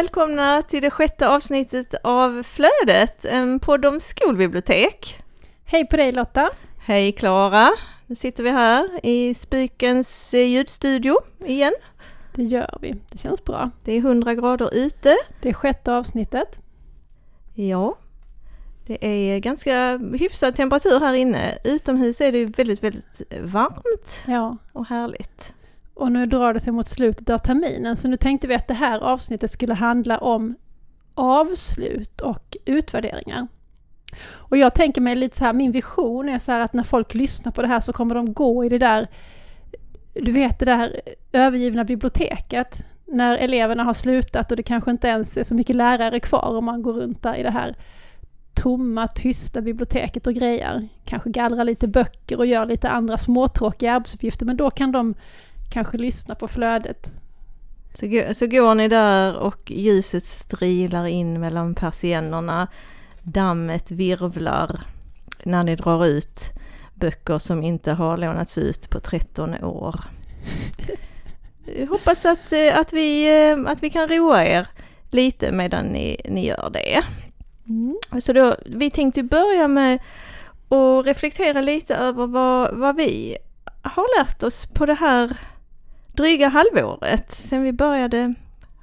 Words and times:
välkomna 0.00 0.62
till 0.62 0.82
det 0.82 0.90
sjätte 0.90 1.28
avsnittet 1.28 1.94
av 2.04 2.42
Flödet, 2.42 3.24
en 3.24 3.60
podd 3.60 3.84
om 3.84 4.00
skolbibliotek. 4.00 5.22
Hej 5.64 5.86
på 5.86 5.96
dig 5.96 6.12
Lotta. 6.12 6.50
Hej 6.86 7.12
Klara! 7.12 7.68
Nu 8.10 8.16
sitter 8.16 8.44
vi 8.44 8.50
här 8.50 9.00
i 9.02 9.34
Spykens 9.34 10.34
eh, 10.34 10.46
ljudstudio 10.46 11.16
igen. 11.44 11.72
Det 12.34 12.42
gör 12.42 12.78
vi. 12.80 12.94
Det 13.10 13.18
känns 13.18 13.44
bra. 13.44 13.70
Det 13.84 13.92
är 13.92 13.98
100 13.98 14.34
grader 14.34 14.74
ute. 14.74 15.16
Det 15.42 15.48
är 15.48 15.52
sjätte 15.52 15.94
avsnittet. 15.94 16.58
Ja, 17.54 17.98
det 18.86 19.06
är 19.06 19.38
ganska 19.38 20.00
hyfsad 20.18 20.56
temperatur 20.56 21.00
här 21.00 21.14
inne. 21.14 21.58
Utomhus 21.64 22.20
är 22.20 22.32
det 22.32 22.44
väldigt, 22.44 22.82
väldigt 22.82 23.22
varmt 23.40 24.24
Ja. 24.26 24.56
och 24.72 24.86
härligt. 24.86 25.54
Och 25.94 26.12
nu 26.12 26.26
drar 26.26 26.54
det 26.54 26.60
sig 26.60 26.72
mot 26.72 26.88
slutet 26.88 27.30
av 27.30 27.38
terminen 27.38 27.96
så 27.96 28.08
nu 28.08 28.16
tänkte 28.16 28.46
vi 28.46 28.54
att 28.54 28.68
det 28.68 28.74
här 28.74 29.00
avsnittet 29.00 29.50
skulle 29.50 29.74
handla 29.74 30.18
om 30.18 30.54
avslut 31.14 32.20
och 32.20 32.56
utvärderingar. 32.64 33.48
Och 34.32 34.56
jag 34.56 34.74
tänker 34.74 35.00
mig 35.00 35.14
lite 35.14 35.38
så 35.38 35.44
här, 35.44 35.52
min 35.52 35.72
vision 35.72 36.28
är 36.28 36.38
så 36.38 36.52
här 36.52 36.60
att 36.60 36.72
när 36.72 36.82
folk 36.82 37.14
lyssnar 37.14 37.52
på 37.52 37.62
det 37.62 37.68
här 37.68 37.80
så 37.80 37.92
kommer 37.92 38.14
de 38.14 38.32
gå 38.32 38.64
i 38.64 38.68
det 38.68 38.78
där, 38.78 39.08
du 40.14 40.32
vet 40.32 40.58
det 40.58 40.64
där 40.64 41.00
övergivna 41.32 41.84
biblioteket. 41.84 42.82
När 43.06 43.36
eleverna 43.36 43.84
har 43.84 43.94
slutat 43.94 44.50
och 44.50 44.56
det 44.56 44.62
kanske 44.62 44.90
inte 44.90 45.08
ens 45.08 45.36
är 45.36 45.44
så 45.44 45.54
mycket 45.54 45.76
lärare 45.76 46.20
kvar 46.20 46.56
om 46.56 46.64
man 46.64 46.82
går 46.82 46.92
runt 46.92 47.22
där 47.22 47.34
i 47.34 47.42
det 47.42 47.50
här 47.50 47.76
tomma, 48.54 49.08
tysta 49.08 49.60
biblioteket 49.60 50.26
och 50.26 50.34
grejer. 50.34 50.88
Kanske 51.04 51.30
gallrar 51.30 51.64
lite 51.64 51.88
böcker 51.88 52.38
och 52.38 52.46
gör 52.46 52.66
lite 52.66 52.90
andra 52.90 53.18
småtråkiga 53.18 53.92
arbetsuppgifter 53.92 54.46
men 54.46 54.56
då 54.56 54.70
kan 54.70 54.92
de 54.92 55.14
kanske 55.70 55.98
lyssna 55.98 56.34
på 56.34 56.48
flödet. 56.48 57.12
Så, 57.94 58.34
så 58.34 58.46
går 58.46 58.74
ni 58.74 58.88
där 58.88 59.36
och 59.36 59.70
ljuset 59.70 60.24
strilar 60.24 61.06
in 61.06 61.40
mellan 61.40 61.74
persiennerna. 61.74 62.68
Dammet 63.22 63.90
virvlar 63.90 64.80
när 65.44 65.62
ni 65.62 65.76
drar 65.76 66.06
ut 66.06 66.50
böcker 66.94 67.38
som 67.38 67.62
inte 67.62 67.92
har 67.92 68.16
lånats 68.16 68.58
ut 68.58 68.90
på 68.90 69.00
13 69.00 69.64
år. 69.64 70.00
Jag 71.78 71.86
hoppas 71.86 72.24
att, 72.24 72.52
eh, 72.52 72.78
att, 72.78 72.92
vi, 72.92 73.40
eh, 73.50 73.70
att 73.70 73.82
vi 73.82 73.90
kan 73.90 74.08
roa 74.08 74.44
er 74.46 74.68
lite 75.10 75.52
medan 75.52 75.84
ni, 75.84 76.20
ni 76.28 76.46
gör 76.46 76.70
det. 76.72 77.02
Mm. 77.68 77.96
Så 78.20 78.32
då, 78.32 78.56
vi 78.66 78.90
tänkte 78.90 79.22
börja 79.22 79.68
med 79.68 79.98
att 80.68 81.06
reflektera 81.06 81.60
lite 81.60 81.94
över 81.96 82.26
vad, 82.26 82.78
vad 82.78 82.96
vi 82.96 83.36
har 83.82 84.18
lärt 84.18 84.42
oss 84.42 84.66
på 84.66 84.86
det 84.86 84.94
här 84.94 85.36
dryga 86.12 86.48
halvåret 86.48 87.32
sen 87.32 87.62
vi 87.62 87.72
började 87.72 88.34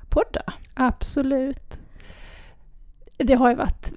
podda. 0.10 0.42
Absolut. 0.74 1.87
Det 3.18 3.34
har 3.34 3.50
ju 3.50 3.56
varit, 3.56 3.94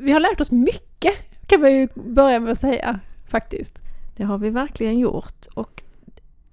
vi 0.00 0.12
har 0.12 0.20
lärt 0.20 0.40
oss 0.40 0.50
mycket 0.50 1.14
kan 1.46 1.60
man 1.60 1.72
ju 1.72 1.88
börja 1.94 2.40
med 2.40 2.52
att 2.52 2.58
säga 2.58 3.00
faktiskt. 3.28 3.78
Det 4.16 4.24
har 4.24 4.38
vi 4.38 4.50
verkligen 4.50 4.98
gjort 4.98 5.46
och 5.54 5.82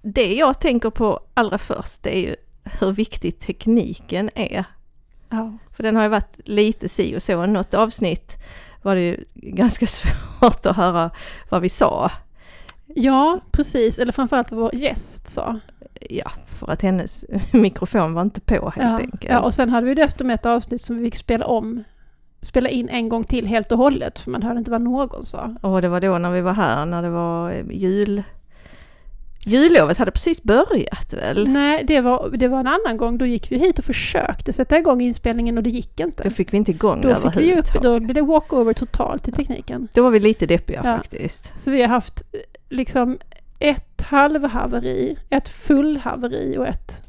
det 0.02 0.34
jag 0.34 0.60
tänker 0.60 0.90
på 0.90 1.20
allra 1.34 1.58
först 1.58 2.04
det 2.04 2.18
är 2.18 2.22
ju 2.22 2.36
hur 2.64 2.92
viktig 2.92 3.40
tekniken 3.40 4.30
är. 4.36 4.66
Ja. 5.30 5.58
För 5.72 5.84
den 5.84 5.96
har 5.96 6.04
ju 6.04 6.10
varit 6.10 6.40
lite 6.48 6.90
si 6.90 7.18
och 7.18 7.24
så. 7.24 7.46
Något 7.46 7.74
avsnitt 7.74 8.38
var 8.82 8.96
det 8.96 9.02
ju 9.02 9.24
ganska 9.34 9.88
svårt 9.88 10.66
att 10.66 10.76
höra 10.76 11.12
vad 11.50 11.62
vi 11.62 11.70
sa. 11.70 12.12
ja, 12.88 13.40
precis. 13.52 14.00
Eller 14.00 14.12
framförallt 14.12 14.52
vad 14.52 14.60
vår 14.60 14.76
gäst 14.76 15.30
sa. 15.30 15.60
Ja, 16.10 16.32
för 16.46 16.72
att 16.72 16.82
hennes 16.82 17.26
mikrofon 17.52 18.14
var 18.14 18.22
inte 18.22 18.42
på 18.42 18.74
helt 18.76 18.92
ja. 18.92 19.00
enkelt. 19.00 19.32
Ja, 19.32 19.40
och 19.40 19.54
sen 19.54 19.70
hade 19.70 19.88
vi 19.88 19.96
dessutom 19.96 20.30
ett 20.30 20.46
avsnitt 20.46 20.82
som 20.82 20.98
vi 20.98 21.04
fick 21.04 21.16
spela 21.16 21.46
om, 21.46 21.84
spela 22.44 22.70
in 22.70 22.90
en 22.90 23.10
gång 23.10 23.24
till 23.24 23.48
helt 23.48 23.72
och 23.72 23.78
hållet, 23.78 24.20
för 24.20 24.32
man 24.32 24.44
hörde 24.44 24.60
inte 24.60 24.72
vad 24.72 24.82
någon 24.82 25.24
sa. 25.26 25.56
Och 25.62 25.82
det 25.82 25.88
var 25.90 26.02
då 26.02 26.18
när 26.18 26.32
vi 26.32 26.42
var 26.42 26.54
här, 26.54 26.86
när 26.86 27.02
det 27.02 27.10
var 27.10 27.52
eh, 27.52 27.64
jul... 27.72 28.24
Jullovet 29.46 29.98
hade 29.98 30.12
precis 30.12 30.44
börjat 30.44 31.14
väl? 31.14 31.48
Nej, 31.48 31.84
det 31.88 32.02
var, 32.02 32.30
det 32.30 32.48
var 32.48 32.60
en 32.60 32.68
annan 32.68 32.98
gång. 32.98 33.18
Då 33.18 33.26
gick 33.26 33.52
vi 33.52 33.58
hit 33.58 33.80
och 33.80 33.86
försökte 33.86 34.54
sätta 34.54 34.78
igång 34.80 35.02
inspelningen 35.02 35.58
och 35.58 35.64
det 35.64 35.70
gick 35.70 36.00
inte. 36.00 36.24
Då 36.24 36.30
fick 36.30 36.54
vi 36.54 36.58
inte 36.58 36.72
igång 36.72 37.02
Då 37.02 37.08
det 37.10 37.16
fick 37.16 37.24
vi 37.26 37.30
upp, 37.30 37.36
överhuvudtaget. 37.38 37.84
då 37.84 38.00
blev 38.00 38.16
det 38.16 38.22
walkover 38.22 38.74
totalt 38.74 39.28
i 39.28 39.32
tekniken. 39.32 39.88
Då 39.94 40.04
var 40.04 40.12
vi 40.12 40.20
lite 40.20 40.46
deppiga 40.46 40.82
Ja. 40.86 40.98
faktiskt. 40.98 41.54
Så 41.60 41.72
vi 41.72 41.82
har 41.82 41.90
haft 41.90 42.22
eh, 42.34 42.40
liksom 42.70 43.18
ett 43.60 44.02
halvhaveri, 44.02 45.18
ett 45.30 45.50
fullhaveri 45.50 46.58
och 46.58 46.68
ett... 46.68 47.08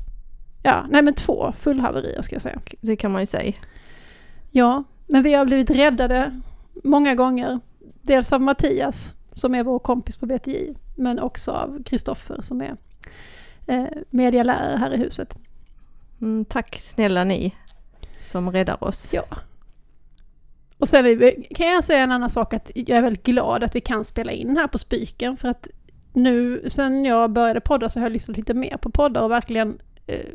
Ja, 0.62 0.84
nej 0.90 1.02
men 1.02 1.14
två 1.14 1.52
fullhaverier 1.56 2.22
ska 2.22 2.34
jag 2.34 2.42
säga. 2.42 2.58
Det 2.80 2.96
kan 2.96 3.12
man 3.12 3.22
ju 3.22 3.26
säga. 3.26 3.52
Ja, 4.50 4.84
men 5.06 5.22
vi 5.22 5.34
har 5.34 5.44
blivit 5.44 5.70
räddade 5.70 6.40
många 6.84 7.14
gånger. 7.14 7.60
Dels 8.02 8.32
av 8.32 8.40
Mattias, 8.40 9.12
som 9.32 9.54
är 9.54 9.62
vår 9.62 9.78
kompis 9.78 10.16
på 10.16 10.26
BTI, 10.26 10.74
men 10.96 11.18
också 11.18 11.50
av 11.50 11.82
Kristoffer 11.82 12.40
som 12.40 12.60
är 12.60 12.76
eh, 13.66 13.84
medialärare 14.10 14.76
här 14.76 14.94
i 14.94 14.96
huset. 14.96 15.38
Mm, 16.20 16.44
tack 16.44 16.78
snälla 16.78 17.24
ni 17.24 17.54
som 18.20 18.52
räddar 18.52 18.84
oss. 18.84 19.14
Ja. 19.14 19.24
Och 20.78 20.88
sen 20.88 21.04
vi, 21.04 21.48
kan 21.54 21.66
jag 21.66 21.84
säga 21.84 22.02
en 22.02 22.12
annan 22.12 22.30
sak 22.30 22.54
att 22.54 22.70
jag 22.74 22.98
är 22.98 23.02
väldigt 23.02 23.26
glad 23.26 23.64
att 23.64 23.76
vi 23.76 23.80
kan 23.80 24.04
spela 24.04 24.32
in 24.32 24.56
här 24.56 24.66
på 24.66 24.78
Spyken 24.78 25.36
för 25.36 25.48
att 25.48 25.68
nu 26.12 26.64
sen 26.70 27.04
jag 27.04 27.30
började 27.30 27.60
podda 27.60 27.88
så 27.88 28.00
har 28.00 28.04
jag 28.04 28.12
lyssnat 28.12 28.36
lite 28.36 28.54
mer 28.54 28.76
på 28.76 28.90
poddar 28.90 29.22
och 29.22 29.30
verkligen 29.30 29.78
eh, 30.06 30.26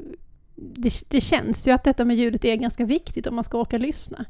det, 0.56 0.94
det 1.10 1.22
känns 1.22 1.68
ju 1.68 1.72
att 1.72 1.84
detta 1.84 2.06
med 2.06 2.18
ljudet 2.18 2.46
är 2.46 2.56
ganska 2.56 2.86
viktigt 2.86 3.28
om 3.28 3.36
man 3.36 3.44
ska 3.44 3.58
orka 3.58 3.78
lyssna. 3.78 4.26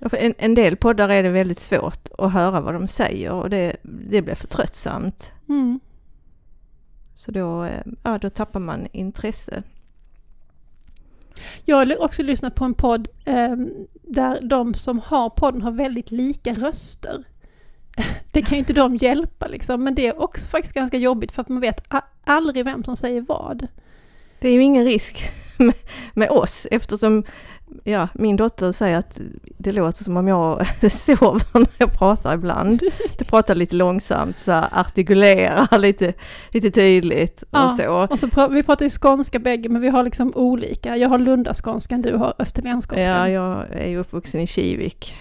En, 0.00 0.34
en 0.38 0.54
del 0.54 0.76
poddar 0.76 1.08
är 1.08 1.22
det 1.22 1.28
väldigt 1.28 1.58
svårt 1.58 2.08
att 2.18 2.32
höra 2.32 2.60
vad 2.60 2.74
de 2.74 2.88
säger 2.88 3.32
och 3.32 3.50
det, 3.50 3.76
det 3.82 4.22
blir 4.22 4.34
för 4.34 4.46
tröttsamt. 4.46 5.32
Mm. 5.48 5.80
Så 7.14 7.30
då, 7.30 7.64
eh, 7.64 7.82
ja, 8.02 8.18
då 8.18 8.30
tappar 8.30 8.60
man 8.60 8.86
intresse. 8.92 9.62
Jag 11.64 11.76
har 11.76 12.02
också 12.02 12.22
lyssnat 12.22 12.54
på 12.54 12.64
en 12.64 12.74
podd 12.74 13.08
eh, 13.24 13.56
där 14.02 14.40
de 14.40 14.74
som 14.74 14.98
har 14.98 15.30
podden 15.30 15.62
har 15.62 15.72
väldigt 15.72 16.10
lika 16.10 16.54
röster. 16.54 17.24
Det 18.32 18.42
kan 18.42 18.52
ju 18.52 18.58
inte 18.58 18.72
de 18.72 18.96
hjälpa 18.96 19.46
liksom, 19.46 19.84
men 19.84 19.94
det 19.94 20.06
är 20.06 20.22
också 20.22 20.48
faktiskt 20.48 20.74
ganska 20.74 20.96
jobbigt 20.96 21.32
för 21.32 21.42
att 21.42 21.48
man 21.48 21.60
vet 21.60 21.86
aldrig 22.24 22.64
vem 22.64 22.84
som 22.84 22.96
säger 22.96 23.20
vad. 23.20 23.66
Det 24.40 24.48
är 24.48 24.52
ju 24.52 24.62
ingen 24.62 24.84
risk 24.84 25.30
med, 25.58 25.74
med 26.14 26.30
oss 26.30 26.66
eftersom 26.70 27.24
ja, 27.84 28.08
min 28.14 28.36
dotter 28.36 28.72
säger 28.72 28.98
att 28.98 29.20
det 29.58 29.72
låter 29.72 30.04
som 30.04 30.16
om 30.16 30.28
jag 30.28 30.66
sover 30.92 31.58
när 31.58 31.66
jag 31.78 31.92
pratar 31.92 32.34
ibland. 32.34 32.82
Jag 33.18 33.26
pratar 33.28 33.54
lite 33.54 33.76
långsamt, 33.76 34.38
så 34.38 34.52
här, 34.52 34.68
artikulerar 34.72 35.78
lite, 35.78 36.12
lite 36.50 36.70
tydligt 36.70 37.42
och 37.42 37.48
Ja. 37.52 37.68
så. 37.78 37.88
Och 38.12 38.18
så 38.18 38.26
pra- 38.26 38.50
vi 38.52 38.62
pratar 38.62 38.84
ju 38.84 38.90
skånska 38.90 39.38
bägge, 39.38 39.68
men 39.68 39.82
vi 39.82 39.88
har 39.88 40.02
liksom 40.02 40.32
olika. 40.34 40.96
Jag 40.96 41.08
har 41.08 41.18
lundaskånskan, 41.18 42.02
du 42.02 42.16
har 42.16 42.34
österlenskånskan. 42.38 43.04
Ja, 43.04 43.28
jag 43.28 43.64
är 43.70 43.88
ju 43.88 43.98
uppvuxen 43.98 44.40
i 44.40 44.46
Kivik. 44.46 45.16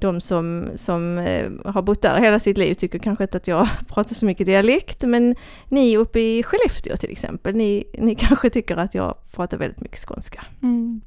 De 0.00 0.20
som, 0.20 0.68
som 0.74 1.18
eh, 1.18 1.50
har 1.64 1.82
bott 1.82 2.02
där 2.02 2.18
hela 2.20 2.38
sitt 2.38 2.58
liv 2.58 2.74
tycker 2.74 2.98
kanske 2.98 3.24
inte 3.24 3.36
att 3.36 3.48
jag 3.48 3.68
pratar 3.88 4.14
så 4.14 4.24
mycket 4.24 4.46
dialekt, 4.46 5.02
men 5.02 5.36
ni 5.68 5.96
uppe 5.96 6.20
i 6.20 6.42
Skellefteå 6.42 6.96
till 6.96 7.10
exempel, 7.10 7.54
ni, 7.54 7.84
ni 7.98 8.14
kanske 8.14 8.50
tycker 8.50 8.76
att 8.76 8.94
jag 8.94 9.14
pratar 9.32 9.58
väldigt 9.58 9.80
mycket 9.80 9.98
skånska. 9.98 10.44
Mm. 10.62 11.00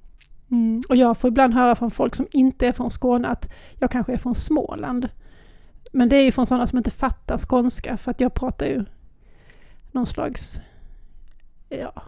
Mm. 0.53 0.83
Och 0.89 0.95
jag 0.95 1.17
får 1.17 1.27
ibland 1.27 1.53
höra 1.53 1.75
från 1.75 1.91
folk 1.91 2.15
som 2.15 2.27
inte 2.31 2.67
är 2.67 2.71
från 2.71 2.91
Skåne 2.91 3.27
att 3.27 3.53
jag 3.79 3.91
kanske 3.91 4.13
är 4.13 4.17
från 4.17 4.35
Småland. 4.35 5.09
Men 5.91 6.09
det 6.09 6.17
är 6.17 6.21
ju 6.21 6.31
från 6.31 6.45
sådana 6.45 6.67
som 6.67 6.77
inte 6.77 6.91
fattar 6.91 7.37
skånska 7.37 7.97
för 7.97 8.11
att 8.11 8.19
jag 8.19 8.33
pratar 8.33 8.65
ju 8.65 8.85
någon 9.91 10.05
slags 10.05 10.59
ja, 11.69 12.03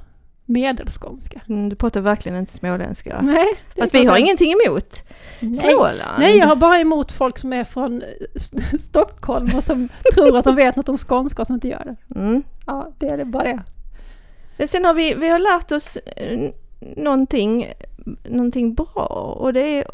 medelskånska. 0.45 1.41
Mm, 1.49 1.69
du 1.69 1.75
pratar 1.75 2.01
verkligen 2.01 2.37
inte 2.37 2.53
småländska. 2.53 3.21
Nej, 3.21 3.47
Fast 3.79 3.93
vi 3.95 4.05
har 4.05 4.17
ingenting 4.17 4.51
emot 4.51 5.03
Nej. 5.39 5.55
Småland. 5.55 6.19
Nej, 6.19 6.37
jag 6.37 6.47
har 6.47 6.55
bara 6.55 6.79
emot 6.79 7.11
folk 7.11 7.37
som 7.37 7.53
är 7.53 7.63
från 7.63 8.03
Stockholm 8.79 9.55
och 9.55 9.63
som 9.63 9.89
tror 10.13 10.37
att 10.37 10.45
de 10.45 10.55
vet 10.55 10.75
något 10.75 10.89
om 10.89 10.97
skånska 10.97 11.41
och 11.41 11.47
som 11.47 11.53
inte 11.53 11.67
gör 11.67 11.83
det. 11.85 12.19
Mm. 12.19 12.43
Ja, 12.65 12.91
det 12.97 13.07
är 13.07 13.17
det 13.17 13.25
bara 13.25 13.43
det. 13.43 13.63
Men 14.57 14.67
sen 14.67 14.85
har 14.85 14.93
vi, 14.93 15.13
vi 15.13 15.29
har 15.29 15.39
lärt 15.39 15.71
oss 15.71 15.97
eh, 15.97 16.51
någonting, 16.79 17.73
någonting 18.23 18.73
bra 18.73 19.37
och 19.39 19.53
det 19.53 19.77
är 19.77 19.85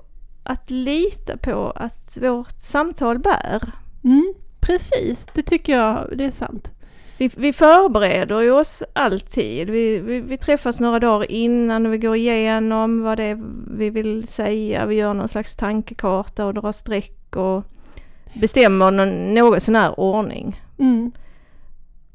att 0.44 0.70
lita 0.70 1.38
på 1.38 1.72
att 1.76 2.18
vårt 2.22 2.60
samtal 2.62 3.20
bär. 3.20 3.72
Mm, 4.04 4.34
precis, 4.60 5.28
det 5.34 5.42
tycker 5.42 5.78
jag, 5.78 6.18
det 6.18 6.26
är 6.26 6.32
sant. 6.32 6.72
vi, 7.18 7.32
vi 7.38 7.54
förbereder 7.54 8.42
ju 8.42 8.52
oss 8.52 8.84
alltid. 8.94 9.70
Vi, 9.70 10.00
vi, 10.00 10.22
vi, 10.22 10.38
träffas 10.38 10.80
några 10.80 11.00
dagar 11.00 11.32
innan 11.32 11.86
och 11.86 11.94
vi 11.94 11.98
går 11.98 12.16
igenom 12.16 13.02
vad 13.02 13.18
det 13.18 13.24
är 13.24 13.40
vi 13.78 13.90
vill 13.90 14.28
säga. 14.28 14.86
Vi 14.86 14.96
gör 14.96 15.14
någon 15.14 15.28
slags 15.28 15.56
tankekarta 15.56 16.46
och 16.46 16.54
drar 16.54 16.72
streck 16.72 17.36
och 17.36 17.64
bestämmer 18.34 18.92
någon, 18.92 19.34
någon 19.34 19.62
sån 19.62 19.76
här 19.76 20.00
ordning. 20.00 20.62
Mm. 20.80 21.12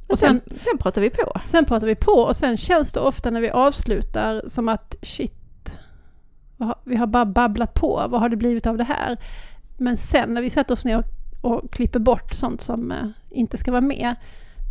Och 0.06 0.18
sen, 0.18 0.40
sen, 0.46 0.58
sen 0.60 0.78
pratar 0.78 1.00
vi 1.00 1.10
på. 1.10 1.40
Sen 1.46 1.64
pratar 1.64 1.86
vi 1.86 1.94
på 1.94 2.12
och 2.12 2.36
sen 2.36 2.56
känns 2.56 2.92
det 2.92 3.00
ofta 3.00 3.30
när 3.30 3.40
vi 3.40 3.50
avslutar 3.50 4.42
som 4.46 4.68
att 4.68 4.96
shit, 5.02 5.78
vi 6.84 6.96
har 6.96 7.06
bara 7.06 7.26
babblat 7.26 7.74
på, 7.74 8.06
vad 8.08 8.20
har 8.20 8.28
det 8.28 8.36
blivit 8.36 8.66
av 8.66 8.76
det 8.76 8.84
här? 8.84 9.16
Men 9.76 9.96
sen 9.96 10.34
när 10.34 10.42
vi 10.42 10.50
sätter 10.50 10.72
oss 10.74 10.84
ner 10.84 10.98
och, 10.98 11.04
och 11.40 11.70
klipper 11.70 11.98
bort 11.98 12.34
sånt 12.34 12.60
som 12.60 12.92
eh, 12.92 13.08
inte 13.30 13.56
ska 13.56 13.70
vara 13.70 13.80
med, 13.80 14.14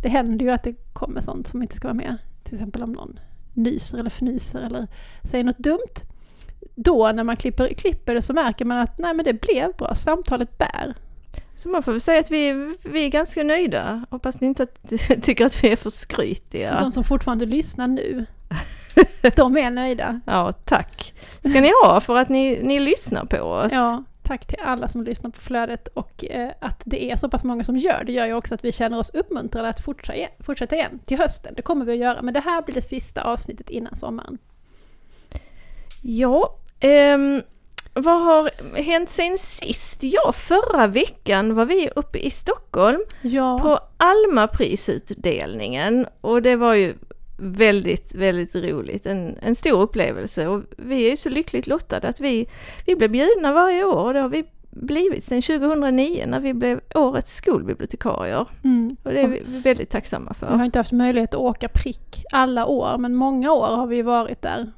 det 0.02 0.08
händer 0.08 0.44
ju 0.44 0.50
att 0.50 0.62
det 0.62 0.74
kommer 0.92 1.20
sånt 1.20 1.46
som 1.46 1.62
inte 1.62 1.76
ska 1.76 1.88
vara 1.88 1.94
med. 1.94 2.16
Till 2.44 2.54
exempel 2.54 2.82
om 2.82 2.92
någon 2.92 3.18
nyser 3.54 3.98
eller 3.98 4.10
fnyser 4.10 4.60
eller 4.60 4.86
säger 5.22 5.44
något 5.44 5.58
dumt. 5.58 5.94
Då 6.74 7.12
när 7.12 7.24
man 7.24 7.36
klipper, 7.36 7.74
klipper 7.74 8.14
det 8.14 8.22
så 8.22 8.32
märker 8.32 8.64
man 8.64 8.78
att 8.78 8.98
nej 8.98 9.14
men 9.14 9.24
det 9.24 9.40
blev 9.40 9.72
bra, 9.72 9.94
samtalet 9.94 10.58
bär. 10.58 10.94
Så 11.56 11.68
man 11.68 11.82
får 11.82 11.92
väl 11.92 12.00
säga 12.00 12.20
att 12.20 12.30
vi, 12.30 12.74
vi 12.82 13.04
är 13.04 13.08
ganska 13.08 13.42
nöjda. 13.42 14.04
Hoppas 14.10 14.40
ni 14.40 14.46
inte 14.46 14.66
tycker 15.22 15.46
att 15.46 15.64
vi 15.64 15.72
är 15.72 15.76
för 15.76 15.90
skrytiga. 15.90 16.80
De 16.80 16.92
som 16.92 17.04
fortfarande 17.04 17.46
lyssnar 17.46 17.88
nu, 17.88 18.26
de 19.36 19.56
är 19.56 19.70
nöjda. 19.70 20.20
Ja, 20.26 20.52
tack. 20.52 21.14
ska 21.38 21.60
ni 21.60 21.72
ha 21.82 22.00
för 22.00 22.16
att 22.16 22.28
ni, 22.28 22.62
ni 22.62 22.80
lyssnar 22.80 23.24
på 23.24 23.40
oss. 23.40 23.72
Ja, 23.72 24.04
tack 24.22 24.46
till 24.46 24.58
alla 24.62 24.88
som 24.88 25.04
lyssnar 25.04 25.30
på 25.30 25.40
flödet 25.40 25.88
och 25.88 26.24
eh, 26.24 26.50
att 26.60 26.82
det 26.84 27.10
är 27.10 27.16
så 27.16 27.28
pass 27.28 27.44
många 27.44 27.64
som 27.64 27.76
gör 27.76 28.04
det 28.04 28.12
gör 28.12 28.26
ju 28.26 28.34
också 28.34 28.54
att 28.54 28.64
vi 28.64 28.72
känner 28.72 28.98
oss 28.98 29.10
uppmuntrade 29.10 29.68
att 29.68 29.80
fortsätta 29.80 30.16
igen, 30.16 30.30
fortsätta 30.40 30.74
igen 30.74 30.98
till 31.06 31.18
hösten. 31.18 31.54
Det 31.56 31.62
kommer 31.62 31.84
vi 31.84 31.92
att 31.92 31.98
göra, 31.98 32.22
men 32.22 32.34
det 32.34 32.40
här 32.40 32.62
blir 32.62 32.74
det 32.74 32.82
sista 32.82 33.22
avsnittet 33.22 33.70
innan 33.70 33.96
sommaren. 33.96 34.38
Ja, 36.02 36.58
ehm, 36.80 37.42
vad 37.96 38.20
har 38.20 38.50
hänt 38.82 39.10
sen 39.10 39.38
sist? 39.38 40.02
Ja, 40.02 40.32
förra 40.32 40.86
veckan 40.86 41.54
var 41.54 41.64
vi 41.64 41.90
uppe 41.96 42.18
i 42.18 42.30
Stockholm 42.30 43.00
ja. 43.22 43.58
på 43.58 43.78
Alma-prisutdelningen 43.96 46.06
och 46.20 46.42
det 46.42 46.56
var 46.56 46.74
ju 46.74 46.94
väldigt, 47.38 48.14
väldigt 48.14 48.54
roligt. 48.54 49.06
En, 49.06 49.38
en 49.42 49.54
stor 49.54 49.80
upplevelse 49.80 50.46
och 50.46 50.62
vi 50.76 51.12
är 51.12 51.16
så 51.16 51.28
lyckligt 51.28 51.66
lottade 51.66 52.08
att 52.08 52.20
vi, 52.20 52.48
vi 52.86 52.96
blir 52.96 53.08
bjudna 53.08 53.52
varje 53.52 53.84
år 53.84 54.04
och 54.04 54.12
det 54.12 54.20
har 54.20 54.28
vi 54.28 54.44
blivit 54.70 55.24
sedan 55.24 55.42
2009 55.42 56.24
när 56.26 56.40
vi 56.40 56.54
blev 56.54 56.80
årets 56.94 57.36
skolbibliotekarier. 57.36 58.46
Mm. 58.64 58.96
Och 59.02 59.12
det 59.12 59.20
är 59.20 59.28
vi 59.28 59.42
väldigt 59.64 59.90
tacksamma 59.90 60.34
för. 60.34 60.50
Vi 60.50 60.56
har 60.56 60.64
inte 60.64 60.78
haft 60.78 60.92
möjlighet 60.92 61.34
att 61.34 61.40
åka 61.40 61.68
prick 61.68 62.24
alla 62.32 62.66
år 62.66 62.98
men 62.98 63.14
många 63.14 63.52
år 63.52 63.66
har 63.66 63.86
vi 63.86 64.02
varit 64.02 64.42
där 64.42 64.72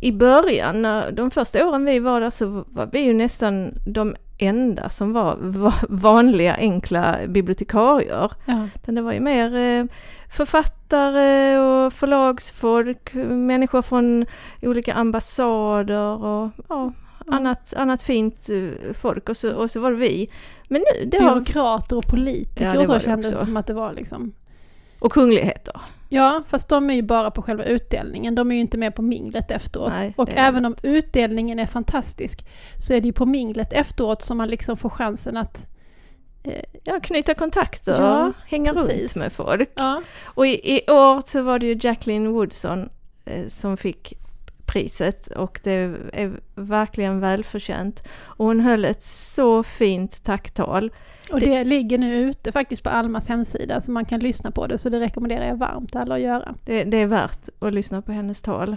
i 0.00 0.12
början, 0.12 0.82
de 1.14 1.30
första 1.30 1.68
åren 1.68 1.84
vi 1.84 1.98
var 1.98 2.20
där 2.20 2.30
så 2.30 2.64
var 2.66 2.88
vi 2.92 3.00
ju 3.00 3.14
nästan 3.14 3.74
de 3.86 4.14
enda 4.38 4.90
som 4.90 5.12
var 5.12 5.38
vanliga 5.88 6.54
enkla 6.54 7.18
bibliotekarier. 7.28 8.32
Ja. 8.44 8.68
det 8.86 9.00
var 9.00 9.12
ju 9.12 9.20
mer 9.20 9.56
eh, 9.56 9.84
författare 10.30 11.58
och 11.58 11.92
förlagsfolk, 11.92 13.14
människor 13.14 13.82
från 13.82 14.26
olika 14.62 14.94
ambassader 14.94 16.24
och 16.24 16.50
ja, 16.68 16.92
annat, 17.26 17.74
annat 17.76 18.02
fint 18.02 18.48
eh, 18.48 18.92
folk 18.92 19.28
och 19.28 19.36
så, 19.36 19.54
och 19.54 19.70
så 19.70 19.80
var 19.80 19.90
det 19.90 19.96
vi. 19.96 20.28
Men 20.68 20.80
nu, 20.80 21.06
det 21.06 21.18
Byråkrater 21.18 21.96
och 21.96 22.06
politiker 22.06 22.74
ja, 22.74 22.80
och 22.80 22.86
så 22.86 23.00
kändes 23.00 23.30
det 23.30 23.44
som 23.44 23.56
att 23.56 23.66
det 23.66 23.74
var 23.74 23.92
liksom. 23.92 24.32
Och 24.98 25.12
kungligheter. 25.12 25.80
Ja, 26.08 26.42
fast 26.48 26.68
de 26.68 26.90
är 26.90 26.94
ju 26.94 27.02
bara 27.02 27.30
på 27.30 27.42
själva 27.42 27.64
utdelningen. 27.64 28.34
De 28.34 28.50
är 28.50 28.54
ju 28.54 28.60
inte 28.60 28.78
med 28.78 28.94
på 28.94 29.02
minglet 29.02 29.50
efteråt. 29.50 29.92
Nej, 29.92 30.14
och 30.16 30.28
även 30.34 30.64
om 30.64 30.76
utdelningen 30.82 31.58
är 31.58 31.66
fantastisk 31.66 32.46
så 32.78 32.92
är 32.92 33.00
det 33.00 33.06
ju 33.06 33.12
på 33.12 33.26
minglet 33.26 33.72
efteråt 33.72 34.22
som 34.22 34.36
man 34.36 34.48
liksom 34.48 34.76
får 34.76 34.90
chansen 34.90 35.36
att 35.36 35.66
eh, 36.42 36.62
Ja, 36.84 37.00
knyta 37.00 37.34
kontakter, 37.34 38.00
ja, 38.00 38.32
hänga 38.46 38.74
precis. 38.74 39.16
runt 39.16 39.24
med 39.24 39.32
folk. 39.32 39.70
Ja. 39.74 40.02
Och 40.24 40.46
i, 40.46 40.76
i, 40.76 40.90
år 40.90 41.20
så 41.26 41.42
var 41.42 41.58
det 41.58 41.66
ju 41.66 41.78
Jacqueline 41.80 42.32
Woodson 42.32 42.88
eh, 43.24 43.46
som 43.46 43.76
fick 43.76 44.12
priset 44.66 45.26
och 45.26 45.60
det 45.62 45.72
är 46.12 46.40
verkligen 46.54 47.20
välförtjänt. 47.20 48.02
Och 48.24 48.46
hon 48.46 48.60
höll 48.60 48.84
ett 48.84 49.02
så 49.02 49.62
fint 49.62 50.24
tacktal. 50.24 50.90
Och 51.32 51.40
det, 51.40 51.46
det, 51.46 51.64
ligger 51.64 51.98
nu 51.98 52.16
ute 52.16 52.52
faktiskt 52.52 52.82
på 52.82 52.90
Almas 52.90 53.28
hemsida 53.28 53.80
så 53.80 53.90
man 53.90 54.04
kan 54.04 54.20
lyssna 54.20 54.50
på 54.50 54.66
det 54.66 54.78
så 54.78 54.88
det 54.88 55.00
rekommenderar 55.00 55.46
jag 55.46 55.56
varmt 55.56 55.96
alla 55.96 56.14
att 56.14 56.20
göra. 56.20 56.54
Det, 56.64 56.84
det 56.84 56.96
är 56.96 57.06
värt 57.06 57.48
att 57.58 57.74
lyssna 57.74 58.02
på 58.02 58.12
hennes 58.12 58.42
tal. 58.42 58.76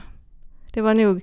Det 0.74 0.81
var 0.81 0.94
nog 0.94 1.21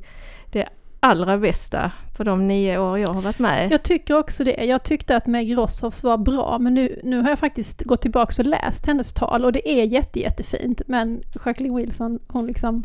det 0.52 0.68
allra 1.00 1.38
bästa 1.38 1.92
på 2.16 2.24
de 2.24 2.46
nio 2.46 2.78
år 2.78 2.98
jag 2.98 3.08
har 3.08 3.22
varit 3.22 3.38
med. 3.38 3.72
Jag 3.72 3.82
tycker 3.82 4.18
också 4.18 4.44
det. 4.44 4.64
Jag 4.64 4.82
tyckte 4.82 5.16
att 5.16 5.26
Meg 5.26 5.56
Rossoffs 5.56 6.02
var 6.02 6.18
bra 6.18 6.58
men 6.60 6.74
nu, 6.74 7.00
nu 7.04 7.20
har 7.20 7.28
jag 7.28 7.38
faktiskt 7.38 7.82
gått 7.82 8.02
tillbaka 8.02 8.42
och 8.42 8.46
läst 8.46 8.86
hennes 8.86 9.12
tal 9.12 9.44
och 9.44 9.52
det 9.52 9.70
är 9.70 9.84
jätte, 9.84 10.20
jättefint 10.20 10.82
men 10.86 11.22
Jacqueline 11.44 11.76
Wilson 11.76 12.18
hon 12.28 12.46
liksom 12.46 12.84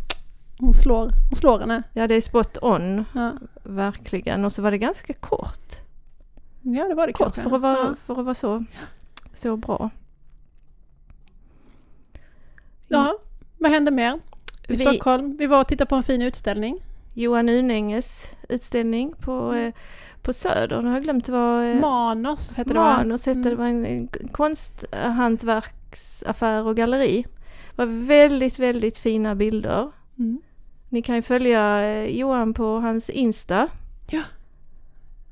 hon 0.61 0.73
slår, 0.73 1.11
hon 1.29 1.35
slår 1.35 1.59
henne. 1.59 1.83
Ja 1.93 2.07
det 2.07 2.15
är 2.15 2.21
spot 2.21 2.57
on, 2.61 3.05
ja. 3.13 3.33
verkligen. 3.63 4.45
Och 4.45 4.53
så 4.53 4.61
var 4.61 4.71
det 4.71 4.77
ganska 4.77 5.13
kort. 5.13 5.79
Ja 6.61 6.87
det 6.87 6.95
var 6.95 7.07
det 7.07 7.13
Kort 7.13 7.33
kanske. 7.33 7.41
för 7.41 7.55
att 7.55 7.61
vara, 7.61 7.77
ja. 7.77 7.95
för 7.95 8.19
att 8.19 8.25
vara 8.25 8.35
så, 8.35 8.65
så 9.33 9.57
bra. 9.57 9.89
Ja, 12.87 13.17
vad 13.57 13.71
hände 13.71 13.91
mer 13.91 14.13
i 14.13 14.19
vi, 14.67 14.77
Stockholm? 14.77 15.37
Vi 15.37 15.47
var 15.47 15.61
och 15.61 15.67
tittade 15.67 15.89
på 15.89 15.95
en 15.95 16.03
fin 16.03 16.21
utställning. 16.21 16.79
Johan 17.13 17.49
Unänges 17.49 18.35
utställning 18.49 19.13
på, 19.19 19.31
mm. 19.31 19.67
eh, 19.67 19.73
på 20.21 20.33
Söder, 20.33 20.81
nu 20.81 20.87
har 20.87 20.95
jag 20.95 21.03
glömt 21.03 21.29
vad... 21.29 21.71
Eh, 21.71 21.75
Manos 21.75 22.53
hette 22.53 22.73
det? 22.73 22.79
Manos 22.79 23.25
hette 23.25 23.39
mm. 23.39 23.49
det, 23.49 23.55
var 23.55 23.65
en 23.65 24.07
konsthantverksaffär 24.31 26.63
och 26.63 26.75
galleri. 26.75 27.25
Det 27.75 27.85
var 27.85 28.05
väldigt, 28.05 28.59
väldigt 28.59 28.97
fina 28.97 29.35
bilder. 29.35 29.91
Mm. 30.19 30.41
Ni 30.91 31.01
kan 31.01 31.15
ju 31.15 31.21
följa 31.21 31.81
eh, 31.81 32.19
Johan 32.19 32.53
på 32.53 32.79
hans 32.79 33.09
Insta. 33.09 33.67
Ja. 34.09 34.21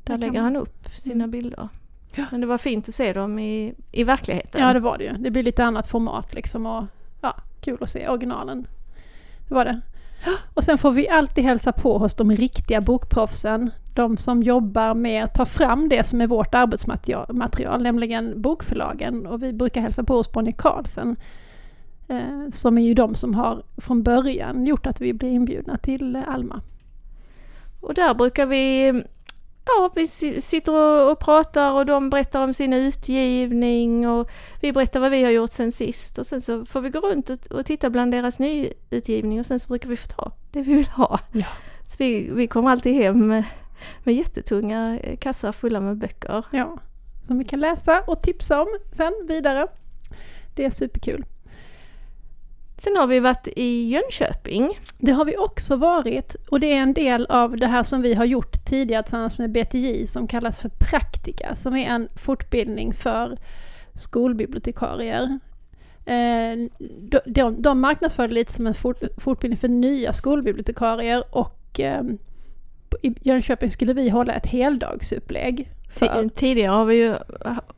Där 0.04 0.18
lägger 0.18 0.42
han 0.42 0.56
upp 0.56 0.90
sina 0.98 1.24
mm. 1.24 1.32
bilder. 1.32 1.70
Ja. 2.16 2.26
Men 2.32 2.42
det 2.42 2.48
var 2.48 2.58
fint 2.58 2.90
att 2.90 2.96
se 2.96 3.14
dem 3.14 3.40
i, 3.40 3.74
i 3.92 4.04
verkligheten. 4.04 4.62
Ja 4.62 4.74
det 4.74 4.80
var 4.80 4.98
det 4.98 5.04
ju. 5.04 5.14
Det 5.18 5.32
blir 5.32 5.44
lite 5.44 5.64
annat 5.64 5.88
format 5.88 6.34
liksom 6.34 6.66
och 6.66 6.86
ja, 7.22 7.36
kul 7.62 7.78
att 7.82 7.90
se 7.90 8.10
originalen. 8.10 8.68
Det 9.48 9.54
var 9.54 9.66
det. 9.66 9.82
Och 10.54 10.64
sen 10.64 10.78
får 10.78 10.92
vi 10.92 11.10
alltid 11.10 11.44
hälsa 11.44 11.72
på 11.72 11.98
hos 11.98 12.14
de 12.14 12.32
riktiga 12.32 12.82
bokproffsen. 12.82 13.72
De 13.94 14.18
som 14.18 14.44
jobbar 14.44 14.94
med 14.94 15.24
att 15.24 15.34
ta 15.34 15.46
fram 15.46 15.90
det 15.90 16.08
som 16.08 16.22
är 16.22 16.28
vårt 16.28 16.56
arbetsmaterial, 16.56 17.82
nämligen 17.82 18.42
bokförlagen. 18.42 19.28
Och 19.28 19.44
vi 19.44 19.54
brukar 19.54 19.82
hälsa 19.82 20.04
på 20.04 20.16
hos 20.16 20.32
Bonnie 20.32 20.56
Carlsen. 20.58 21.16
Eh, 22.10 22.50
som 22.54 22.78
är 22.78 22.82
ju 22.82 22.94
de 22.94 23.16
som 23.16 23.36
har 23.36 23.64
från 23.78 24.04
början 24.04 24.66
gjort 24.66 24.88
att 24.88 25.02
vi 25.02 25.14
blir 25.14 25.30
inbjudna 25.30 25.78
till 25.78 26.16
Alma. 26.16 26.62
Och 27.80 27.94
där 27.94 28.14
brukar 28.14 28.46
vi 28.46 28.88
ja, 29.66 29.92
vi 29.96 30.08
sitter 30.42 30.74
och, 31.12 31.20
pratar 31.20 31.72
och 31.72 31.86
de 31.86 32.10
berättar 32.10 32.44
om 32.44 32.54
sin 32.54 32.74
utgivning 32.74 34.08
och 34.08 34.30
vi 34.62 34.72
berättar 34.72 35.00
vad 35.00 35.12
vi 35.12 35.24
har 35.24 35.32
gjort 35.32 35.52
sen 35.52 35.72
sist 35.72 36.18
och 36.18 36.26
sen 36.26 36.42
så 36.42 36.66
får 36.66 36.82
vi 36.82 36.90
gå 36.90 37.00
runt 37.00 37.30
och, 37.30 37.52
och 37.52 37.66
titta 37.66 37.90
bland 37.90 38.12
deras 38.12 38.40
nyutgivning 38.40 39.40
och 39.40 39.46
sen 39.46 39.60
så 39.60 39.68
brukar 39.68 39.90
vi 39.90 39.96
få 39.96 40.08
ta 40.08 40.32
det 40.52 40.62
vi 40.62 40.74
vill 40.74 40.88
ha. 40.88 41.20
Ja. 41.32 41.48
Så 41.82 41.96
vi, 41.98 42.30
vi 42.32 42.48
kommer 42.48 42.70
alltid 42.70 42.94
hem 42.94 43.28
med, 43.28 43.44
med 44.04 44.16
jättetunga 44.16 45.00
kassar 45.20 45.52
fulla 45.52 45.80
med 45.80 45.98
böcker. 45.98 46.46
Ja, 46.52 46.78
som 47.28 47.38
vi 47.38 47.46
kan 47.46 47.60
läsa 47.60 48.02
och 48.08 48.22
tipsa 48.22 48.62
om 48.62 48.78
sen 48.92 49.14
vidare. 49.28 49.68
Det 50.56 50.66
är 50.66 50.70
superkul. 50.70 51.26
Sen 52.84 52.98
har 52.98 53.08
vi 53.08 53.20
varit 53.20 53.48
i 53.56 53.90
Jönköping. 53.90 54.80
Det 54.98 55.12
har 55.12 55.26
vi 55.26 55.38
också 55.38 55.76
varit 55.76 56.36
och 56.50 56.60
det 56.60 56.74
är 56.74 56.78
en 56.78 56.94
del 56.94 57.26
av 57.26 57.58
det 57.58 57.68
här 57.68 57.84
som 57.84 58.02
vi 58.02 58.14
har 58.14 58.26
gjort 58.26 58.66
tidigare 58.66 59.04
tillsammans 59.04 59.38
med 59.38 59.52
BTJ 59.52 60.08
som 60.08 60.28
kallas 60.28 60.62
för 60.62 60.70
Praktika 60.70 61.56
som 61.56 61.76
är 61.76 61.88
en 61.88 62.10
fortbildning 62.16 62.94
för 62.94 63.38
skolbibliotekarier. 63.94 65.40
Eh, 66.06 66.70
de, 67.26 67.62
de 67.62 67.80
marknadsför 67.80 68.28
det 68.28 68.34
lite 68.34 68.54
som 68.54 68.68
en 68.68 68.76
fortbildning 69.18 69.58
för 69.58 69.68
nya 69.68 70.14
skolbibliotekarier 70.14 71.24
och 71.36 71.80
eh, 71.80 72.04
i 73.02 73.16
Jönköping 73.22 73.72
skulle 73.72 73.94
vi 73.94 74.10
hålla 74.10 74.34
ett 74.34 74.48
heldagsupplägg. 74.48 75.70
För... 75.90 76.30
Tidigare 76.30 76.72
har 76.72 76.86
vi 76.86 77.04
ju 77.04 77.16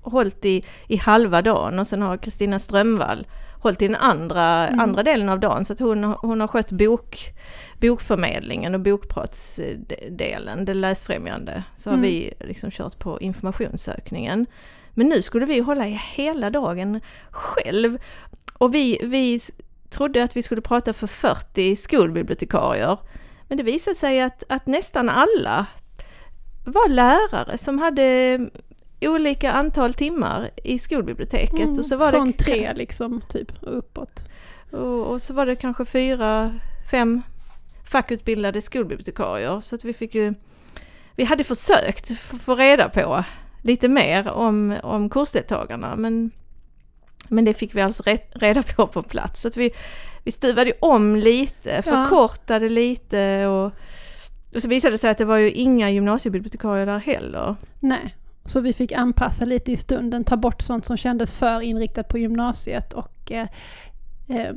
hållit 0.01 0.46
i, 0.46 0.63
i 0.88 0.98
halva 0.98 1.41
dagen 1.41 1.79
och 1.79 1.88
sen 1.88 2.01
har 2.01 2.17
Kristina 2.17 2.60
Strömvall 2.60 3.25
hållit 3.62 3.82
i 3.82 3.88
den 3.88 3.96
andra, 3.96 4.68
mm. 4.68 4.80
andra 4.80 5.03
delen 5.03 5.30
av 5.30 5.39
dagen. 5.39 5.65
Så 5.65 5.74
att 5.74 5.80
hon, 5.80 6.03
hon 6.03 6.39
har 6.39 6.48
skött 6.48 6.72
bok, 6.72 7.34
bokförmedlingen 7.82 8.75
och 8.75 8.82
bokpratsdelen, 8.82 10.65
det 10.65 10.74
läsfrämjande. 10.74 11.63
Så 11.75 11.89
har 11.89 11.98
mm. 11.98 12.10
vi 12.10 12.34
liksom 12.39 12.72
kört 12.72 13.00
på 13.00 13.20
informationssökningen. 13.20 14.46
Men 14.94 15.10
nu 15.10 15.22
skulle 15.22 15.46
vi 15.46 15.60
hålla 15.60 15.88
i 15.88 16.01
hela 16.15 16.50
dagen 16.50 17.01
själv. 17.30 17.98
Och 18.53 18.74
vi, 18.74 19.00
vi 19.03 19.39
trodde 19.89 20.24
att 20.24 20.38
vi 20.38 20.41
skulle 20.41 20.62
prata 20.62 20.94
för 20.94 21.08
40 21.08 21.75
skolbibliotekarier. 21.75 22.98
Men 23.48 23.58
det 23.58 23.63
visade 23.63 23.96
sig 23.96 24.22
att, 24.22 24.44
att 24.50 24.65
nästan 24.65 25.10
alla 25.10 25.65
var 26.65 26.89
lärare 26.89 27.58
som 27.58 27.80
hade 27.80 28.39
olika 29.01 29.51
antal 29.51 29.93
timmar 29.93 30.51
i 30.63 30.79
skolbiblioteket. 30.79 31.60
Mm, 31.60 31.79
och 31.79 31.86
så 31.86 31.98
var 31.98 32.12
från 32.12 32.31
det, 32.31 32.38
tre 32.38 32.74
liksom, 32.74 33.22
typ, 33.29 33.63
och 33.63 33.77
uppåt. 33.77 34.20
och, 34.72 35.08
och 35.08 35.22
så 35.22 35.34
var 35.34 35.46
det 35.46 35.55
kanske 35.55 35.86
fyra, 35.86 36.60
fem 36.91 37.22
fackutbildade 37.91 38.62
skolbibliotekarier. 38.62 39.60
Så 39.60 39.75
att 39.75 39.84
vi 39.84 39.93
fick 39.93 40.15
ju, 40.15 40.34
vi 41.15 41.24
hade 41.24 41.43
försökt 41.43 42.17
få 42.20 42.55
reda 42.55 42.89
på 42.89 43.24
lite 43.62 43.88
mer 43.88 44.29
om, 44.29 44.77
om 44.84 45.10
kursdeltagarna 45.10 45.96
men, 45.96 46.31
men 47.27 47.46
det 47.46 47.53
fick 47.53 47.75
vi 47.75 47.81
alltså 47.81 48.03
reda 48.31 48.63
på 48.63 48.88
på 48.88 49.03
plats. 49.03 49.41
Så 49.41 49.48
att 49.48 49.58
vi, 49.58 49.72
vi 50.24 50.31
stuvade 50.31 50.74
om 50.79 51.15
lite, 51.15 51.81
förkortade 51.81 52.65
ja. 52.65 52.72
lite 52.72 53.48
och, 53.48 53.72
och 54.55 54.62
så 54.62 54.67
visade 54.67 54.93
det 54.93 54.98
sig 54.98 55.12
att 55.12 55.17
det 55.17 55.25
var 55.25 55.38
ju 55.38 55.51
inga 55.51 55.89
gymnasiebibliotekarier 55.89 56.86
där 56.86 57.00
heller. 57.00 57.55
Nej, 57.79 58.15
så 58.45 58.62
vi 58.62 58.74
fick 58.74 58.91
anpassa 58.91 59.45
lite 59.45 59.71
i 59.71 59.77
stunden, 59.77 60.24
ta 60.24 60.38
bort 60.38 60.62
sånt 60.62 60.86
som 60.86 60.98
kändes 60.98 61.31
för 61.31 61.62
inriktat 61.62 62.07
på 62.07 62.17
gymnasiet 62.17 62.93
och 62.93 63.31
eh, 63.31 63.48
eh, 64.27 64.53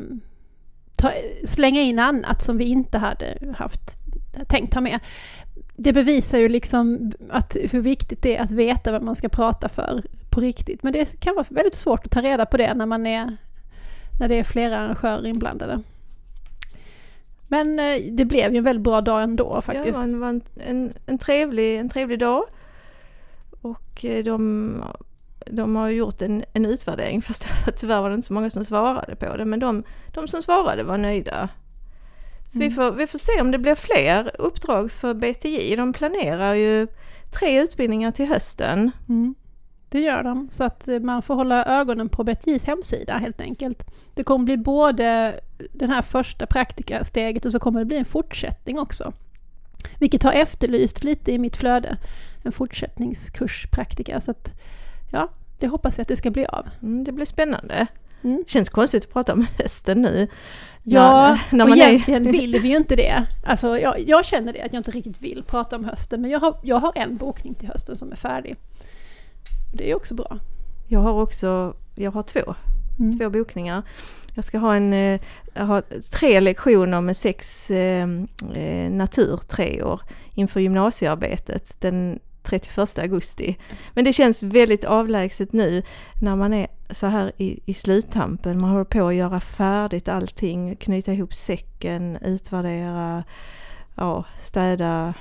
ta, 0.97 1.13
slänga 1.45 1.81
in 1.81 1.99
annat 1.99 2.43
som 2.43 2.59
vi 2.59 2.65
inte 2.65 2.99
hade 2.99 3.55
haft 3.59 3.99
tänkt 4.49 4.75
ha 4.75 4.81
med. 4.81 5.01
Det 5.77 5.93
bevisar 5.93 6.39
ju 6.39 6.49
liksom 6.49 7.13
att 7.31 7.57
hur 7.71 7.81
viktigt 7.81 8.23
det 8.23 8.37
är 8.37 8.43
att 8.43 8.51
veta 8.51 8.93
vad 8.93 9.03
man 9.03 9.17
ska 9.17 9.29
prata 9.29 9.69
för 9.69 10.05
på 10.31 10.41
riktigt. 10.41 10.83
Men 10.83 10.93
det 10.93 11.21
kan 11.21 11.35
vara 11.35 11.47
väldigt 11.51 11.75
svårt 11.75 12.07
att 12.07 12.13
ta 12.13 12.23
reda 12.23 12.47
på 12.47 12.57
det 12.57 12.75
när 12.75 12.87
man 12.87 13.07
är 13.07 13.37
när 14.21 14.29
det 14.29 14.35
är 14.35 14.45
flera 14.45 14.79
arrangörer 14.79 15.27
inblandade. 15.27 15.83
Men 17.49 17.79
eh, 17.79 18.03
det 18.11 18.25
blev 18.25 18.53
ju 18.53 18.59
en 18.59 18.65
väldigt 18.65 18.85
bra 18.85 19.01
dag 19.01 19.23
ändå 19.23 19.63
faktiskt. 19.63 19.99
Ja, 19.99 20.07
det 20.07 20.17
var 20.17 20.29
en, 20.29 20.43
en, 20.57 20.93
en, 21.07 21.19
trevlig, 21.19 21.79
en 21.79 21.89
trevlig 21.89 22.19
dag. 22.19 22.45
Och 23.65 24.05
eh, 24.05 24.25
de, 24.25 24.85
de 25.47 25.77
har 25.77 25.89
gjort 25.89 26.23
en, 26.23 26.45
en 26.53 26.67
utvärdering 26.67 27.23
fast 27.29 27.49
tyvärr 27.77 28.01
var 28.01 28.09
det 28.09 28.15
inte 28.15 28.27
så 28.27 28.33
många 28.33 28.51
som 28.51 28.65
svarade 28.65 29.17
på 29.17 29.37
det. 29.37 29.45
Men 29.45 29.61
de, 29.61 29.85
de 30.15 30.29
som 30.29 30.43
svarade 30.43 30.83
var 30.83 30.99
nöjda. 30.99 31.49
Så 32.51 32.59
mm. 32.59 32.69
vi, 32.69 32.75
får, 32.75 32.93
vi 32.93 33.07
får 33.07 33.19
se 33.19 33.41
om 33.41 33.51
det 33.51 33.59
blir 33.59 33.75
fler 33.75 34.31
uppdrag 34.39 34.91
för 34.91 35.15
BTI. 35.15 35.77
De 35.77 35.93
planerar 35.93 36.55
ju 36.55 36.87
tre 37.39 37.63
utbildningar 37.63 38.11
till 38.11 38.27
hösten. 38.27 38.91
Mm. 39.09 39.35
Det 39.89 40.01
gör 40.01 40.23
de, 40.23 40.49
så 40.51 40.65
att 40.65 40.89
eh, 40.89 41.01
man 41.01 41.23
får 41.23 41.35
hålla 41.35 41.65
ögonen 41.65 42.09
på 42.09 42.25
BTIs 42.25 42.65
hemsida 42.65 43.19
helt 43.19 43.41
enkelt. 43.41 43.85
Det 44.15 44.25
kommer 44.25 44.45
bli 44.45 44.57
både 44.57 45.41
det 45.73 45.87
här 45.87 46.03
första 46.03 46.47
praktikasteget 46.47 47.45
och 47.45 47.53
så 47.53 47.59
kommer 47.59 47.79
det 47.79 47.87
bli 47.87 47.97
en 47.97 48.05
fortsättning 48.05 48.79
också. 48.79 49.13
Vilket 49.99 50.23
har 50.23 50.33
efterlyst 50.33 51.05
lite 51.05 51.33
i 51.33 51.39
mitt 51.39 51.57
flöde. 51.57 51.97
En 52.45 52.53
fortsättningskurs 52.53 53.67
praktika. 53.71 54.21
Så 54.21 54.31
att, 54.31 54.53
ja, 55.11 55.29
det 55.59 55.67
hoppas 55.67 55.99
jag 55.99 56.03
att 56.03 56.09
det 56.09 56.17
ska 56.17 56.31
bli 56.31 56.47
av. 56.47 56.69
Mm, 56.83 57.05
det 57.05 57.13
blir 57.13 57.27
spännande. 57.27 57.87
Mm. 58.25 58.45
Känns 58.47 58.69
konstigt 58.69 59.05
att 59.05 59.13
prata 59.13 59.33
om 59.33 59.47
hösten 59.59 60.03
nu. 60.03 60.29
Ja, 60.83 61.39
när, 61.51 61.59
när 61.59 61.71
och 61.71 61.77
egentligen 61.77 62.27
är... 62.27 62.33
vill 62.33 62.61
vi 62.61 62.69
ju 62.69 62.77
inte 62.77 62.97
det. 62.97 63.27
Alltså 63.45 63.79
jag, 63.79 64.01
jag, 64.01 64.25
känner 64.25 64.53
det, 64.53 64.63
att 64.63 64.73
jag 64.73 64.81
inte 64.81 64.91
riktigt 64.91 65.23
vill 65.23 65.45
prata 65.47 65.77
om 65.77 65.85
hösten. 65.85 66.21
Men 66.21 66.31
jag 66.31 66.41
har, 66.41 66.57
jag 66.63 66.77
har 66.77 66.93
en 66.95 67.17
bokning 67.17 67.55
till 67.55 67.69
hösten 67.69 67.97
som 67.97 68.13
är 68.13 68.17
färdig. 68.17 68.57
Det 69.73 69.91
är 69.91 69.95
också 69.95 70.15
bra. 70.15 70.39
Jag 70.89 71.01
har 71.01 71.23
också, 71.23 71.77
jag 71.95 72.11
har 72.11 72.23
två, 72.23 72.55
mm. 72.99 73.19
två 73.19 73.31
bokningar. 73.31 73.83
Jag 74.35 74.45
ska 74.45 74.59
ha 74.59 74.75
en, 74.75 74.93
eh, 74.93 75.21
jag 75.55 75.65
har 75.65 75.83
tre 76.19 76.41
lektioner 76.41 77.01
med 77.01 77.17
sex 77.17 77.71
eh, 77.71 78.09
eh 78.55 78.91
natur 78.91 79.37
tre 79.37 79.83
år 79.83 80.01
inför 80.35 80.61
gymnasiearbetet 80.61 81.77
den 81.81 82.19
31 82.45 82.99
augusti. 82.99 83.57
Men 83.95 84.05
det 84.05 84.13
känns 84.13 84.43
väldigt 84.43 84.85
avlägset 84.85 85.53
nu 85.53 85.83
när 86.21 86.37
man 86.37 86.55
är 86.55 86.67
så 86.91 87.07
här 87.07 87.33
i, 87.37 87.61
i 87.67 87.75
sluttampen. 87.75 88.61
Man 88.61 88.71
håller 88.71 88.85
på 88.85 89.09
att 89.09 89.15
göra 89.15 89.41
färdigt 89.41 90.09
allting, 90.09 90.77
knyta 90.77 91.13
ihop 91.13 91.35
säcken, 91.35 92.17
utvärdera, 92.17 93.25
ja, 93.95 94.25
städa, 94.41 95.15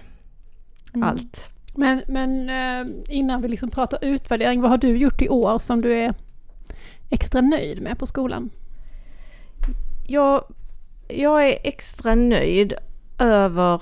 mm. 0.94 1.10
allt. 1.10 1.50
Men, 1.75 2.01
men 2.08 2.50
eh, 2.50 2.94
innan 3.08 3.42
vi 3.42 3.48
liksom 3.48 3.70
pratar 3.70 4.00
utvärdering, 4.01 4.62
vad 4.62 4.72
har 4.72 4.77
du 4.77 4.98
gjort 4.98 5.22
i 5.22 5.30
år 5.30 5.60
som 5.60 5.82
du 5.82 5.94
är 5.94 6.13
extra 7.10 7.42
nöjd 7.42 7.82
med 7.82 8.00
på 8.00 8.06
skolan? 8.06 8.50
Jag, 10.08 10.44
jag 11.08 11.50
är 11.50 11.58
extra 11.63 12.15
nöjd 12.15 12.74
över 13.20 13.82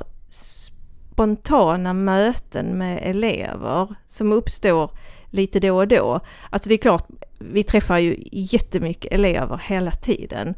spontana 1.21 1.93
möten 1.93 2.77
med 2.77 2.99
elever 3.03 3.95
som 4.07 4.31
uppstår 4.31 4.91
lite 5.29 5.59
då 5.59 5.77
och 5.77 5.87
då. 5.87 6.19
Alltså 6.49 6.69
det 6.69 6.75
är 6.75 6.77
klart, 6.77 7.07
vi 7.39 7.63
träffar 7.63 7.97
ju 7.97 8.15
jättemycket 8.31 9.13
elever 9.13 9.61
hela 9.67 9.91
tiden 9.91 10.53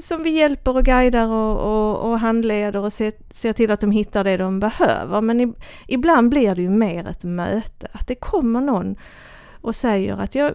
som 0.00 0.22
vi 0.22 0.30
hjälper 0.30 0.76
och 0.76 0.84
guidar 0.84 1.28
och, 1.28 1.58
och, 1.58 2.10
och 2.10 2.20
handleder 2.20 2.80
och 2.80 2.92
ser, 2.92 3.12
ser, 3.30 3.52
till 3.52 3.70
att 3.70 3.80
de 3.80 3.90
hittar 3.90 4.24
det 4.24 4.36
de 4.36 4.60
behöver. 4.60 5.20
Men 5.20 5.40
i, 5.40 5.52
ibland 5.86 6.30
blir 6.30 6.54
det 6.54 6.62
ju 6.62 6.70
mer 6.70 7.06
ett 7.06 7.24
möte, 7.24 7.88
att 7.92 8.06
det 8.06 8.14
kommer 8.14 8.60
någon 8.60 8.96
och 9.60 9.74
säger 9.74 10.16
att 10.16 10.34
jag, 10.34 10.52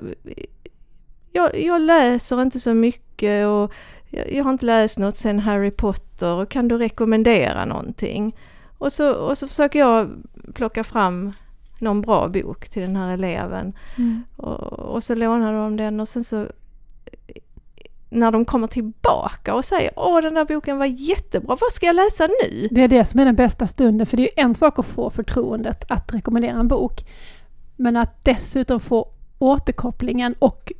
jag, 1.31 1.61
jag 1.61 1.81
läser 1.81 2.41
inte 2.41 2.59
så 2.59 2.73
mycket 2.73 3.47
och 3.47 3.73
jag, 4.09 4.33
jag, 4.33 4.43
har 4.43 4.51
inte 4.51 4.65
läst 4.65 4.99
något 4.99 5.17
sen 5.17 5.39
Harry 5.39 5.71
Potter 5.71 6.33
och 6.33 6.49
kan 6.49 6.67
du 6.67 6.77
rekommendera 6.77 7.65
någonting? 7.65 8.35
Och 8.81 8.93
så, 8.93 9.13
och 9.13 9.37
så 9.37 9.47
försöker 9.47 9.79
jag 9.79 10.09
plocka 10.53 10.83
fram 10.83 11.31
någon 11.79 12.01
bra 12.01 12.27
bok 12.27 12.69
till 12.69 12.81
den 12.85 12.95
här 12.95 13.13
eleven. 13.13 13.73
Mm. 13.97 14.23
Och, 14.35 14.59
och, 14.63 15.03
så 15.03 15.15
lånar 15.15 15.53
de 15.53 15.77
den 15.77 15.99
och 15.99 16.07
sen 16.07 16.23
så 16.23 16.47
när 18.09 18.31
de 18.31 18.45
kommer 18.45 18.67
tillbaka 18.67 19.53
och 19.55 19.65
säger 19.65 19.91
åh 19.95 20.21
den 20.21 20.33
där 20.33 20.45
boken 20.45 20.77
var 20.77 20.85
jättebra, 20.85 21.57
vad 21.61 21.71
ska 21.71 21.85
jag 21.85 21.95
läsa 21.95 22.27
nu? 22.27 22.67
Det 22.71 22.81
är 22.81 22.87
det 22.87 23.05
som 23.05 23.19
är 23.19 23.25
den 23.25 23.35
bästa 23.35 23.67
stunden, 23.67 24.07
för 24.07 24.17
det 24.17 24.39
är 24.39 24.43
en 24.43 24.55
sak 24.55 24.79
att 24.79 24.85
få 24.85 25.09
förtroendet 25.09 25.85
att 25.91 26.13
rekommendera 26.13 26.59
en 26.59 26.67
bok. 26.67 27.05
Men 27.75 27.97
att 27.97 28.23
dessutom 28.23 28.79
få 28.79 29.09
återkopplingen 29.39 30.35
och 30.39 30.71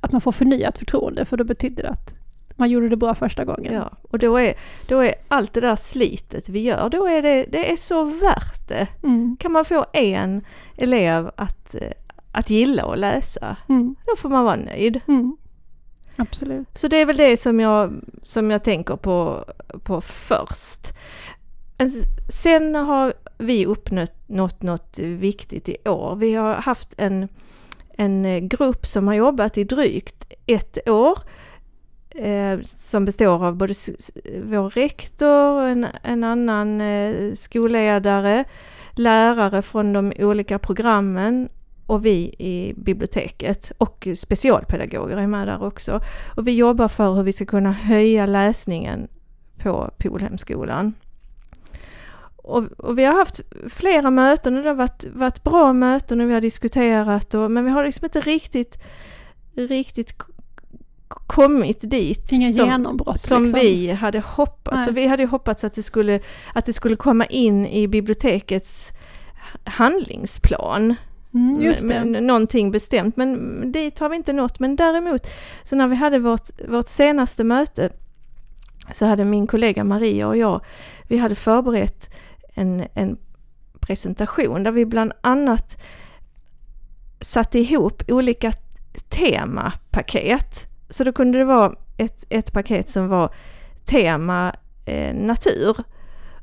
att 0.00 0.12
man 0.12 0.20
får 0.20 0.32
förnyat 0.32 0.78
förtroende, 0.78 1.24
för 1.24 1.36
då 1.36 1.44
betyder 1.44 1.82
det 1.82 1.90
att 1.90 2.15
man 2.56 2.70
gjorde 2.70 2.88
det 2.88 2.96
bra 2.96 3.14
första 3.14 3.44
gången. 3.44 3.74
Ja, 3.74 3.90
och 4.10 4.18
då 4.18 4.36
är, 4.36 4.54
då 4.88 5.00
är 5.00 5.14
allt 5.28 5.52
det 5.52 5.60
där 5.60 5.76
slitet 5.76 6.48
vi 6.48 6.60
gör, 6.60 6.88
då 6.88 7.06
är 7.06 7.22
det, 7.22 7.46
det 7.48 7.72
är 7.72 7.76
så 7.76 8.04
värt 8.04 8.68
det. 8.68 8.86
Mm. 9.02 9.36
Kan 9.40 9.52
man 9.52 9.64
få 9.64 9.86
en 9.92 10.44
elev 10.76 11.30
att, 11.36 11.74
att 12.32 12.50
gilla 12.50 12.82
att 12.82 12.98
läsa, 12.98 13.56
mm. 13.68 13.94
då 14.06 14.16
får 14.16 14.28
man 14.28 14.44
vara 14.44 14.56
nöjd. 14.56 15.00
Mm. 15.08 15.36
Absolut. 16.16 16.68
Så 16.74 16.88
det 16.88 16.96
är 16.96 17.06
väl 17.06 17.16
det 17.16 17.36
som 17.36 17.60
jag, 17.60 17.92
som 18.22 18.50
jag 18.50 18.64
tänker 18.64 18.96
på, 18.96 19.44
på 19.84 20.00
först. 20.00 20.92
Sen 22.42 22.74
har 22.74 23.12
vi 23.38 23.66
uppnått 23.66 24.62
något 24.62 24.98
viktigt 24.98 25.68
i 25.68 25.76
år. 25.88 26.16
Vi 26.16 26.34
har 26.34 26.54
haft 26.54 26.94
en, 26.96 27.28
en 27.90 28.48
grupp 28.48 28.86
som 28.86 29.06
har 29.06 29.14
jobbat 29.14 29.58
i 29.58 29.64
drygt 29.64 30.32
ett 30.46 30.88
år 30.88 31.18
eh, 32.18 32.60
som 32.62 33.04
består 33.04 33.46
av 33.46 33.56
både 33.56 33.74
vår 34.42 34.70
rektor, 34.70 35.62
en, 35.62 35.86
en 36.02 36.24
annan 36.24 36.80
eh, 36.80 37.34
skolledare, 37.34 38.44
lärare 38.92 39.62
från 39.62 39.92
de 39.92 40.12
olika 40.18 40.58
programmen 40.58 41.48
och 41.86 42.06
vi 42.06 42.34
i 42.38 42.74
biblioteket 42.76 43.72
och 43.78 44.08
specialpedagoger 44.16 45.16
är 45.16 45.26
med 45.26 45.48
där 45.48 45.62
också. 45.62 46.00
Och 46.36 46.46
vi 46.46 46.54
jobbar 46.54 46.88
för 46.88 47.12
hur 47.12 47.22
vi 47.22 47.32
ska 47.32 47.46
kunna 47.46 47.72
höja 47.72 48.26
läsningen 48.26 49.08
på 49.58 49.90
Polhemskolan. 49.98 50.94
Och, 52.36 52.64
och, 52.76 52.98
vi 52.98 53.04
har 53.04 53.14
haft 53.14 53.40
flera 53.68 54.10
möten 54.10 54.56
och 54.56 54.62
det 54.62 54.68
har 54.68 54.74
varit, 54.74 55.04
varit 55.14 55.44
bra 55.44 55.72
möten 55.72 56.20
och 56.20 56.28
vi 56.28 56.34
har 56.34 56.40
diskuterat 56.40 57.34
och, 57.34 57.50
men 57.50 57.64
vi 57.64 57.70
har 57.70 57.84
liksom 57.84 58.04
inte 58.04 58.20
riktigt, 58.20 58.82
riktigt 59.54 60.14
kommit 61.08 61.78
dit 61.80 62.32
Inga 62.32 62.50
som, 62.50 63.02
som 63.16 63.42
liksom. 63.42 63.60
vi 63.60 63.92
hade 63.92 64.20
hoppats. 64.20 64.84
För 64.84 64.92
vi 64.92 65.06
hade 65.06 65.24
hoppats 65.26 65.64
att 65.64 65.74
det, 65.74 65.82
skulle, 65.82 66.20
att 66.54 66.66
det 66.66 66.72
skulle 66.72 66.96
komma 66.96 67.26
in 67.26 67.66
i 67.66 67.88
bibliotekets 67.88 68.92
handlingsplan. 69.64 70.94
Mm, 71.34 71.62
just 71.62 71.82
med 71.82 72.22
någonting 72.22 72.70
bestämt, 72.70 73.16
men 73.16 73.72
dit 73.72 73.98
har 73.98 74.08
vi 74.08 74.16
inte 74.16 74.32
nått. 74.32 74.58
Men 74.58 74.76
däremot, 74.76 75.26
så 75.64 75.76
när 75.76 75.88
vi 75.88 75.96
hade 75.96 76.18
vårt, 76.18 76.48
vårt 76.68 76.88
senaste 76.88 77.44
möte 77.44 77.90
så 78.92 79.06
hade 79.06 79.24
min 79.24 79.46
kollega 79.46 79.84
Maria 79.84 80.28
och 80.28 80.36
jag, 80.36 80.60
vi 81.08 81.18
hade 81.18 81.34
förberett 81.34 82.10
en, 82.54 82.84
en 82.94 83.16
presentation 83.80 84.62
där 84.62 84.72
vi 84.72 84.84
bland 84.84 85.12
annat 85.20 85.82
satte 87.20 87.58
ihop 87.58 88.02
olika 88.08 88.52
temapaket. 89.08 90.65
Så 90.90 91.04
då 91.04 91.12
kunde 91.12 91.38
det 91.38 91.44
vara 91.44 91.74
ett, 91.96 92.24
ett 92.28 92.52
paket 92.52 92.88
som 92.88 93.08
var 93.08 93.34
tema 93.84 94.54
eh, 94.86 95.14
natur. 95.14 95.76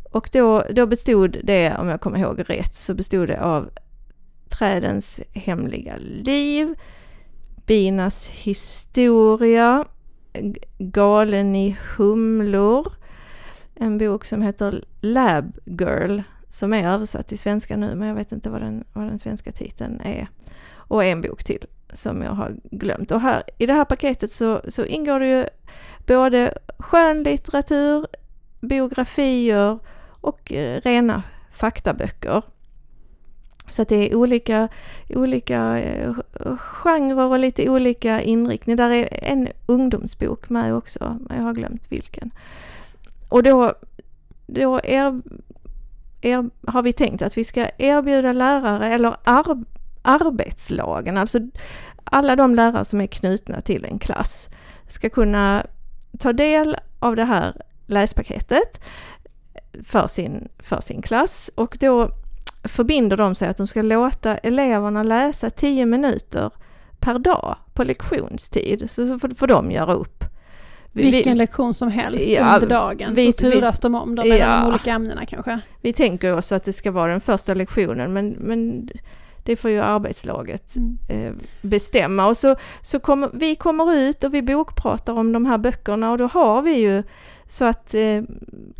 Och 0.03 0.29
då, 0.31 0.63
då 0.69 0.85
bestod 0.85 1.37
det, 1.43 1.75
om 1.75 1.87
jag 1.87 2.01
kommer 2.01 2.19
ihåg 2.19 2.49
rätt, 2.49 2.75
så 2.75 2.93
bestod 2.93 3.27
det 3.27 3.41
av 3.41 3.69
trädens 4.49 5.19
hemliga 5.33 5.95
liv, 5.97 6.75
binas 7.65 8.27
historia, 8.29 9.85
Galen 10.77 11.55
i 11.55 11.77
humlor, 11.97 12.93
en 13.75 13.97
bok 13.97 14.25
som 14.25 14.41
heter 14.41 14.83
Lab 15.01 15.57
Girl 15.65 16.21
som 16.49 16.73
är 16.73 16.89
översatt 16.89 17.27
till 17.27 17.39
svenska 17.39 17.77
nu 17.77 17.95
men 17.95 18.07
jag 18.07 18.15
vet 18.15 18.31
inte 18.31 18.49
vad 18.49 18.61
den, 18.61 18.83
vad 18.93 19.07
den 19.07 19.19
svenska 19.19 19.51
titeln 19.51 20.01
är. 20.01 20.27
Och 20.73 21.03
en 21.03 21.21
bok 21.21 21.43
till 21.43 21.65
som 21.93 22.21
jag 22.21 22.31
har 22.31 22.51
glömt. 22.71 23.11
Och 23.11 23.21
här, 23.21 23.43
i 23.57 23.65
det 23.65 23.73
här 23.73 23.85
paketet 23.85 24.31
så, 24.31 24.61
så 24.67 24.85
ingår 24.85 25.19
det 25.19 25.27
ju 25.27 25.45
både 26.07 26.57
skönlitteratur, 26.79 28.07
biografier 28.61 29.79
och 30.21 30.53
eh, 30.53 30.81
rena 30.81 31.23
faktaböcker. 31.51 32.41
Så 33.69 33.81
att 33.81 33.89
det 33.89 34.11
är 34.11 34.15
olika, 34.15 34.67
olika 35.09 35.79
eh, 35.79 36.13
genrer 36.57 37.25
och 37.25 37.39
lite 37.39 37.69
olika 37.69 38.21
inriktning. 38.21 38.75
Där 38.75 38.89
är 38.89 39.09
en 39.11 39.47
ungdomsbok 39.65 40.49
med 40.49 40.75
också, 40.75 41.17
men 41.29 41.37
jag 41.37 41.43
har 41.43 41.53
glömt 41.53 41.91
vilken. 41.91 42.31
Och 43.29 43.43
då, 43.43 43.73
då 44.47 44.79
är, 44.83 45.21
är, 46.21 46.49
har 46.71 46.81
vi 46.81 46.93
tänkt 46.93 47.21
att 47.21 47.37
vi 47.37 47.43
ska 47.43 47.69
erbjuda 47.77 48.33
lärare 48.33 48.93
eller 48.93 49.15
ar, 49.23 49.63
arbetslagen, 50.03 51.17
alltså 51.17 51.39
alla 52.03 52.35
de 52.35 52.55
lärare 52.55 52.85
som 52.85 53.01
är 53.01 53.07
knutna 53.07 53.61
till 53.61 53.85
en 53.85 53.99
klass 53.99 54.49
ska 54.87 55.09
kunna 55.09 55.65
ta 56.19 56.33
del 56.33 56.77
av 56.99 57.15
det 57.15 57.25
här 57.25 57.61
läspaketet 57.87 58.81
för 59.83 60.07
sin, 60.07 60.47
för 60.59 60.81
sin 60.81 61.01
klass 61.01 61.49
och 61.55 61.77
då 61.79 62.09
förbinder 62.63 63.17
de 63.17 63.35
sig 63.35 63.47
att 63.47 63.57
de 63.57 63.67
ska 63.67 63.81
låta 63.81 64.37
eleverna 64.37 65.03
läsa 65.03 65.49
10 65.49 65.85
minuter 65.85 66.51
per 66.99 67.19
dag 67.19 67.55
på 67.73 67.83
lektionstid. 67.83 68.89
Så, 68.89 69.19
får, 69.19 69.29
får 69.29 69.47
de 69.47 69.71
göra 69.71 69.93
upp. 69.93 70.23
Vilken 70.91 71.33
vi, 71.33 71.37
lektion 71.37 71.73
som 71.73 71.91
helst 71.91 72.27
ja, 72.27 72.53
under 72.53 72.67
dagen, 72.67 73.13
vi, 73.13 73.31
så 73.31 73.37
turas 73.37 73.79
vi, 73.79 73.81
de 73.81 73.95
om 73.95 74.15
dem 74.15 74.29
mellan 74.29 74.49
ja, 74.49 74.61
de 74.61 74.67
olika 74.69 74.91
ämnena 74.91 75.25
kanske? 75.25 75.59
Vi 75.81 75.93
tänker 75.93 76.33
oss 76.33 76.51
att 76.51 76.63
det 76.63 76.73
ska 76.73 76.91
vara 76.91 77.11
den 77.11 77.21
första 77.21 77.53
lektionen 77.53 78.13
men, 78.13 78.29
men 78.29 78.89
det 79.43 79.55
får 79.55 79.71
ju 79.71 79.79
arbetslaget 79.79 80.75
mm. 80.75 80.97
eh, 81.07 81.33
bestämma. 81.61 82.27
Och 82.27 82.37
så, 82.37 82.55
så 82.81 82.99
kommer, 82.99 83.29
vi 83.33 83.55
kommer 83.55 83.95
ut 83.95 84.23
och 84.23 84.33
vi 84.33 84.41
bokpratar 84.41 85.13
om 85.13 85.31
de 85.31 85.45
här 85.45 85.57
böckerna 85.57 86.11
och 86.11 86.17
då 86.17 86.27
har 86.27 86.61
vi 86.61 86.79
ju 86.79 87.03
så 87.47 87.65
att 87.65 87.93
eh, 87.93 88.23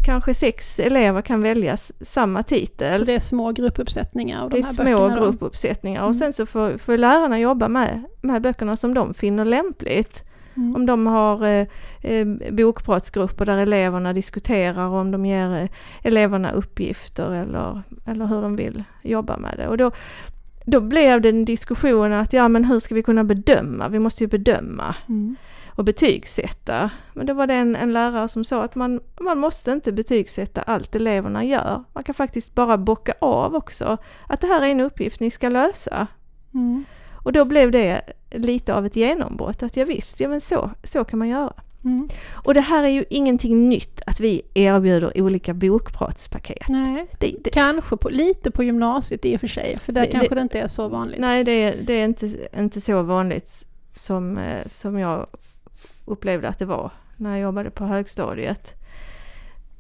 kanske 0.05 0.34
sex 0.34 0.79
elever 0.79 1.22
kan 1.22 1.41
välja 1.41 1.77
samma 2.01 2.43
titel. 2.43 3.00
Så 3.00 3.05
det 3.05 3.15
är 3.15 3.20
små 3.20 3.51
gruppuppsättningar 3.51 4.43
av 4.43 4.50
de? 4.50 4.62
Det 4.62 4.67
är 4.67 4.74
små 4.74 5.10
gruppuppsättningar 5.10 6.00
mm. 6.00 6.10
och 6.10 6.15
sen 6.15 6.34
så 6.34 6.46
får, 6.46 6.77
får 6.77 6.98
lärarna 6.98 7.39
jobba 7.39 7.67
med, 7.67 8.03
med 8.22 8.41
böckerna 8.41 8.75
som 8.75 8.93
de 8.93 9.13
finner 9.13 9.46
lämpligt. 9.46 10.24
Mm. 10.55 10.75
Om 10.75 10.86
de 10.86 11.08
har 11.08 11.46
eh, 11.46 11.67
eh, 12.01 12.27
bokpratsgrupper 12.51 13.46
där 13.46 13.58
eleverna 13.58 14.13
diskuterar 14.13 14.88
om 14.88 15.12
de 15.12 15.25
ger 15.25 15.55
eh, 15.55 15.70
eleverna 16.03 16.51
uppgifter 16.51 17.32
eller, 17.32 17.82
eller 18.05 18.25
hur 18.25 18.41
de 18.41 18.55
vill 18.55 18.84
jobba 19.01 19.38
med 19.38 19.53
det. 19.58 19.67
Och 19.67 19.77
då, 19.77 19.91
då 20.65 20.82
blev 20.82 21.22
det 21.22 21.29
en 21.29 21.46
diskussion 21.46 22.13
att 22.13 22.34
ja 22.34 22.48
men 22.48 22.65
hur 22.65 22.79
ska 22.79 22.96
vi 22.96 23.03
kunna 23.03 23.24
bedöma? 23.24 23.88
Vi 23.88 24.00
måste 24.00 24.24
ju 24.24 24.27
bedöma. 24.27 24.96
Mm 25.10 25.36
och 25.75 25.84
betygsätta. 25.84 26.89
Men 27.13 27.25
då 27.25 27.34
var 27.34 27.48
det 27.48 27.53
en, 27.53 27.75
en 27.75 27.91
lärare 27.91 28.27
som 28.27 28.43
sa 28.43 28.63
att 28.63 28.75
man, 28.75 29.01
man 29.22 29.38
måste 29.39 29.72
inte 29.72 29.91
betygsätta 29.91 30.62
allt 30.62 30.95
eleverna 30.95 31.43
gör. 31.43 31.84
Man 31.93 32.04
kan 32.04 32.15
faktiskt 32.15 32.56
bara 32.56 32.78
bocka 32.78 33.13
av 33.19 33.56
också 33.56 33.97
att 34.28 34.41
det 34.41 34.47
här 34.47 34.62
är 34.62 34.67
en 34.67 34.80
uppgift 34.80 35.19
ni 35.19 35.32
ska 35.32 35.49
lösa. 35.49 36.08
Mm. 36.54 36.86
Och 37.13 37.34
då 37.34 37.45
blev 37.45 37.71
det 37.71 38.02
lite 38.32 38.73
av 38.73 38.86
ett 38.86 38.95
genombrott 38.95 39.63
att 39.63 39.78
ja, 39.78 39.86
visst, 39.86 40.19
ja 40.19 40.30
men 40.30 40.41
så, 40.41 40.71
så 40.84 41.04
kan 41.04 41.19
man 41.19 41.28
göra. 41.28 41.54
Mm. 41.86 42.10
Och 42.32 42.54
det 42.54 42.62
här 42.62 42.84
är 42.84 42.88
ju 42.88 43.06
ingenting 43.10 43.69
nytt 43.69 44.02
att 44.06 44.19
vi 44.19 44.41
erbjuder 44.54 45.22
olika 45.22 45.54
bokpratspaket. 45.54 46.67
Nej, 46.67 47.08
det, 47.19 47.36
det, 47.43 47.50
kanske 47.50 47.98
på, 47.98 48.10
lite 48.10 48.52
på 48.52 48.63
gymnasiet 48.63 49.26
i 49.26 49.36
och 49.36 49.39
för 49.39 49.48
sig, 49.48 49.78
för 49.78 49.93
där 49.93 50.02
det, 50.02 50.08
kanske 50.08 50.36
det, 50.36 50.41
inte 50.41 50.60
är 50.60 50.67
så 50.67 50.88
vanligt. 50.88 51.19
Nej, 51.19 51.43
det, 51.43 51.72
det 51.72 51.93
är 51.93 52.06
inte, 52.06 52.48
inte 52.58 52.82
så 52.82 53.02
vanligt 53.02 53.67
som, 53.96 54.38
eh, 54.38 54.65
som 54.65 55.00
jag 55.00 55.28
upplevde 56.06 56.48
att 56.48 56.60
det 56.60 56.65
var 56.65 56.91
när 57.17 57.30
jag 57.30 57.39
jobbade 57.39 57.69
på 57.69 57.86
högstadiet. 57.86 58.74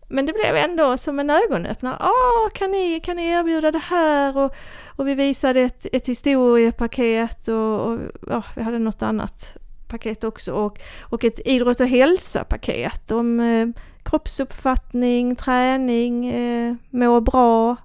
Men 0.07 0.25
det 0.25 0.33
blev 0.33 0.55
ändå 0.55 0.97
som 0.97 1.19
en 1.19 1.29
ögonöppnare. 1.29 1.97
Ah, 1.99 2.49
kan, 2.53 2.71
ni, 2.71 2.99
kan 2.99 3.15
ni 3.15 3.27
erbjuda 3.27 3.71
det 3.71 3.79
här? 3.79 4.37
Och, 4.37 4.53
och 4.85 5.07
vi 5.07 5.15
visade 5.15 5.61
ett, 5.61 5.85
ett 5.91 6.07
historiepaket 6.07 7.47
och, 7.47 7.87
och 7.87 7.99
ja, 8.29 8.43
vi 8.55 8.61
hade 8.61 8.79
något 8.79 9.01
annat 9.01 9.57
paket 9.93 10.23
också 10.23 10.53
och, 10.53 10.79
och 11.01 11.23
ett 11.23 11.39
idrott 11.45 11.79
och 11.79 11.87
hälsa-paket 11.87 13.11
om 13.11 13.39
eh, 13.39 13.67
kroppsuppfattning, 14.03 15.35
träning, 15.35 16.25
eh, 16.25 16.75
må 16.89 17.21
bra. 17.21 17.75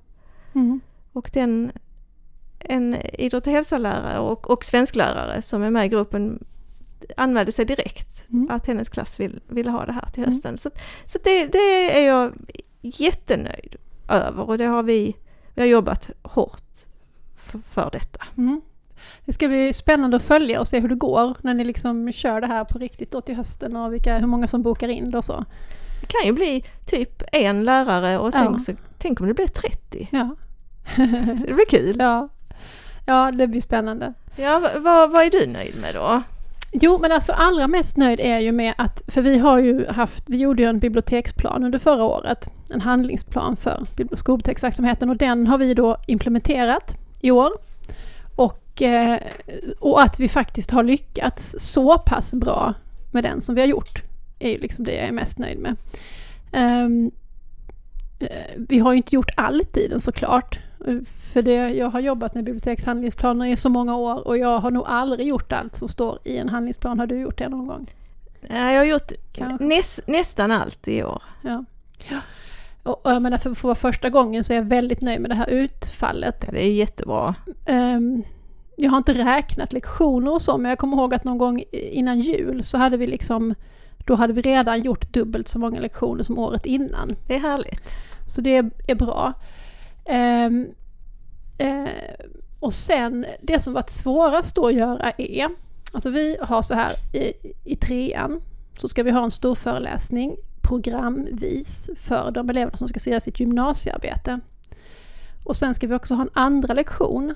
Mm. 0.55 0.81
Och 1.13 1.31
den, 1.33 1.73
en 2.59 2.97
idrott 3.13 3.47
och 3.47 3.53
hälsa-lärare 3.53 4.19
och, 4.19 4.51
och 4.51 4.65
svensklärare 4.65 5.43
som 5.43 5.63
är 5.63 5.71
med 5.71 5.87
i 5.87 5.89
gruppen 5.89 6.45
anmälde 7.17 7.53
sig 7.53 7.65
direkt 7.65 8.25
mm. 8.31 8.51
att 8.51 8.67
hennes 8.67 8.89
klass 8.89 9.21
vill, 9.21 9.41
ville 9.49 9.71
ha 9.71 9.85
det 9.87 9.93
här 9.93 10.09
till 10.13 10.23
mm. 10.23 10.33
hösten. 10.33 10.49
Mm. 10.49 10.59
Så, 10.59 10.71
så 11.05 11.19
det, 11.25 11.47
det, 11.47 11.99
är 11.99 12.07
jag 12.07 12.33
jättenöjd 12.81 13.77
över 14.09 14.49
och 14.49 14.59
det 14.59 14.67
har 14.67 14.83
vi, 14.83 15.17
vi 15.55 15.63
har 15.63 15.69
jobbat 15.69 16.11
hårt 16.23 16.87
för, 17.37 17.59
för 17.59 17.91
detta. 17.93 18.25
Mm. 18.37 18.61
Det 19.25 19.33
ska 19.33 19.49
bli 19.49 19.73
spännande 19.73 20.17
att 20.17 20.23
följa 20.23 20.61
och 20.61 20.69
se 20.69 20.81
hur 20.81 20.89
det 20.89 20.95
går 20.95 21.37
när 21.41 21.55
ni 21.55 21.65
liksom 21.65 22.13
kör 22.13 22.41
det 22.41 22.47
här 22.47 22.65
på 22.65 22.79
riktigt 22.79 23.13
då 23.13 23.21
till 23.21 23.37
hösten 23.37 23.77
och 23.77 23.93
vilka, 23.93 24.19
hur 24.19 24.27
många 24.27 24.47
som 24.47 24.63
bokar 24.63 24.89
in 24.89 25.11
det 25.11 25.19
och 25.19 25.25
så. 25.25 25.45
Det 26.01 26.07
kan 26.07 26.27
ju 26.27 26.33
bli 26.33 26.65
typ 26.87 27.23
en 27.33 27.65
lärare 27.65 28.19
och 28.19 28.33
sen 28.33 28.53
ja. 28.53 28.59
så, 28.59 28.73
tänk 28.99 29.21
om 29.21 29.27
det 29.27 29.35
blir 29.35 29.47
30. 29.47 30.09
Ja. 30.11 30.37
det 31.47 31.55
blir 31.55 31.69
kul. 31.69 31.97
Ja, 31.99 32.29
ja 33.07 33.31
det 33.31 33.47
blir 33.47 33.61
spännande. 33.61 34.15
Ja, 34.37 34.71
vad, 34.77 35.11
vad 35.11 35.23
är 35.23 35.31
du 35.31 35.47
nöjd 35.47 35.81
med 35.81 35.95
då? 35.95 36.23
Jo, 36.73 36.99
men 36.99 37.13
alltså 37.13 37.33
allra 37.33 37.69
mest 37.69 37.97
nöjd 37.97 38.21
är 38.21 38.33
jag 38.33 38.43
ju 38.43 38.53
med 38.53 38.75
att, 38.79 39.03
för 39.07 39.23
vi 39.23 39.39
har 39.39 39.59
ju 39.59 39.87
haft, 39.87 40.25
vi 40.27 40.37
gjorde 40.37 40.63
ju 40.63 40.69
en 40.69 40.79
biblioteksplan 40.79 41.65
under 41.65 41.79
förra 41.79 42.05
året, 42.05 42.49
en 42.75 42.81
handlingsplan 42.81 43.57
för 43.57 43.83
skolbiblioteksverksamheten 44.17 45.11
och 45.11 45.17
den 45.17 45.47
har 45.47 45.59
vi 45.59 45.75
då 45.75 45.97
implementerat 46.07 46.97
i 47.21 47.31
år. 47.31 47.53
Och, 48.37 48.68
eh, 48.83 49.17
och 49.79 50.03
att 50.03 50.21
vi 50.21 50.29
faktiskt 50.29 50.71
har 50.71 50.83
lyckats 50.83 51.55
så 51.59 51.99
pass 51.99 52.31
bra 52.31 52.75
med 53.11 53.25
den 53.25 53.41
som 53.41 53.55
vi 53.55 53.61
har 53.61 53.69
gjort, 53.69 54.03
är 54.39 54.51
ju 54.51 54.59
liksom 54.59 54.85
det 54.85 54.95
jag 54.95 55.09
är 55.09 55.13
mest 55.13 55.39
nöjd 55.39 55.59
med. 55.59 55.77
Um, 56.53 57.11
vi 58.57 58.79
har 58.79 58.93
ju 58.93 58.97
inte 58.97 59.15
gjort 59.15 59.31
allt 59.37 59.77
i 59.77 59.89
den 59.89 60.01
såklart, 60.01 60.61
för 61.33 61.43
det, 61.43 61.53
jag 61.53 61.91
har 61.91 62.01
jobbat 62.01 62.35
med 62.35 62.45
bibliotekshandlingsplaner 62.45 63.47
i 63.47 63.57
så 63.57 63.69
många 63.69 63.97
år 63.97 64.27
och 64.27 64.39
jag 64.39 64.59
har 64.59 64.71
nog 64.71 64.87
aldrig 64.87 65.29
gjort 65.29 65.53
allt 65.53 65.77
som 65.77 65.89
står 65.89 66.19
i 66.25 66.37
en 66.37 66.49
handlingsplan. 66.49 66.99
Har 66.99 67.07
du 67.07 67.21
gjort 67.21 67.39
det 67.39 67.49
någon 67.49 67.67
gång? 67.67 67.87
Jag 68.41 68.77
har 68.77 68.85
gjort 68.85 69.13
näs, 69.61 70.01
nästan 70.07 70.53
allt 70.53 70.89
i 70.89 71.03
år. 71.03 71.23
Ja. 71.43 71.65
ja. 72.11 72.21
Och, 72.83 73.07
och 73.07 73.13
jag 73.13 73.23
menar 73.23 73.39
för 73.39 73.63
vara 73.63 73.75
första 73.75 74.11
gången 74.11 74.45
så 74.45 74.53
är 74.53 74.57
jag 74.57 74.65
väldigt 74.65 75.01
nöjd 75.01 75.21
med 75.21 75.31
det 75.31 75.35
här 75.35 75.51
utfallet. 75.51 76.45
Ja, 76.47 76.53
det 76.53 76.65
är 76.65 76.73
jättebra. 76.73 77.35
Um, 77.67 78.23
jag 78.81 78.91
har 78.91 78.99
inte 78.99 79.13
räknat 79.13 79.73
lektioner 79.73 80.33
och 80.33 80.43
så, 80.43 80.59
men 80.59 80.69
jag 80.69 80.79
kommer 80.79 80.97
ihåg 80.97 81.15
att 81.15 81.25
någon 81.25 81.39
gång 81.39 81.65
innan 81.73 82.21
jul 82.21 82.65
så 82.65 82.79
hade 82.79 82.97
vi 82.97 83.07
liksom, 83.07 83.55
då 84.07 84.15
hade 84.15 84.33
vi 84.33 84.43
redan 84.43 84.83
gjort 84.83 85.13
dubbelt 85.13 85.49
så 85.49 85.59
många 85.59 85.81
lektioner 85.81 86.23
som 86.23 86.39
året 86.39 86.67
innan. 86.67 87.17
Det 87.27 87.35
är 87.35 87.41
härligt. 87.41 87.97
Så 88.35 88.41
det 88.41 88.57
är 88.87 88.95
bra. 88.95 89.33
Um, 90.47 90.67
uh, 91.63 91.89
och 92.61 92.75
sen, 92.75 93.27
det 93.43 93.61
som 93.61 93.73
varit 93.73 93.91
svårast 93.91 94.55
då 94.55 94.67
att 94.67 94.75
göra 94.75 95.11
är, 95.11 95.49
alltså 95.93 96.11
vi 96.11 96.37
har 96.41 96.63
så 96.63 96.75
här 96.75 96.93
i, 97.13 97.33
i 97.65 97.77
trean, 97.77 98.41
så 98.79 98.89
ska 98.89 99.03
vi 99.03 99.11
ha 99.11 99.25
en 99.25 99.31
stor 99.31 99.55
föreläsning 99.55 100.37
programvis 100.63 101.91
för 101.97 102.31
de 102.31 102.51
eleverna 102.51 102.77
som 102.77 102.89
ska 102.89 103.01
se 103.01 103.21
sitt 103.21 103.41
gymnasiearbete. 103.41 104.41
Och 105.45 105.57
sen 105.57 105.75
ska 105.75 105.87
vi 105.87 105.95
också 105.95 106.15
ha 106.15 106.23
en 106.23 106.31
andra 106.33 106.75
lektion 106.75 107.35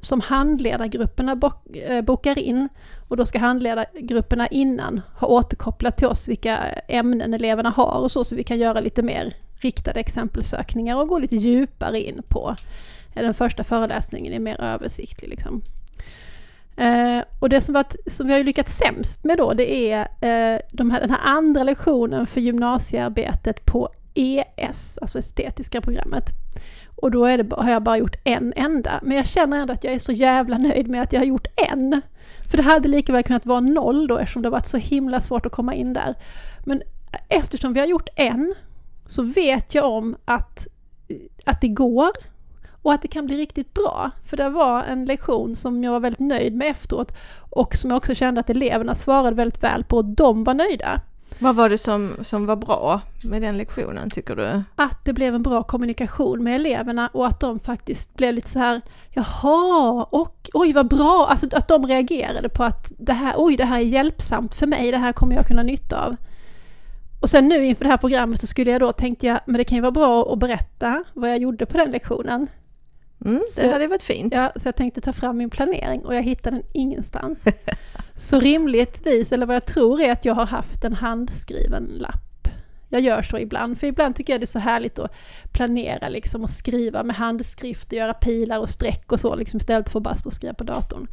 som 0.00 0.20
handledargrupperna 0.20 1.40
eh, 1.74 2.00
bokar 2.00 2.38
in 2.38 2.68
och 3.08 3.16
då 3.16 3.26
ska 3.26 3.38
handledargrupperna 3.38 4.46
innan 4.46 5.00
ha 5.18 5.28
återkopplat 5.28 5.96
till 5.96 6.06
oss 6.06 6.28
vilka 6.28 6.58
ämnen 6.88 7.34
eleverna 7.34 7.70
har 7.70 8.00
och 8.00 8.10
så, 8.10 8.24
så 8.24 8.34
vi 8.34 8.44
kan 8.44 8.58
göra 8.58 8.80
lite 8.80 9.02
mer 9.02 9.36
riktade 9.54 10.00
exempelsökningar 10.00 10.96
och 10.96 11.08
gå 11.08 11.18
lite 11.18 11.36
djupare 11.36 12.00
in 12.00 12.22
på 12.28 12.56
eh, 13.14 13.22
den 13.22 13.34
första 13.34 13.64
föreläsningen 13.64 14.32
är 14.32 14.38
mer 14.38 14.60
översiktlig. 14.60 15.28
Liksom. 15.28 15.62
Eh, 16.76 17.24
och 17.40 17.48
det 17.48 17.60
som, 17.60 17.74
varit, 17.74 17.96
som 18.06 18.26
vi 18.26 18.32
har 18.32 18.44
lyckats 18.44 18.76
sämst 18.76 19.24
med 19.24 19.38
då, 19.38 19.54
det 19.54 19.92
är 19.92 20.00
eh, 20.00 20.60
de 20.72 20.90
här, 20.90 21.00
den 21.00 21.10
här 21.10 21.20
andra 21.22 21.62
lektionen 21.62 22.26
för 22.26 22.40
gymnasiearbetet 22.40 23.64
på 23.64 23.88
ES, 24.14 24.98
alltså 25.02 25.18
estetiska 25.18 25.80
programmet. 25.80 26.24
Och 27.02 27.10
då 27.10 27.24
är 27.24 27.38
det, 27.38 27.54
har 27.56 27.70
jag 27.70 27.82
bara 27.82 27.96
gjort 27.96 28.16
en 28.24 28.52
enda, 28.56 29.00
men 29.02 29.16
jag 29.16 29.26
känner 29.26 29.58
ändå 29.58 29.72
att 29.72 29.84
jag 29.84 29.94
är 29.94 29.98
så 29.98 30.12
jävla 30.12 30.58
nöjd 30.58 30.88
med 30.88 31.02
att 31.02 31.12
jag 31.12 31.20
har 31.20 31.26
gjort 31.26 31.46
en. 31.70 32.00
För 32.50 32.56
det 32.56 32.62
hade 32.62 32.88
lika 32.88 33.12
väl 33.12 33.22
kunnat 33.22 33.46
vara 33.46 33.60
noll 33.60 34.06
då 34.06 34.18
eftersom 34.18 34.42
det 34.42 34.48
har 34.48 34.52
varit 34.52 34.68
så 34.68 34.76
himla 34.76 35.20
svårt 35.20 35.46
att 35.46 35.52
komma 35.52 35.74
in 35.74 35.92
där. 35.92 36.14
Men 36.64 36.82
eftersom 37.28 37.72
vi 37.72 37.80
har 37.80 37.86
gjort 37.86 38.08
en 38.16 38.54
så 39.06 39.22
vet 39.22 39.74
jag 39.74 39.90
om 39.90 40.16
att, 40.24 40.66
att 41.44 41.60
det 41.60 41.68
går 41.68 42.10
och 42.82 42.92
att 42.92 43.02
det 43.02 43.08
kan 43.08 43.26
bli 43.26 43.36
riktigt 43.36 43.74
bra. 43.74 44.10
För 44.26 44.36
det 44.36 44.48
var 44.48 44.82
en 44.82 45.04
lektion 45.04 45.56
som 45.56 45.84
jag 45.84 45.92
var 45.92 46.00
väldigt 46.00 46.20
nöjd 46.20 46.54
med 46.54 46.70
efteråt 46.70 47.12
och 47.50 47.74
som 47.74 47.90
jag 47.90 47.96
också 47.96 48.14
kände 48.14 48.40
att 48.40 48.50
eleverna 48.50 48.94
svarade 48.94 49.36
väldigt 49.36 49.62
väl 49.62 49.84
på 49.84 49.96
och 49.96 50.04
de 50.04 50.44
var 50.44 50.54
nöjda. 50.54 51.00
Vad 51.42 51.56
var 51.56 51.68
det 51.68 51.78
som, 51.78 52.16
som 52.22 52.46
var 52.46 52.56
bra 52.56 53.00
med 53.24 53.42
den 53.42 53.56
lektionen 53.56 54.10
tycker 54.10 54.36
du? 54.36 54.62
Att 54.76 55.04
det 55.04 55.12
blev 55.12 55.34
en 55.34 55.42
bra 55.42 55.62
kommunikation 55.62 56.44
med 56.44 56.54
eleverna 56.54 57.08
och 57.12 57.26
att 57.26 57.40
de 57.40 57.60
faktiskt 57.60 58.14
blev 58.14 58.34
lite 58.34 58.48
så 58.48 58.58
här 58.58 58.80
Jaha, 59.10 60.06
och 60.10 60.50
oj 60.54 60.72
vad 60.72 60.88
bra! 60.88 61.26
Alltså 61.30 61.48
att 61.52 61.68
de 61.68 61.86
reagerade 61.86 62.48
på 62.48 62.64
att 62.64 62.92
det 62.98 63.12
här, 63.12 63.34
oj 63.36 63.56
det 63.56 63.64
här 63.64 63.78
är 63.78 63.84
hjälpsamt 63.84 64.54
för 64.54 64.66
mig, 64.66 64.90
det 64.90 64.98
här 64.98 65.12
kommer 65.12 65.36
jag 65.36 65.46
kunna 65.46 65.60
ha 65.60 65.66
nytta 65.66 66.06
av. 66.06 66.16
Och 67.20 67.30
sen 67.30 67.48
nu 67.48 67.64
inför 67.64 67.84
det 67.84 67.90
här 67.90 67.96
programmet 67.96 68.40
så 68.40 68.46
skulle 68.46 68.70
jag 68.70 68.80
då, 68.80 68.92
tänkte 68.92 69.26
jag, 69.26 69.40
men 69.46 69.58
det 69.58 69.64
kan 69.64 69.76
ju 69.76 69.82
vara 69.82 69.92
bra 69.92 70.32
att 70.32 70.38
berätta 70.38 71.04
vad 71.14 71.30
jag 71.30 71.38
gjorde 71.38 71.66
på 71.66 71.76
den 71.76 71.90
lektionen. 71.90 72.46
Mm, 73.24 73.42
det 73.56 73.72
hade 73.72 73.86
varit 73.86 74.02
fint. 74.02 74.34
Ja, 74.34 74.52
så 74.56 74.68
jag 74.68 74.76
tänkte 74.76 75.00
ta 75.00 75.12
fram 75.12 75.36
min 75.36 75.50
planering 75.50 76.04
och 76.04 76.14
jag 76.14 76.22
hittade 76.22 76.56
den 76.56 76.64
ingenstans. 76.72 77.44
så 78.14 78.40
rimligtvis, 78.40 79.32
eller 79.32 79.46
vad 79.46 79.56
jag 79.56 79.64
tror 79.64 80.00
är 80.00 80.12
att 80.12 80.24
jag 80.24 80.34
har 80.34 80.46
haft 80.46 80.84
en 80.84 80.92
handskriven 80.92 81.84
lapp. 81.84 82.48
Jag 82.88 83.00
gör 83.00 83.22
så 83.22 83.38
ibland, 83.38 83.78
för 83.78 83.86
ibland 83.86 84.16
tycker 84.16 84.32
jag 84.32 84.40
det 84.40 84.44
är 84.44 84.46
så 84.46 84.58
härligt 84.58 84.98
att 84.98 85.12
planera 85.52 86.08
liksom 86.08 86.42
och 86.42 86.50
skriva 86.50 87.02
med 87.02 87.16
handskrift 87.16 87.86
och 87.86 87.92
göra 87.92 88.14
pilar 88.14 88.58
och 88.58 88.68
streck 88.68 89.12
och 89.12 89.20
så 89.20 89.34
liksom 89.34 89.56
istället 89.56 89.88
för 89.90 89.98
att 89.98 90.02
bara 90.02 90.14
stå 90.14 90.26
och 90.28 90.32
skriva 90.32 90.54
på 90.54 90.64
datorn. 90.64 91.06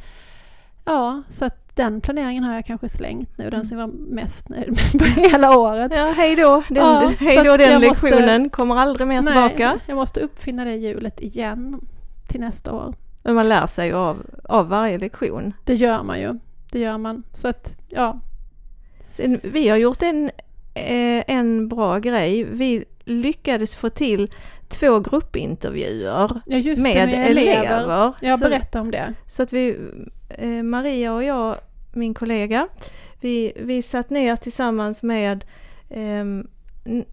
Ja, 0.84 1.22
så 1.28 1.44
att 1.44 1.76
den 1.76 2.00
planeringen 2.00 2.44
har 2.44 2.54
jag 2.54 2.64
kanske 2.66 2.88
slängt 2.88 3.38
nu, 3.38 3.50
den 3.50 3.64
som 3.66 3.78
jag 3.78 3.86
var 3.86 3.94
mest 4.14 4.48
nöjd 4.48 4.68
med 4.92 5.00
på 5.14 5.20
hela 5.20 5.58
året. 5.58 5.92
Ja, 5.94 6.12
hej 6.16 6.36
då! 6.36 6.62
Den, 6.68 6.76
Ja, 6.76 7.12
hej 7.18 7.36
så 7.36 7.42
då 7.44 7.56
den 7.56 7.80
lektionen, 7.80 8.42
måste- 8.42 8.48
kommer 8.56 8.76
aldrig 8.76 9.08
mer 9.08 9.22
Nej, 9.22 9.48
tillbaka. 9.48 9.78
jag 9.86 9.94
måste 9.96 10.20
uppfinna 10.20 10.64
det 10.64 10.76
hjulet 10.76 11.20
igen 11.20 11.80
till 12.30 12.40
nästa 12.40 12.72
år. 12.74 12.94
Men 13.22 13.34
man 13.34 13.48
lär 13.48 13.66
sig 13.66 13.92
av, 13.92 14.26
av 14.44 14.68
varje 14.68 14.98
lektion. 14.98 15.52
Det 15.64 15.74
gör 15.74 16.02
man 16.02 16.20
ju. 16.20 16.38
Det 16.72 16.78
gör 16.78 16.98
man. 16.98 17.22
Så 17.32 17.48
att, 17.48 17.76
ja. 17.88 18.20
Sen, 19.12 19.40
vi 19.42 19.68
har 19.68 19.76
gjort 19.76 20.02
en, 20.02 20.30
eh, 20.74 21.24
en 21.26 21.68
bra 21.68 21.98
grej. 21.98 22.44
Vi 22.44 22.84
lyckades 23.04 23.76
få 23.76 23.88
till 23.88 24.30
två 24.68 25.00
gruppintervjuer 25.00 26.40
ja 26.46 26.56
just 26.58 26.82
med, 26.82 27.08
med 27.08 27.30
elever. 27.30 27.52
elever. 27.64 28.14
Jag 28.20 28.40
berättar 28.40 28.80
om 28.80 28.90
det. 28.90 29.14
så 29.26 29.42
att 29.42 29.52
vi, 29.52 29.76
eh, 30.28 30.62
Maria 30.62 31.14
och 31.14 31.24
jag, 31.24 31.56
min 31.92 32.14
kollega, 32.14 32.68
vi, 33.20 33.52
vi 33.56 33.82
satt 33.82 34.10
ner 34.10 34.36
tillsammans 34.36 35.02
med 35.02 35.44
n- 35.88 36.46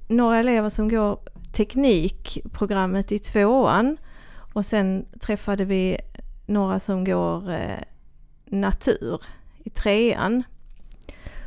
några 0.07 0.37
elever 0.37 0.69
som 0.69 0.89
går 0.89 1.19
teknikprogrammet 1.53 3.11
i 3.11 3.19
tvåan 3.19 3.97
och 4.57 4.65
sen 4.65 5.05
träffade 5.19 5.65
vi 5.65 5.97
några 6.45 6.79
som 6.79 7.03
går 7.03 7.51
eh, 7.51 7.79
natur 8.45 9.21
i 9.63 9.69
trean. 9.69 10.43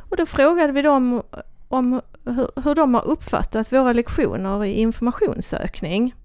Och 0.09 0.17
då 0.17 0.25
frågade 0.25 0.73
vi 0.73 0.81
dem 0.81 1.23
om 1.67 2.01
hur, 2.25 2.61
hur 2.63 2.75
de 2.75 2.93
har 2.93 3.05
uppfattat 3.07 3.73
våra 3.73 3.93
lektioner 3.93 4.65
i 4.65 4.71
informationssökning. 4.71 6.15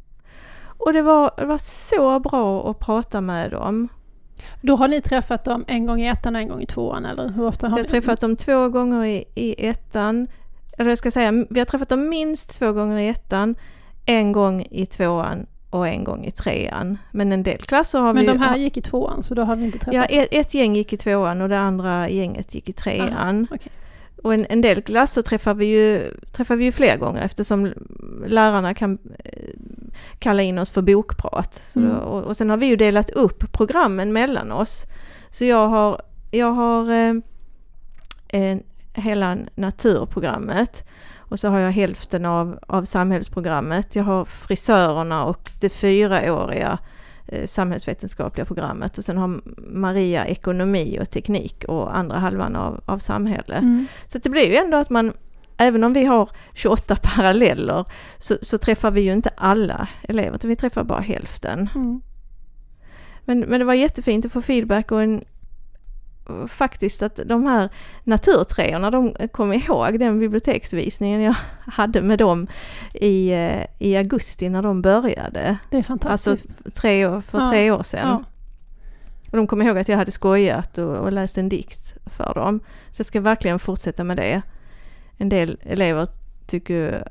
Och 0.79 0.93
det 0.93 1.03
var, 1.03 1.31
det 1.37 1.47
var 1.47 1.59
så 1.59 2.21
bra 2.21 2.71
att 2.71 2.79
prata 2.79 3.21
med 3.21 3.51
dem. 3.51 3.89
Då 4.63 4.77
har 4.77 4.89
ni 4.89 5.01
träffat 5.01 5.45
dem 5.45 5.65
en 5.69 5.87
gång 5.87 6.01
i 6.01 6.09
ettan 6.09 6.35
och 6.35 6.41
en 6.41 6.49
gång 6.49 6.63
i 6.63 6.67
tvåan 6.67 7.05
eller 7.05 7.29
hur 7.29 7.47
ofta 7.47 7.69
har 7.69 7.77
Vi 7.77 7.83
har 7.83 7.89
träffat 7.89 8.21
dem 8.21 8.37
två 8.37 8.69
gånger 8.69 9.05
i, 9.05 9.25
i 9.35 9.67
ettan. 9.67 10.29
Eller 10.79 10.91
jag 10.91 10.99
ska 10.99 11.11
säga, 11.11 11.45
vi 11.51 11.61
har 11.61 11.67
träffat 11.67 11.89
dem 11.89 12.09
minst 12.09 12.59
två 12.59 12.73
gånger 12.73 12.99
i 12.99 13.09
ettan, 13.09 13.55
en 14.05 14.33
gång 14.33 14.67
i 14.71 14.87
tvåan 14.87 15.47
och 15.77 15.89
en 15.89 16.05
gång 16.05 16.25
i 16.25 16.31
trean. 16.31 16.99
Men 17.11 17.33
en 17.33 17.43
del 17.43 17.59
klasser 17.59 17.99
har 17.99 18.15
Men 18.15 18.23
vi... 18.23 18.29
de 18.33 18.39
här 18.39 18.57
gick 18.57 18.77
i 18.77 18.83
tvåan 18.83 19.23
så 19.23 19.35
då 19.35 19.43
har 19.43 19.57
ni 19.57 19.65
inte 19.65 19.79
träffat 19.79 19.95
Ja, 19.95 20.05
ett, 20.05 20.29
ett 20.31 20.55
gäng 20.55 20.77
gick 20.77 20.93
i 20.93 20.97
tvåan 20.97 21.41
och 21.41 21.49
det 21.49 21.59
andra 21.59 22.09
gänget 22.09 22.55
gick 22.55 22.69
i 22.69 22.73
trean. 22.73 23.47
okej. 23.51 23.73
Och 24.23 24.35
en, 24.35 24.47
en 24.49 24.61
del 24.61 24.83
klasser 24.83 25.23
träffar 25.23 25.55
vi, 25.55 25.67
ju, 25.67 26.11
träffar 26.33 26.57
vi 26.57 26.65
ju 26.65 26.73
fler 26.73 26.97
gånger 26.97 27.23
eftersom 27.23 27.73
lärarna 28.27 28.75
kan 28.75 28.99
eh, 29.25 29.31
kalla 30.19 30.43
in 30.43 30.59
oss 30.59 30.71
för 30.71 30.83
bokprat. 30.83 31.63
Mm. 31.77 31.89
då, 31.89 31.95
och, 31.97 32.23
och 32.23 32.37
sen 32.37 32.51
har 32.51 32.57
vi 32.57 32.67
ju 32.67 32.77
delat 32.77 33.11
upp 33.11 33.53
programmen 33.53 34.13
mellan 34.13 34.53
oss. 34.53 34.85
Så 35.31 35.45
jag 35.45 35.69
har, 35.69 36.03
jag 36.31 36.53
har 36.53 36.91
eh, 36.91 37.15
en, 38.29 38.63
hela 38.93 39.37
naturprogrammet 39.55 40.85
och 41.29 41.41
så 41.41 41.49
har 41.49 41.59
jag 41.59 41.71
hälften 41.71 42.25
av, 42.25 42.59
av 42.67 42.85
samhällsprogrammet. 42.85 43.97
Jag 43.97 44.05
har 44.05 44.25
frisörerna 44.25 45.25
och 45.25 45.51
det 45.61 45.69
fyraåriga 45.69 46.79
eh, 47.27 47.47
samhällsvetenskapliga 47.47 48.45
programmet 48.45 48.99
och 48.99 49.05
sen 49.05 49.19
har 49.19 49.41
Maria 49.73 50.27
ekonomi 50.27 50.99
och 51.01 51.11
teknik 51.11 51.65
och 51.69 51.97
andra 51.97 52.19
halvan 52.19 52.57
av, 52.57 52.81
av 52.87 52.99
samhälle. 52.99 53.55
Mm. 53.55 53.87
Så 54.07 54.19
det 54.19 54.29
blir 54.29 54.47
ju 54.49 54.57
ändå 54.57 54.77
att 54.77 54.91
man, 54.91 55.13
även 55.57 55.85
om 55.85 55.93
vi 55.93 56.05
har 56.05 56.31
28 56.55 56.97
paralleller, 57.03 57.85
så, 58.19 58.37
så 58.43 58.59
träffar 58.59 58.91
vi 58.91 59.01
ju 59.01 59.13
inte 59.13 59.31
alla 59.37 59.89
elever, 60.03 60.35
utan 60.35 60.49
vi 60.49 60.57
träffar 60.57 60.85
bara 60.85 61.01
hälften. 61.01 61.69
Mm. 61.75 62.01
Men, 63.25 63.41
men 63.41 63.59
det 63.59 63.65
var 63.65 63.75
jättefint 63.75 64.27
att 64.27 64.33
få 64.33 64.43
feedback 64.43 64.93
och 64.93 65.03
en, 65.03 65.25
faktiskt 66.49 67.03
att 67.03 67.21
de 67.27 67.47
här 67.47 67.69
naturtreorna, 68.05 68.91
de 68.91 69.15
kom 69.33 69.53
ihåg 69.53 69.99
den 69.99 70.19
biblioteksvisningen 70.19 71.21
jag 71.21 71.35
hade 71.67 72.03
med 72.03 72.19
dem 72.19 72.47
i, 72.95 73.31
eh, 73.33 73.65
i 73.79 73.97
augusti 73.97 74.49
när 74.49 74.63
de 74.63 74.83
började. 74.83 75.57
Det 75.71 75.77
är 75.79 75.83
fantastiskt. 75.83 76.47
Alltså 76.65 76.81
tre 76.81 77.07
år, 77.07 77.21
för 77.21 77.39
Ja, 77.39 77.51
tre 77.51 77.71
år 77.71 77.83
sedan. 77.83 78.09
ja. 78.09 78.25
Och 79.31 79.37
de 79.37 79.47
kom 79.47 79.63
ihåg 79.63 79.79
att 79.79 79.89
jag 79.89 79.97
hade 79.97 80.11
skojat 80.11 80.79
och, 80.79 80.97
och 80.97 81.13
läst 81.13 81.39
en 81.39 81.49
dikt 81.49 81.95
för 82.07 82.35
dem. 82.35 82.61
Så 82.91 83.01
jag 83.01 83.07
ska 83.07 83.21
verkligen 83.21 83.59
fortsätta 83.59 84.05
med 84.05 84.17
det. 84.17 84.43
En 85.17 85.29
del 85.29 85.59
elever 85.63 86.07
tycker 86.47 87.09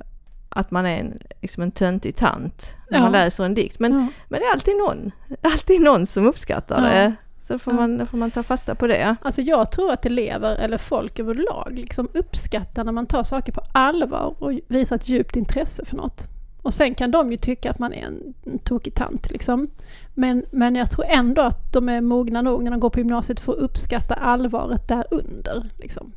att 0.49 0.71
man 0.71 0.85
är 0.85 0.97
en, 0.99 1.19
liksom 1.41 1.63
en 1.63 1.71
töntig 1.71 2.15
tant 2.15 2.73
när 2.89 2.97
Ja. 2.97 3.03
man 3.03 3.11
läser 3.11 3.43
en 3.43 3.53
dikt. 3.53 3.79
Men, 3.79 3.93
men 4.29 4.39
det 4.39 4.45
är 4.45 4.51
alltid 4.51 4.77
någon, 4.77 5.11
alltid 5.41 5.81
någon 5.81 6.05
som 6.05 6.27
uppskattar 6.27 6.81
det. 6.81 7.13
Så 7.47 7.59
får, 7.59 7.73
Ja. 7.73 7.79
man, 7.79 7.97
då 7.97 8.05
får 8.05 8.17
man 8.17 8.31
ta 8.31 8.43
fasta 8.43 8.75
på 8.75 8.87
det. 8.87 9.15
Alltså 9.21 9.41
jag 9.41 9.71
tror 9.71 9.91
att 9.91 10.05
elever 10.05 10.55
eller 10.55 10.77
folk 10.77 11.19
överlag 11.19 11.67
liksom 11.71 12.07
uppskattar 12.13 12.83
när 12.83 12.91
man 12.91 13.05
tar 13.05 13.23
saker 13.23 13.51
på 13.51 13.61
allvar 13.71 14.35
och 14.39 14.51
visar 14.67 14.95
ett 14.95 15.07
djupt 15.09 15.35
intresse 15.35 15.85
för 15.85 15.95
något. 15.97 16.27
Och 16.61 16.73
sen 16.73 16.95
kan 16.95 17.11
de 17.11 17.31
ju 17.31 17.37
tycka 17.37 17.71
att 17.71 17.79
man 17.79 17.93
är 17.93 18.05
en, 18.05 18.33
tokig 18.63 18.93
tant 18.95 19.31
liksom. 19.31 19.67
Men, 20.13 20.45
men 20.51 20.75
jag 20.75 20.91
tror 20.91 21.05
ändå 21.05 21.41
att 21.41 21.73
de 21.73 21.89
är 21.89 22.01
mogna 22.01 22.41
nog 22.41 22.63
när 22.63 22.71
de 22.71 22.79
går 22.79 22.89
på 22.89 22.99
gymnasiet 22.99 23.39
för 23.39 23.51
att 23.53 23.59
uppskatta 23.59 24.13
allvaret 24.15 24.87
där 24.87 25.05
under. 25.11 25.69
Liksom. 25.79 26.11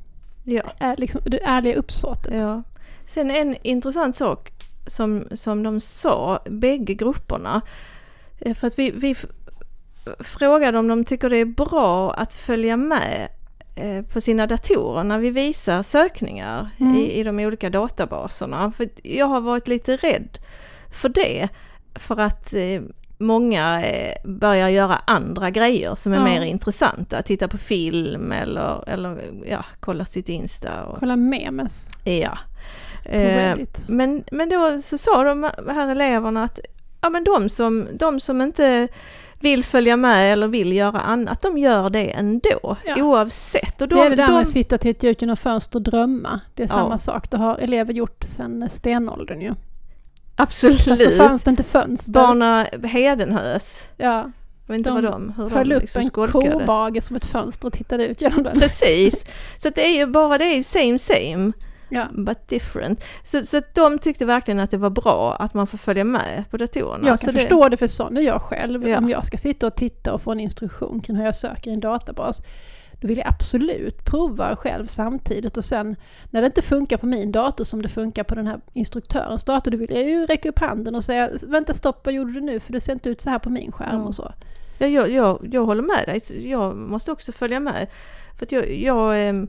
Ja. 0.45 0.63
Är, 0.79 0.97
liksom, 0.97 1.21
det 1.25 1.43
ärliga 1.45 1.75
uppsåtet. 1.77 2.35
ja. 2.35 2.63
Sen 3.07 3.31
en 3.31 3.57
intressant 3.63 4.17
sak 4.17 4.53
som, 4.87 5.25
som 5.33 5.63
de 5.63 5.81
sa, 5.81 6.39
bägge 6.51 6.95
grupperna. 6.95 7.61
eh, 8.39 8.55
För 8.55 8.67
att 8.67 8.79
vi, 8.79 8.91
vi 8.91 9.15
frågade 10.21 10.79
om 10.79 10.89
de 10.89 11.05
tycker 11.05 11.31
det 11.31 11.37
är 11.37 11.45
bra 11.45 12.13
att 12.13 12.35
följa 12.35 12.77
med 12.77 13.29
eh, 13.77 14.03
på 14.05 14.21
sina 14.21 14.47
datorer 14.47 15.05
när 15.05 15.19
vi 15.19 15.31
visar 15.31 15.83
sökningar 15.83 16.71
Mm. 16.81 16.97
i, 16.97 17.13
i 17.13 17.23
de 17.23 17.39
olika 17.41 17.71
databaserna. 17.71 18.71
För 18.71 18.89
jag 19.03 19.27
har 19.27 19.41
varit 19.41 19.69
lite 19.69 19.97
rädd 19.97 20.39
för 20.93 21.09
det. 21.09 21.49
För 21.95 22.21
att 22.21 22.55
eh, 22.55 22.83
många 23.19 23.87
eh, 23.87 24.15
börjar 24.25 24.69
göra 24.69 25.03
andra 25.07 25.51
grejer 25.51 25.95
som 25.95 26.13
är 26.13 26.17
Ja. 26.17 26.25
mer 26.25 26.43
intressanta. 26.43 27.23
Titta 27.23 27.49
på 27.49 27.59
film 27.59 28.33
eller, 28.33 28.89
eller 28.89 29.19
ja, 29.51 29.65
kolla 29.81 30.05
sitt 30.05 30.29
Insta. 30.29 30.85
Och, 30.85 30.99
Kolla 30.99 31.17
memes 31.17 31.89
ja. 32.05 32.39
Eh, 33.05 33.59
men, 33.87 34.25
men 34.33 34.49
då 34.49 34.79
så 34.83 34.99
sa 34.99 35.25
de 35.25 35.51
här 35.69 35.89
eleverna 35.89 36.43
att 36.45 36.61
ja, 37.01 37.11
men 37.11 37.25
de, 37.25 37.49
som, 37.49 37.87
de 37.93 38.21
som 38.21 38.41
inte 38.43 38.89
vill 39.41 39.65
följa 39.65 39.97
med 39.97 40.33
eller 40.33 40.49
vill 40.49 40.73
göra 40.73 41.01
annat, 41.01 41.43
de 41.43 41.59
gör 41.59 41.91
det 41.91 42.11
ändå 42.11 42.77
Ja. 42.85 43.03
oavsett. 43.03 43.83
Och 43.83 43.89
de, 43.89 43.95
det 43.95 44.01
är 44.07 44.11
det 44.11 44.17
där 44.17 44.27
de, 44.27 44.33
med 44.33 44.43
att 44.43 44.49
sitta 44.49 44.75
och 44.75 44.81
titta 44.81 45.09
ut 45.09 45.23
genom 45.23 45.37
fönster 45.37 45.77
och 45.79 45.83
drömma. 45.83 46.41
Det 46.55 46.63
är 46.63 46.67
Ja. 46.67 46.75
samma 46.75 46.99
sak. 46.99 47.31
Det 47.31 47.37
har 47.37 47.57
elever 47.59 47.93
gjort 47.93 48.25
sedan 48.25 48.69
stenåldern 48.73 49.41
ju. 49.41 49.55
absolut. 50.37 50.83
Fast 50.83 51.05
då 51.05 51.11
fanns 51.11 51.43
det 51.43 51.51
inte 51.51 51.63
fönster. 51.63 52.13
Barna 52.13 52.67
Hedenhös, 52.85 53.89
Ja, 53.97 54.31
Jag 54.67 54.73
vet 54.75 54.79
inte 54.79 54.91
De 54.91 54.95
vad 54.95 55.05
de, 55.05 55.33
hur 55.37 55.49
Höll 55.51 55.69
de 55.69 55.75
upp 55.75 55.83
liksom 55.83 56.01
en 56.03 56.07
skolkade. 56.09 56.51
kobage 56.51 57.03
som 57.03 57.17
ett 57.17 57.25
fönster 57.27 57.67
och 57.67 57.73
tittade 57.73 58.07
ut 58.07 58.21
genom 58.21 58.43
den. 58.43 58.61
Precis. 58.61 59.25
Så 59.59 59.71
det 59.71 59.87
är 59.87 59.97
ju 59.99 60.07
bara 60.07 60.39
det 60.39 60.45
är 60.45 60.57
ju 60.57 60.63
same 60.63 60.99
same. 60.99 61.53
Ja. 61.89 62.07
But 62.13 62.49
different. 62.49 63.05
Så, 63.25 63.45
så 63.45 63.61
de 63.75 63.99
tyckte 63.99 64.25
verkligen 64.25 64.61
att 64.61 64.71
det 64.71 64.77
var 64.77 64.91
bra 64.91 65.37
att 65.37 65.55
man 65.55 65.67
får 65.67 65.79
följa 65.79 66.05
med 66.05 66.45
på 66.51 66.57
datorerna. 66.57 67.09
Jag 67.09 67.19
så 67.19 67.27
kan 67.27 67.35
det, 67.35 67.41
förstå 67.41 67.69
det 67.69 67.77
för 67.77 67.87
sån 67.87 68.17
är 68.17 68.21
jag 68.21 68.43
själv. 68.43 68.89
Ja. 68.89 68.99
Om 68.99 69.09
jag 69.09 69.27
ska 69.27 69.37
sitta 69.37 69.67
och 69.67 69.75
titta 69.75 70.13
och 70.13 70.23
få 70.23 70.33
en 70.33 70.41
instruktion 70.41 71.01
kring 71.01 71.17
hur 71.17 71.25
jag 71.25 71.35
söker 71.35 71.71
i 71.71 71.75
en 71.75 71.81
databas. 71.81 72.43
Då 73.01 73.09
vill 73.09 73.19
jag 73.19 73.27
absolut 73.27 74.05
prova 74.05 74.57
själv 74.57 74.87
samtidigt 74.87 75.57
och 75.57 75.65
sen 75.65 75.97
när 76.31 76.41
det 76.41 76.47
inte 76.47 76.63
funkar 76.63 76.97
på 76.97 77.07
min 77.07 77.33
dator 77.33 77.65
som 77.65 77.83
det 77.83 77.89
funkar 77.89 78.25
på 78.25 78.35
den 78.35 78.47
här 78.47 78.61
instruktörens 78.73 79.45
dator, 79.45 79.71
då 79.71 79.77
vill 79.77 79.91
jag 79.91 80.05
ju 80.05 80.27
räcka 80.27 80.49
upp 80.49 80.59
handen 80.59 80.95
och 80.95 81.05
säga 81.05 81.31
vänta 81.47 81.75
stopp, 81.75 82.01
vad 82.05 82.15
gjorde 82.15 82.33
du 82.33 82.41
nu? 82.41 82.61
För 82.61 82.73
det 82.73 82.81
ser 82.81 82.93
inte 82.93 83.09
ut 83.09 83.21
så 83.21 83.31
här 83.31 83.39
på 83.39 83.51
min 83.51 83.73
skärm 83.73 84.01
Ja. 84.01 84.07
och 84.07 84.15
så. 84.15 84.33
Ja, 84.79 84.87
jag, 84.87 85.11
jag, 85.11 85.49
jag 85.53 85.65
håller 85.65 85.83
med 85.83 86.05
dig. 86.07 86.21
Så 86.21 86.35
Jag 86.35 86.77
måste 86.77 87.13
också 87.13 87.33
följa 87.33 87.61
med. 87.61 87.87
För 88.39 88.47
att 88.47 88.53
jag, 88.53 88.73
jag, 88.73 89.29
ehm, 89.29 89.49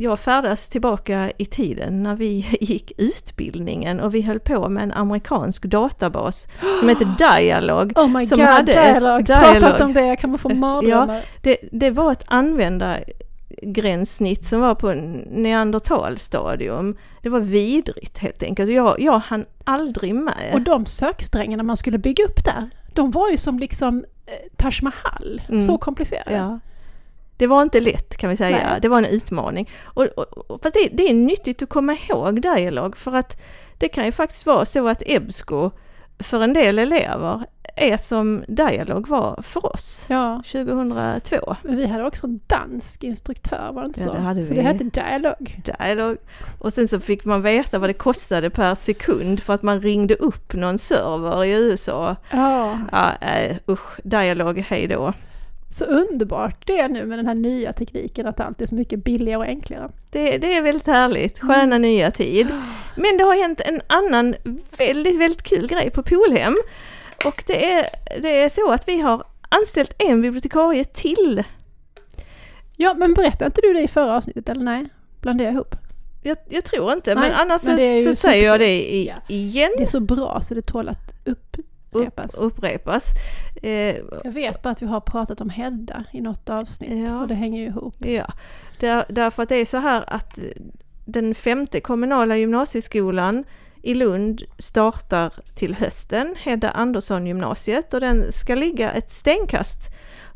jag 0.00 0.18
färdas 0.18 0.68
tillbaka 0.68 1.32
i 1.38 1.44
tiden 1.46 2.02
när 2.02 2.16
vi 2.16 2.46
gick 2.60 2.92
utbildningen 2.98 4.00
och 4.00 4.14
vi 4.14 4.22
höll 4.22 4.40
på 4.40 4.68
med 4.68 4.82
en 4.82 4.92
amerikansk 4.92 5.64
databas 5.64 6.48
som 6.80 6.88
heter 6.88 7.14
Dialog. 7.38 7.92
Oh 7.98 8.08
my 8.08 8.26
Som 8.26 8.38
god, 8.38 8.46
hade 8.48 8.72
dialog! 8.72 9.24
dialog. 9.24 9.52
Prata 9.60 9.72
inte 9.72 9.84
om 9.84 9.92
det, 9.92 10.06
jag 10.06 10.18
kan 10.18 10.38
få 10.38 10.48
mardrömmar. 10.54 11.22
Det, 11.42 11.56
det 11.72 11.90
var 11.90 12.12
ett 12.12 12.24
användargränssnitt 12.26 14.44
som 14.44 14.60
var 14.60 14.74
på 14.74 14.92
neandertalstadium. 15.30 16.96
Det 17.22 17.28
var 17.28 17.40
vidrigt 17.40 18.18
helt 18.18 18.42
enkelt. 18.42 18.70
Jag, 18.70 19.00
jag 19.00 19.18
hann 19.18 19.44
aldrig 19.64 20.14
med. 20.14 20.50
Och 20.54 20.60
de 20.60 20.86
söksträngarna 20.86 21.62
man 21.62 21.76
skulle 21.76 21.98
bygga 21.98 22.24
upp 22.24 22.44
där, 22.44 22.70
de 22.94 23.10
var 23.10 23.30
ju 23.30 23.36
som 23.36 23.58
liksom 23.58 24.04
eh, 24.26 24.32
Taj 24.56 24.72
Mahal, 24.82 25.42
Mm. 25.48 25.66
så 25.66 25.78
komplicerade. 25.78 26.34
Ja. 26.36 26.60
Det 27.40 27.46
var 27.46 27.62
inte 27.62 27.80
lätt 27.80 28.16
kan 28.16 28.30
vi 28.30 28.36
säga, 28.36 28.56
Nej. 28.70 28.80
det 28.80 28.88
var 28.88 28.98
en 28.98 29.04
utmaning. 29.04 29.70
Och, 29.84 30.04
och, 30.04 30.62
fast 30.62 30.74
det, 30.74 30.88
det 30.92 31.10
är 31.10 31.14
nyttigt 31.14 31.62
att 31.62 31.68
komma 31.68 31.96
ihåg 32.08 32.42
Dialog 32.42 32.96
för 32.96 33.16
att 33.16 33.40
det 33.78 33.88
kan 33.88 34.04
ju 34.04 34.12
faktiskt 34.12 34.46
vara 34.46 34.64
så 34.64 34.88
att 34.88 35.02
EBSCO 35.06 35.70
för 36.18 36.40
en 36.42 36.52
del 36.52 36.78
elever 36.78 37.44
är 37.76 37.96
som 37.96 38.44
Dialog 38.48 39.08
var 39.08 39.42
för 39.42 39.66
oss 39.66 40.04
Ja, 40.08 40.42
2002. 40.52 41.56
men 41.62 41.76
vi 41.76 41.86
hade 41.86 42.04
också 42.06 42.26
en 42.26 42.40
dansk 42.46 43.04
instruktör, 43.04 43.70
var 43.72 43.82
det 43.82 43.86
inte 43.86 44.00
Ja, 44.00 44.06
så? 44.06 44.12
det 44.12 44.20
hade 44.20 44.42
så 44.42 44.48
vi. 44.48 44.54
det 44.54 44.62
hette 44.62 44.84
Dialog. 44.84 45.60
Dialog. 45.64 46.16
Och 46.58 46.72
sen 46.72 46.88
så 46.88 47.00
fick 47.00 47.24
man 47.24 47.42
veta 47.42 47.78
vad 47.78 47.88
det 47.88 47.94
kostade 47.94 48.50
per 48.50 48.74
sekund 48.74 49.40
för 49.42 49.54
att 49.54 49.62
man 49.62 49.80
ringde 49.80 50.14
upp 50.14 50.52
någon 50.54 50.78
server 50.78 51.44
i 51.44 51.50
USA. 51.50 52.16
Ja, 52.30 52.78
Ja, 52.92 53.12
äh, 53.28 53.56
usch, 53.68 54.00
Dialog, 54.04 54.58
hej 54.58 54.86
då. 54.86 55.12
Så 55.70 55.84
underbart 55.84 56.66
det 56.66 56.78
är 56.78 56.88
nu 56.88 57.06
med 57.06 57.18
den 57.18 57.26
här 57.26 57.34
nya 57.34 57.72
tekniken 57.72 58.26
att 58.26 58.40
allt 58.40 58.60
är 58.60 58.66
så 58.66 58.74
mycket 58.74 59.04
billigare 59.04 59.36
och 59.38 59.44
enklare. 59.44 59.90
Det, 60.10 60.38
det 60.38 60.54
är 60.56 60.62
väldigt 60.62 60.86
härligt, 60.86 61.38
sköna 61.38 61.62
Mm. 61.62 61.82
nya 61.82 62.10
tid. 62.10 62.46
Men 62.96 63.16
det 63.16 63.24
har 63.24 63.42
hänt 63.42 63.60
en 63.60 63.80
annan 63.86 64.34
väldigt, 64.78 65.20
väldigt 65.20 65.42
kul 65.42 65.66
grej 65.68 65.90
på 65.90 66.02
Polhem. 66.02 66.56
Och 67.26 67.44
det 67.46 67.72
är, 67.72 67.86
det 68.22 68.42
är 68.42 68.48
så 68.48 68.70
att 68.72 68.88
vi 68.88 69.00
har 69.00 69.24
anställt 69.48 69.94
en 69.98 70.22
bibliotekarie 70.22 70.84
till. 70.84 71.44
Ja, 72.76 72.94
men 72.94 73.14
berättade 73.14 73.46
inte 73.46 73.60
du 73.60 73.72
det 73.72 73.80
i 73.82 73.88
förra 73.88 74.16
avsnittet 74.16 74.48
eller 74.48 74.64
nej? 74.64 74.86
Blandade 75.20 75.44
jag 75.44 75.54
ihop? 75.54 75.74
Jag, 76.22 76.36
jag 76.48 76.64
tror 76.64 76.92
inte, 76.92 77.14
Nej, 77.14 77.28
men 77.28 77.40
annars 77.40 77.62
men 77.64 78.04
så, 78.04 78.10
så 78.10 78.14
säger 78.14 78.46
jag 78.46 78.60
det 78.60 78.80
i, 78.80 79.12
igen. 79.28 79.70
Det 79.76 79.82
är 79.82 79.86
så 79.86 80.00
bra 80.00 80.40
så 80.40 80.54
det 80.54 80.62
tål 80.62 80.88
att 80.88 81.12
Upp, 81.24 81.56
upprepas. 81.90 82.34
upprepas. 82.34 83.04
Eh, 83.62 83.96
Jag 84.24 84.32
vet 84.32 84.62
bara 84.62 84.70
att 84.70 84.82
vi 84.82 84.86
har 84.86 85.00
pratat 85.00 85.40
om 85.40 85.50
Hedda 85.50 86.04
i 86.12 86.20
något 86.20 86.50
avsnitt 86.50 87.08
Ja. 87.08 87.20
och 87.20 87.28
det 87.28 87.34
hänger 87.34 87.60
ju 87.60 87.66
ihop. 87.66 87.94
Ja, 87.98 88.26
där, 88.78 89.04
därför 89.08 89.42
att 89.42 89.48
det 89.48 89.56
är 89.56 89.64
så 89.64 89.76
här 89.78 90.04
att 90.06 90.38
den 91.04 91.34
femte 91.34 91.80
kommunala 91.80 92.36
gymnasieskolan 92.36 93.44
i 93.82 93.94
Lund 93.94 94.42
startar 94.58 95.32
till 95.54 95.74
hösten, 95.74 96.34
Hedda 96.38 96.70
Andersson 96.70 97.26
gymnasiet 97.26 97.94
och 97.94 98.00
den 98.00 98.32
ska 98.32 98.54
ligga 98.54 98.92
ett 98.92 99.12
stenkast 99.12 99.78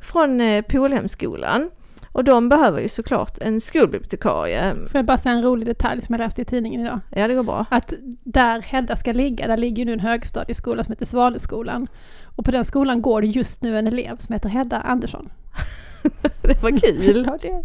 från 0.01 0.41
eh, 0.41 0.63
Polhemskolan. 0.63 1.71
Och 2.15 2.25
de 2.25 2.49
behöver 2.49 2.81
ju 2.81 2.89
såklart 2.89 3.39
en 3.41 3.61
skolbibliotekarie. 3.61 4.75
Får 4.75 4.99
jag 4.99 5.05
bara 5.05 5.19
säga 5.19 5.35
en 5.35 5.43
rolig 5.43 5.67
detalj 5.69 6.03
som 6.03 6.13
jag 6.13 6.19
läste 6.19 6.43
i 6.43 6.45
tidningen 6.45 6.81
idag? 6.81 7.01
Ja, 7.11 7.29
det 7.29 7.35
går 7.35 7.43
bra. 7.43 7.67
Att 7.71 7.93
där 8.25 8.61
Hedda 8.61 8.97
ska 8.97 9.13
ligga, 9.13 9.47
där 9.47 9.57
ligger 9.57 9.85
nu 9.85 9.93
en 9.93 10.01
högstadieskola 10.01 10.85
som 10.85 10.93
heter 10.93 11.07
Svaneskolan. 11.07 11.87
Och 12.37 12.45
på 12.45 12.51
den 12.51 12.65
skolan 12.65 13.03
går 13.03 13.21
det 13.21 13.27
just 13.27 13.63
nu 13.63 13.79
en 13.79 13.87
elev 13.87 14.17
som 14.17 14.33
heter 14.33 14.49
Hedda 14.49 14.81
Andersson. 14.81 15.29
Det 16.43 16.63
var 16.63 16.71
kul. 16.81 17.25
Ja, 17.27 17.39
det 17.43 17.65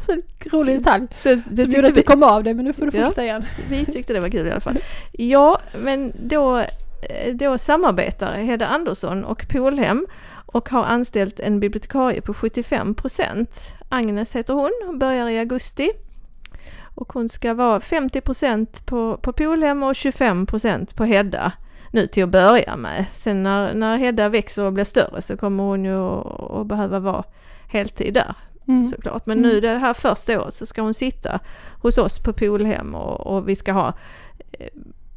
så 0.00 0.16
rolig 0.56 0.78
detalj. 0.78 1.06
Så 1.10 1.34
det 1.50 1.62
som 1.62 1.70
gjorde 1.70 1.88
att 1.88 1.96
vi 1.96 2.02
kom 2.02 2.22
av 2.22 2.44
det, 2.44 2.54
men 2.54 2.64
nu 2.64 2.72
får 2.72 2.86
du 2.86 2.98
Ja. 2.98 3.04
fortsätta 3.04 3.24
igen. 3.24 3.44
vi 3.70 3.84
tyckte 3.86 4.12
det 4.12 4.20
var 4.20 4.28
kul 4.28 4.46
i 4.46 4.50
alla 4.50 4.60
fall. 4.60 4.78
Ja, 5.12 5.60
men 5.78 6.12
då, 6.22 6.58
eh, 6.58 6.66
då 7.34 7.58
samarbetar 7.58 8.32
Hedda 8.34 8.66
Andersson 8.66 9.24
och 9.24 9.46
Polhem 9.48 10.06
och 10.46 10.68
har 10.68 10.84
anställt 10.84 11.40
en 11.40 11.60
bibliotekarie 11.60 12.20
på 12.20 12.34
75 12.34 12.94
procent. 12.94 13.72
Agnes 13.88 14.36
heter 14.36 14.54
hon, 14.54 14.70
hon 14.86 14.98
börjar 14.98 15.28
i 15.28 15.38
augusti. 15.38 15.90
Och 16.94 17.12
hon 17.12 17.28
ska 17.28 17.54
vara 17.54 17.80
50 17.80 18.20
procent 18.20 18.86
på, 18.86 19.16
på 19.16 19.32
Polhem 19.32 19.82
och 19.82 19.94
25 19.96 20.46
procent 20.46 20.96
på 20.96 21.04
Hedda 21.04 21.52
nu 21.92 22.06
till 22.06 22.24
att 22.24 22.30
börja 22.30 22.76
med. 22.76 23.04
Sen 23.12 23.42
när, 23.42 23.74
när 23.74 23.96
Hedda 23.96 24.28
växer 24.28 24.64
och 24.64 24.72
blir 24.72 24.84
större 24.84 25.22
så 25.22 25.36
kommer 25.36 25.64
hon 25.64 25.84
ju 25.84 25.96
att, 25.98 26.66
behöva 26.66 26.98
vara 27.00 27.24
heltid 27.68 28.14
där 28.14 28.34
Mm. 28.68 28.84
såklart. 28.84 29.26
Men 29.26 29.38
Mm. 29.38 29.50
nu 29.50 29.60
det 29.60 29.78
här 29.78 29.94
första 29.94 30.40
året 30.42 30.54
så 30.54 30.66
ska 30.66 30.82
hon 30.82 30.94
sitta 30.94 31.40
hos 31.82 31.98
oss 31.98 32.18
på 32.18 32.32
Polhem 32.32 32.94
och, 32.94 33.20
och 33.26 33.48
vi 33.48 33.56
ska 33.56 33.72
ha 33.72 33.88
eh, 34.52 34.66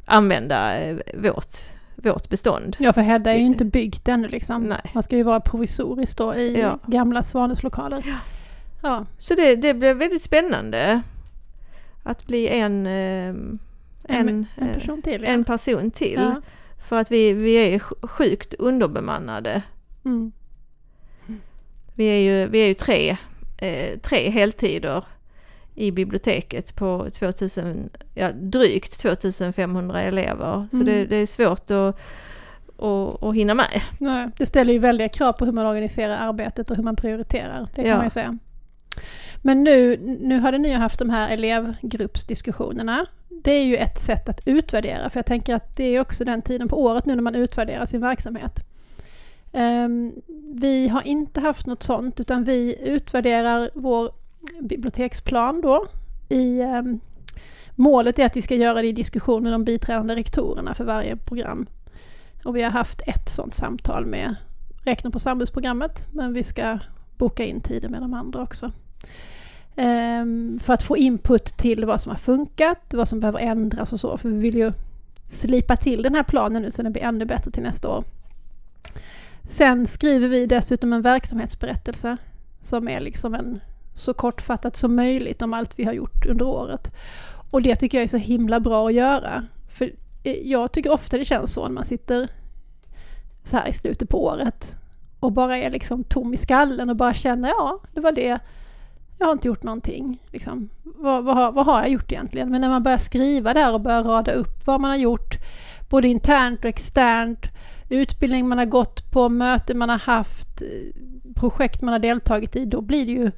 använda 0.06 0.78
eh, 0.80 0.96
vårt, 1.14 1.52
vårt 1.96 2.28
bestånd. 2.28 2.76
Ja, 2.78 2.92
för 2.92 3.00
Hedda 3.00 3.32
är 3.32 3.36
ju 3.36 3.46
inte 3.46 3.64
byggt 3.64 4.08
ännu 4.08 4.28
liksom. 4.28 4.62
Nej. 4.62 4.90
Man 4.94 5.02
ska 5.02 5.16
ju 5.16 5.22
vara 5.22 5.40
provisoriskt 5.40 6.18
då 6.18 6.34
i 6.34 6.60
Ja. 6.60 6.78
gamla 6.86 7.22
Svanes 7.22 7.62
lokaler. 7.62 8.02
Ja, 8.06 8.14
Så 9.18 9.34
det, 9.34 9.54
det 9.56 9.74
blir 9.74 9.94
väldigt 9.94 10.22
spännande 10.22 11.02
att 12.02 12.26
bli 12.26 12.48
en, 12.48 12.86
eh, 12.86 12.92
en, 13.28 13.58
En, 14.08 14.28
en 14.28 14.68
eh, 14.68 14.74
person 14.74 15.02
till. 15.02 15.22
Ja. 15.22 15.28
en 15.28 15.44
person 15.44 15.90
till. 15.90 16.20
Ja. 16.22 16.40
För 16.88 16.98
att 16.98 17.10
vi, 17.12 17.32
vi 17.32 17.54
är 17.74 17.78
sj- 17.78 18.06
sjukt 18.08 18.54
underbemannade. 18.54 19.62
Mm. 20.04 20.32
Vi 21.94 22.04
är 22.04 22.18
ju, 22.40 22.48
vi 22.48 22.58
är 22.58 22.66
ju 22.66 22.74
tre, 22.74 23.16
eh, 23.58 23.98
tre 23.98 24.30
heltider 24.30 25.04
i 25.74 25.90
biblioteket 25.90 26.76
på 26.76 27.06
2000, 27.12 27.90
ja, 28.14 28.32
drygt 28.32 29.00
2500 29.00 30.02
elever. 30.02 30.66
Så 30.70 30.76
Mm. 30.76 30.86
det, 30.86 31.04
det 31.06 31.16
är 31.16 31.26
svårt 31.26 31.70
att, 31.70 31.96
att, 32.84 33.22
att 33.22 33.34
hinna 33.34 33.54
med. 33.54 33.82
Nej, 33.98 34.28
det 34.36 34.46
ställer 34.46 34.72
ju 34.72 34.78
väldiga 34.78 35.08
krav 35.08 35.32
på 35.32 35.44
hur 35.44 35.52
man 35.52 35.66
organiserar 35.66 36.16
arbetet 36.28 36.70
och 36.70 36.76
hur 36.76 36.84
man 36.84 36.96
prioriterar. 36.96 37.68
Det 37.74 37.82
kan 37.82 37.90
Ja. 37.90 37.96
man 37.96 38.06
ju 38.06 38.10
säga. 38.10 38.38
Men 39.42 39.64
nu, 39.64 39.96
nu 40.20 40.40
hade 40.40 40.58
ni 40.58 40.68
ju 40.68 40.74
haft 40.74 40.98
de 40.98 41.10
här 41.10 41.30
elevgruppsdiskussionerna. 41.30 43.06
Det 43.28 43.52
är 43.52 43.64
ju 43.64 43.76
ett 43.76 44.00
sätt 44.00 44.28
att 44.28 44.40
utvärdera, 44.44 45.10
för 45.10 45.18
jag 45.18 45.26
tänker 45.26 45.54
att 45.54 45.76
det 45.76 45.84
är 45.84 46.00
också 46.00 46.24
den 46.24 46.42
tiden 46.42 46.68
på 46.68 46.82
året 46.82 47.06
nu 47.06 47.14
när 47.14 47.22
man 47.22 47.34
utvärderar 47.34 47.86
sin 47.86 48.00
verksamhet. 48.00 48.64
Ehm, 49.52 50.12
vi 50.54 50.88
har 50.88 51.06
inte 51.06 51.40
haft 51.40 51.66
något 51.66 51.82
sånt, 51.82 52.20
utan 52.20 52.44
vi 52.44 52.76
utvärderar 52.80 53.70
vår 53.74 54.10
biblioteksplan 54.60 55.60
då. 55.60 55.86
I, 56.28 56.60
ehm, 56.60 57.00
målet 57.74 58.18
är 58.18 58.26
att 58.26 58.36
vi 58.36 58.42
ska 58.42 58.54
göra 58.54 58.82
det 58.82 58.88
i 58.88 58.92
diskussion 58.92 59.42
med 59.42 59.52
de 59.52 59.64
biträdande 59.64 60.16
rektorerna 60.16 60.74
för 60.74 60.84
varje 60.84 61.16
program. 61.16 61.66
Och 62.44 62.56
vi 62.56 62.62
har 62.62 62.70
haft 62.70 63.00
ett 63.06 63.30
sådant 63.30 63.54
samtal 63.54 64.06
med 64.06 64.34
rektorn 64.84 65.12
på 65.12 65.18
samhällsprogrammet, 65.18 66.06
men 66.12 66.32
vi 66.32 66.42
ska 66.42 66.78
boka 67.22 67.44
in 67.44 67.60
tider 67.60 67.88
med 67.88 68.02
de 68.02 68.14
andra 68.14 68.42
också. 68.42 68.72
Ehm, 69.76 70.58
för 70.62 70.72
att 70.72 70.82
få 70.82 70.96
input 70.96 71.44
till 71.44 71.84
vad 71.84 72.00
som 72.00 72.10
har 72.10 72.16
funkat, 72.16 72.78
vad 72.90 73.08
som 73.08 73.20
behöver 73.20 73.38
ändras 73.38 73.92
och 73.92 74.00
så, 74.00 74.18
för 74.18 74.28
vi 74.28 74.38
vill 74.38 74.56
ju 74.56 74.72
slipa 75.26 75.76
till 75.76 76.02
den 76.02 76.14
här 76.14 76.22
planen 76.22 76.62
nu 76.62 76.70
så 76.70 76.82
den 76.82 76.92
blir 76.92 77.02
ännu 77.02 77.24
bättre 77.24 77.50
till 77.50 77.62
nästa 77.62 77.88
år. 77.88 78.04
Sen 79.48 79.86
skriver 79.86 80.28
vi 80.28 80.46
dessutom 80.46 80.92
en 80.92 81.02
verksamhetsberättelse 81.02 82.16
som 82.62 82.88
är 82.88 83.00
liksom 83.00 83.34
en 83.34 83.60
så 83.94 84.14
kortfattat 84.14 84.76
som 84.76 84.96
möjligt 84.96 85.42
om 85.42 85.54
allt 85.54 85.78
vi 85.78 85.84
har 85.84 85.92
gjort 85.92 86.26
under 86.26 86.46
året. 86.46 86.94
Och 87.50 87.62
det 87.62 87.76
tycker 87.76 87.98
jag 87.98 88.02
är 88.02 88.08
så 88.08 88.16
himla 88.16 88.60
bra 88.60 88.88
att 88.88 88.94
göra. 88.94 89.46
För 89.68 89.92
eh, 90.22 90.32
jag 90.32 90.72
tycker 90.72 90.92
ofta 90.92 91.18
det 91.18 91.24
känns 91.24 91.52
så 91.52 91.62
när 91.62 91.74
man 91.74 91.84
sitter 91.84 92.28
så 93.44 93.56
här 93.56 93.68
i 93.68 93.72
slutet 93.72 94.08
på 94.08 94.24
året 94.24 94.81
och 95.22 95.32
bara 95.32 95.58
är 95.58 95.70
liksom 95.70 96.04
tom 96.04 96.34
i 96.34 96.36
skallen 96.36 96.90
och 96.90 96.96
bara 96.96 97.14
känner 97.14 97.48
ja, 97.48 97.80
det 97.92 98.00
var 98.00 98.12
det. 98.12 98.38
Jag 99.18 99.26
har 99.26 99.32
inte 99.32 99.48
gjort 99.48 99.62
någonting. 99.62 100.22
Liksom. 100.30 100.68
Vad, 100.82 101.24
vad, 101.24 101.36
har, 101.36 101.52
vad 101.52 101.66
har 101.66 101.80
jag 101.80 101.90
gjort 101.90 102.12
egentligen? 102.12 102.50
Men 102.50 102.60
när 102.60 102.68
man 102.68 102.82
börjar 102.82 102.98
skriva 102.98 103.54
där 103.54 103.74
och 103.74 103.80
börjar 103.80 104.02
rada 104.02 104.32
upp 104.32 104.66
vad 104.66 104.80
man 104.80 104.90
har 104.90 104.98
gjort, 104.98 105.34
både 105.90 106.08
internt 106.08 106.58
och 106.58 106.64
externt, 106.64 107.46
utbildning 107.88 108.48
man 108.48 108.58
har 108.58 108.64
gått 108.64 109.10
på, 109.10 109.28
möten 109.28 109.78
man 109.78 109.88
har 109.88 109.98
haft, 109.98 110.62
projekt 111.34 111.82
man 111.82 111.92
har 111.92 111.98
deltagit 111.98 112.56
i, 112.56 112.64
då 112.64 112.80
blir 112.80 113.06
det 113.06 113.12
ju, 113.12 113.30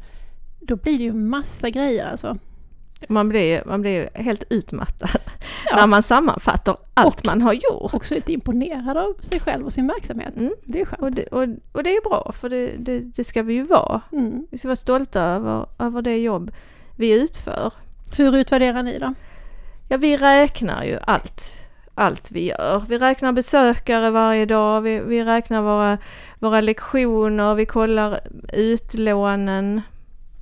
då 0.60 0.76
blir 0.76 0.98
det 0.98 1.04
ju 1.04 1.12
massa 1.12 1.70
grejer 1.70 2.06
alltså. 2.06 2.38
Man 3.08 3.28
blir, 3.28 3.62
man 3.66 3.80
blir 3.80 4.08
helt 4.14 4.44
utmattad 4.50 5.10
Ja. 5.70 5.76
när 5.76 5.86
man 5.86 6.02
sammanfattar 6.02 6.76
allt 6.94 7.20
Och- 7.20 7.26
man 7.26 7.42
har 7.42 7.52
gjort. 7.52 7.94
Också 7.94 8.14
lite 8.14 8.32
imponerad 8.32 8.96
av 8.96 9.14
sig 9.20 9.40
själv 9.40 9.64
och 9.66 9.72
sin 9.72 9.86
verksamhet. 9.86 10.36
Mm. 10.36 10.54
Det 10.64 10.80
är 10.80 10.84
skönt. 10.84 11.02
Och, 11.02 11.12
det, 11.12 11.26
och, 11.26 11.42
och 11.72 11.82
det 11.82 11.90
är 11.96 12.08
bra, 12.08 12.32
för 12.34 12.48
det, 12.48 12.66
det, 12.78 12.98
det 13.00 13.24
ska 13.24 13.42
vi 13.42 13.54
ju 13.54 13.62
vara. 13.62 14.00
Mm. 14.12 14.46
Vi 14.50 14.58
ska 14.58 14.68
vara 14.68 14.76
stolta 14.76 15.22
över, 15.22 15.66
över 15.78 16.02
det 16.02 16.18
jobb 16.18 16.50
vi 16.96 17.22
utför. 17.22 17.72
Hur 18.16 18.36
utvärderar 18.36 18.82
ni 18.82 18.98
då? 18.98 19.14
Ja, 19.88 19.96
vi 19.96 20.16
räknar 20.16 20.84
ju 20.84 20.98
allt, 21.06 21.54
allt 21.94 22.30
vi 22.30 22.46
gör. 22.48 22.84
Vi 22.88 22.98
räknar 22.98 23.32
besökare 23.32 24.10
varje 24.10 24.46
dag, 24.46 24.80
vi, 24.80 25.00
vi 25.00 25.24
räknar 25.24 25.62
våra, 25.62 25.98
våra 26.38 26.60
lektioner, 26.60 27.54
vi 27.54 27.66
kollar 27.66 28.20
utlånen, 28.52 29.82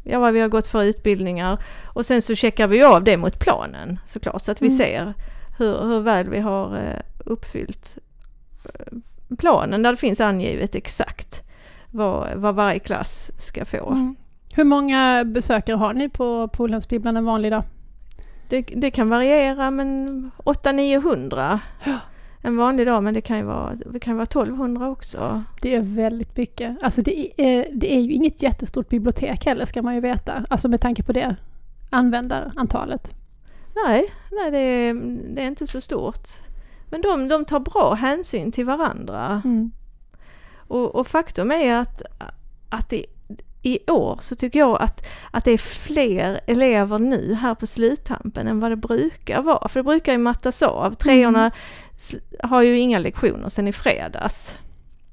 ja 0.03 0.19
vad 0.19 0.33
vi 0.33 0.41
har 0.41 0.49
gått 0.49 0.67
för 0.67 0.85
utbildningar 0.85 1.59
och 1.85 2.07
sen 2.07 2.23
så 2.23 2.35
checkar 2.35 2.69
vi 2.69 2.83
av 2.83 3.05
det 3.05 3.17
mot 3.17 3.39
planen 3.39 3.99
såklart 4.07 4.43
så 4.43 4.53
att 4.53 4.63
vi 4.63 4.67
Mm. 4.67 4.79
ser 4.79 5.15
hur, 5.59 5.79
hur 5.83 6.01
väl 6.01 6.29
vi 6.29 6.41
har 6.41 6.77
eh, 6.77 7.01
uppfyllt 7.25 7.99
eh, 8.65 8.99
planen 9.39 9.83
där 9.83 9.91
det 9.91 9.97
finns 9.97 10.21
angivet 10.21 10.75
exakt 10.75 11.43
vad, 11.91 12.29
vad 12.35 12.55
varje 12.55 12.79
klass 12.79 13.31
ska 13.39 13.65
få. 13.65 13.91
Mm. 13.91 14.17
Hur 14.55 14.65
många 14.65 15.25
besökare 15.25 15.77
har 15.77 15.93
ni 15.95 16.09
på 16.09 16.49
Polhemsbibblan 16.49 17.17
en 17.17 17.25
vanlig 17.25 17.53
dag? 17.53 17.63
Det, 18.49 18.63
det 18.63 18.91
kan 18.91 19.09
variera 19.09 19.71
men 19.71 20.31
800-900 20.45 21.59
Ja. 21.85 21.99
En 22.43 22.57
vanlig 22.57 22.87
dag 22.87 23.03
men 23.03 23.15
det 23.15 23.21
kan 23.21 23.37
ju 23.37 23.45
vara, 23.45 23.75
det 23.75 24.01
kan 24.01 24.17
vara 24.17 24.23
1200 24.23 24.91
också. 24.91 25.45
Det 25.63 25.75
är 25.75 25.81
väldigt 25.81 26.37
mycket. 26.37 26.83
Alltså 26.83 27.03
det 27.03 27.41
är, 27.43 27.69
det 27.73 27.95
är 27.95 28.01
ju 28.01 28.13
inget 28.13 28.43
jättestort 28.43 28.89
bibliotek 28.89 29.45
heller 29.45 29.67
ska 29.67 29.83
man 29.83 29.95
ju 29.95 30.01
veta. 30.01 30.45
Alltså 30.49 30.69
med 30.69 30.81
tanke 30.81 31.03
på 31.03 31.13
det 31.13 31.37
användarantalet. 31.91 33.11
Nej, 33.75 34.15
nej 34.31 34.51
det, 34.51 34.59
är, 34.59 34.95
det 35.35 35.43
är 35.43 35.47
inte 35.47 35.67
så 35.67 35.81
stort. 35.81 36.29
Men 36.91 37.01
de, 37.01 37.29
de 37.29 37.45
tar 37.45 37.61
bra 37.61 37.95
hänsyn 37.95 38.53
till 38.53 38.67
varandra. 38.67 39.43
Mm. 39.45 39.73
Och, 40.57 40.95
och 40.95 41.07
faktum 41.07 41.51
är 41.51 41.77
att, 41.77 42.03
att 42.69 42.91
det, 42.91 43.07
i 43.63 43.91
år 43.91 44.19
så 44.21 44.35
tycker 44.35 44.59
jag 44.59 44.83
att, 44.83 45.07
att 45.31 45.45
det 45.45 45.51
är 45.51 45.59
fler 45.59 46.41
elever 46.47 46.99
nu 46.99 47.35
här 47.35 47.55
på 47.55 47.67
sluttampen 47.67 48.47
än 48.49 48.61
vad 48.61 48.71
det 48.71 48.77
brukar 48.77 49.43
vara. 49.43 49.69
För 49.69 49.81
det 49.81 49.85
brukar 49.85 50.13
ju 50.13 50.19
mattas 50.19 50.63
av. 50.63 50.95
Treorna 50.95 51.49
sl- 51.49 51.53
har 52.43 52.63
ju 52.63 52.79
inga 52.79 52.99
lektioner 52.99 53.49
sedan 53.49 53.69
i 53.69 53.73
fredags. 53.73 54.59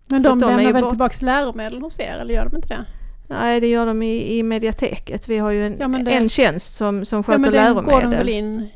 Men 0.08 0.24
de 0.24 0.40
de 0.40 0.50
lämnar 0.50 0.74
väl 0.74 0.82
bort- 0.84 0.92
tillbaks 0.92 1.22
läromedel 1.22 1.82
hos 1.82 2.00
er, 2.00 2.18
eller 2.22 2.34
gör 2.34 2.46
de 2.46 2.56
inte 2.56 2.68
det? 2.68 2.86
Nej, 3.28 3.60
det 3.60 3.68
gör 3.68 3.86
de 3.86 4.04
i, 4.04 4.38
i 4.38 4.44
mediateket. 4.44 5.28
Vi 5.30 5.38
har 5.38 5.52
ju 5.52 5.66
en, 5.68 5.78
Ja, 5.80 5.88
det- 5.88 6.12
en 6.12 6.30
tjänst 6.30 6.76
som, 6.76 7.06
som 7.06 7.18
Ja 7.20 7.24
sköter 7.24 7.40
men 7.40 7.52
den 7.54 7.76
går 7.76 7.82
de 7.82 7.86
väl 7.92 8.00
läromedel. 8.02 8.30
in 8.30 8.68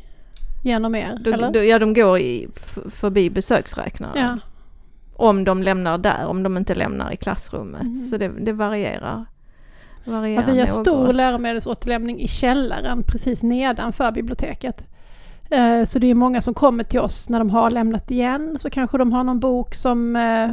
genom 0.64 0.96
er, 0.96 1.20
Då, 1.24 1.32
eller? 1.32 1.52
då, 1.52 1.64
ja, 1.64 1.80
de 1.80 1.94
går 1.94 2.20
i, 2.20 2.48
förbi 2.90 3.30
besöksräknaren. 3.30 4.18
ja. 4.18 4.38
Om 5.16 5.44
de 5.44 5.64
lämnar 5.64 5.98
där, 5.98 6.26
om 6.26 6.44
de 6.44 6.58
inte 6.58 6.76
lämnar 6.76 7.14
i 7.14 7.18
klassrummet. 7.18 7.82
Mm. 7.82 7.96
Så 7.96 8.18
det, 8.18 8.28
det 8.40 8.52
varierar. 8.54 9.26
Ja, 10.06 10.12
varierar 10.12 10.46
vi 10.52 10.60
har 10.60 10.68
något. 10.68 10.76
stor 10.88 11.14
läromedelsåterlämning 11.14 12.22
i 12.22 12.28
källaren 12.28 13.04
precis 13.04 13.44
nedanför 13.44 14.12
biblioteket. 14.12 14.88
Eh, 15.54 15.86
Så 15.86 16.00
det 16.00 16.08
är 16.12 16.16
många 16.16 16.42
som 16.42 16.54
kommer 16.54 16.84
till 16.84 17.00
oss 17.00 17.30
när 17.30 17.40
de 17.40 17.50
har 17.50 17.72
lämnat 17.72 18.12
igen. 18.12 18.58
Så 18.62 18.70
kanske 18.70 18.98
de 18.98 19.14
har 19.14 19.24
någon 19.24 19.40
bok 19.40 19.76
som 19.76 20.16
eh, 20.16 20.50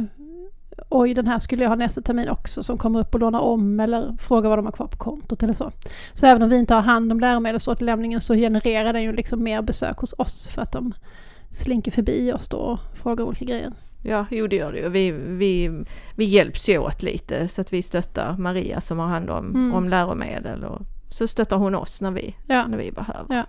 Oj, 0.89 1.13
den 1.13 1.27
här 1.27 1.39
skulle 1.39 1.63
jag 1.63 1.69
ha 1.69 1.75
nästa 1.75 2.01
termin 2.01 2.29
också 2.29 2.63
som 2.63 2.77
kommer 2.77 2.99
upp 2.99 3.13
och 3.13 3.19
lånar 3.19 3.39
om 3.39 3.79
eller 3.79 4.17
frågar 4.19 4.49
vad 4.49 4.57
de 4.57 4.65
har 4.65 4.71
kvar 4.71 4.87
på 4.87 4.97
kontot 4.97 5.43
eller 5.43 5.53
så. 5.53 5.71
Så 6.13 6.25
även 6.25 6.41
om 6.43 6.49
vi 6.49 6.57
inte 6.57 6.73
har 6.73 6.81
hand 6.81 7.11
om 7.11 7.19
läromedelsåterlämningen 7.19 8.21
så 8.21 8.33
genererar 8.35 8.93
den 8.93 9.03
ju 9.03 9.13
liksom 9.13 9.43
mer 9.43 9.61
besök 9.61 9.97
hos 9.97 10.13
oss 10.17 10.47
för 10.47 10.61
att 10.61 10.71
de 10.71 10.93
slinker 11.51 11.91
förbi 11.91 12.33
oss 12.33 12.47
då 12.47 12.57
och 12.57 12.79
frågar 12.93 13.25
olika 13.25 13.45
grejer. 13.45 13.71
Ja, 14.03 14.25
jo 14.31 14.47
det 14.47 14.55
gör 14.55 14.71
det 14.71 14.79
ju. 14.79 14.89
Vi, 14.89 15.11
vi, 15.11 15.83
vi 16.15 16.25
hjälps 16.25 16.69
ju 16.69 16.77
åt 16.77 17.03
lite 17.03 17.47
så 17.47 17.61
att 17.61 17.73
vi 17.73 17.81
stöttar 17.81 18.37
Maria 18.37 18.81
som 18.81 18.99
har 18.99 19.07
hand 19.07 19.29
om, 19.29 19.45
Mm. 19.49 19.73
om 19.73 19.89
läromedel 19.89 20.63
och 20.63 20.81
så 21.09 21.27
stöttar 21.27 21.57
hon 21.57 21.75
oss 21.75 22.01
när 22.01 22.11
vi, 22.11 22.35
Ja. 22.47 22.67
när 22.67 22.77
vi 22.77 22.91
behöver. 22.91 23.35
Ja. 23.35 23.43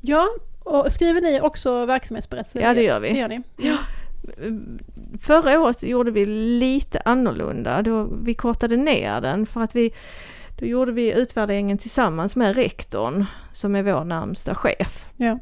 Ja, 0.00 0.28
och 0.64 0.92
skriver 0.92 1.20
ni 1.20 1.40
också 1.40 1.86
verksamhetsberättelser? 1.86 2.60
Ja, 2.60 2.74
det 2.74 2.82
gör 2.82 3.00
vi. 3.00 3.08
Det 3.12 3.18
gör 3.18 3.28
ni. 3.28 3.42
Förra 5.20 5.60
året 5.60 5.82
gjorde 5.82 6.10
vi 6.10 6.24
lite 6.60 7.00
annorlunda. 7.04 7.82
Då 7.82 8.08
vi 8.22 8.34
kortade 8.34 8.76
ner 8.76 9.20
den 9.20 9.46
för 9.46 9.60
att 9.60 9.76
vi 9.76 9.92
då 10.58 10.66
gjorde 10.66 10.92
vi 10.92 11.12
utvärderingen 11.12 11.78
tillsammans 11.78 12.36
med 12.36 12.56
rektorn 12.56 13.24
som 13.52 13.76
är 13.76 13.82
vår 13.82 14.04
närmsta 14.04 14.54
chef. 14.54 15.08
Ja. 15.16 15.38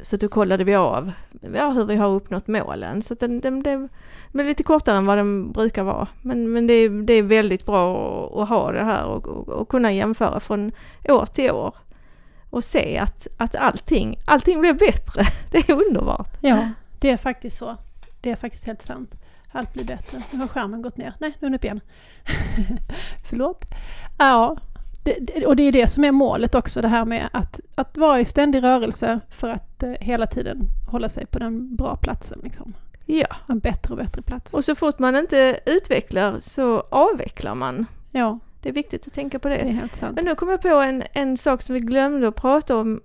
Så 0.00 0.16
då 0.16 0.28
kollade 0.28 0.64
vi 0.64 0.74
av 0.74 1.12
ja, 1.54 1.70
hur 1.70 1.84
vi 1.84 1.96
har 1.96 2.08
uppnått 2.08 2.46
målen. 2.46 3.02
Så 3.02 3.14
den, 3.14 3.40
den, 3.40 3.62
den 3.62 3.88
blev 4.32 4.46
lite 4.46 4.62
kortare 4.62 4.96
än 4.96 5.06
vad 5.06 5.18
den 5.18 5.52
brukar 5.52 5.82
vara. 5.82 6.08
Men, 6.22 6.52
men 6.52 6.66
det, 6.66 6.74
är, 6.74 6.88
det 6.88 7.12
är 7.12 7.22
väldigt 7.22 7.66
bra 7.66 7.96
att, 8.26 8.36
att 8.36 8.48
ha 8.48 8.72
det 8.72 8.84
här 8.84 9.04
och, 9.04 9.28
och, 9.28 9.48
och 9.48 9.68
kunna 9.68 9.92
jämföra 9.92 10.40
från 10.40 10.72
år 11.08 11.26
till 11.26 11.50
år. 11.50 11.74
Och 12.54 12.64
se 12.64 12.98
att, 12.98 13.26
att 13.36 13.56
allting, 13.56 14.16
allting 14.24 14.60
blev 14.60 14.78
bättre. 14.78 15.22
Det 15.50 15.58
är 15.58 15.72
underbart. 15.72 16.28
Ja, 16.40 16.68
det 16.98 17.10
är 17.10 17.16
faktiskt 17.16 17.58
så. 17.58 17.76
Det 18.20 18.30
är 18.30 18.36
faktiskt 18.36 18.64
helt 18.64 18.82
sant. 18.86 19.14
Allt 19.52 19.72
blir 19.72 19.84
bättre. 19.84 20.22
Nu 20.30 20.38
har 20.38 20.48
skärmen 20.48 20.82
gått 20.82 20.96
ner. 20.96 21.14
Nej, 21.18 21.30
nu 21.40 21.46
är 21.46 21.50
den 21.50 21.54
upp 21.54 21.64
igen. 21.64 21.80
Förlåt. 23.28 23.64
Ja, 24.18 24.56
det, 25.04 25.16
det, 25.20 25.46
och 25.46 25.56
det 25.56 25.62
är 25.62 25.72
det 25.72 25.88
som 25.88 26.04
är 26.04 26.12
målet 26.12 26.54
också, 26.54 26.82
det 26.82 26.88
här 26.88 27.04
med 27.04 27.28
att, 27.32 27.60
att 27.74 27.96
vara 27.96 28.20
i 28.20 28.24
ständig 28.24 28.62
rörelse 28.62 29.20
för 29.30 29.48
att 29.48 29.82
eh, 29.82 29.92
hela 30.00 30.26
tiden 30.26 30.68
hålla 30.90 31.08
sig 31.08 31.26
på 31.26 31.38
den 31.38 31.76
bra 31.76 31.96
platsen. 31.96 32.40
Liksom. 32.42 32.74
Ja, 33.06 33.26
En 33.48 33.58
bättre 33.58 33.92
och 33.92 33.98
bättre 33.98 34.22
plats. 34.22 34.54
och 34.54 34.64
så 34.64 34.74
fort 34.74 34.98
man 34.98 35.16
inte 35.16 35.60
utvecklar 35.66 36.40
så 36.40 36.80
avvecklar 36.90 37.54
man. 37.54 37.86
ja, 38.10 38.38
Det 38.64 38.70
är 38.70 38.72
viktigt 38.72 39.06
att 39.06 39.12
tänka 39.12 39.38
på 39.38 39.48
det 39.48 39.56
det. 39.56 40.12
Men 40.14 40.24
nu 40.24 40.34
kom 40.34 40.48
jag 40.50 40.62
på 40.62 40.68
en, 40.68 41.02
en 41.12 41.36
sak 41.36 41.62
som 41.62 41.74
vi 41.74 41.80
glömde 41.80 42.28
att 42.28 42.34
prata 42.34 42.76
om 42.76 43.00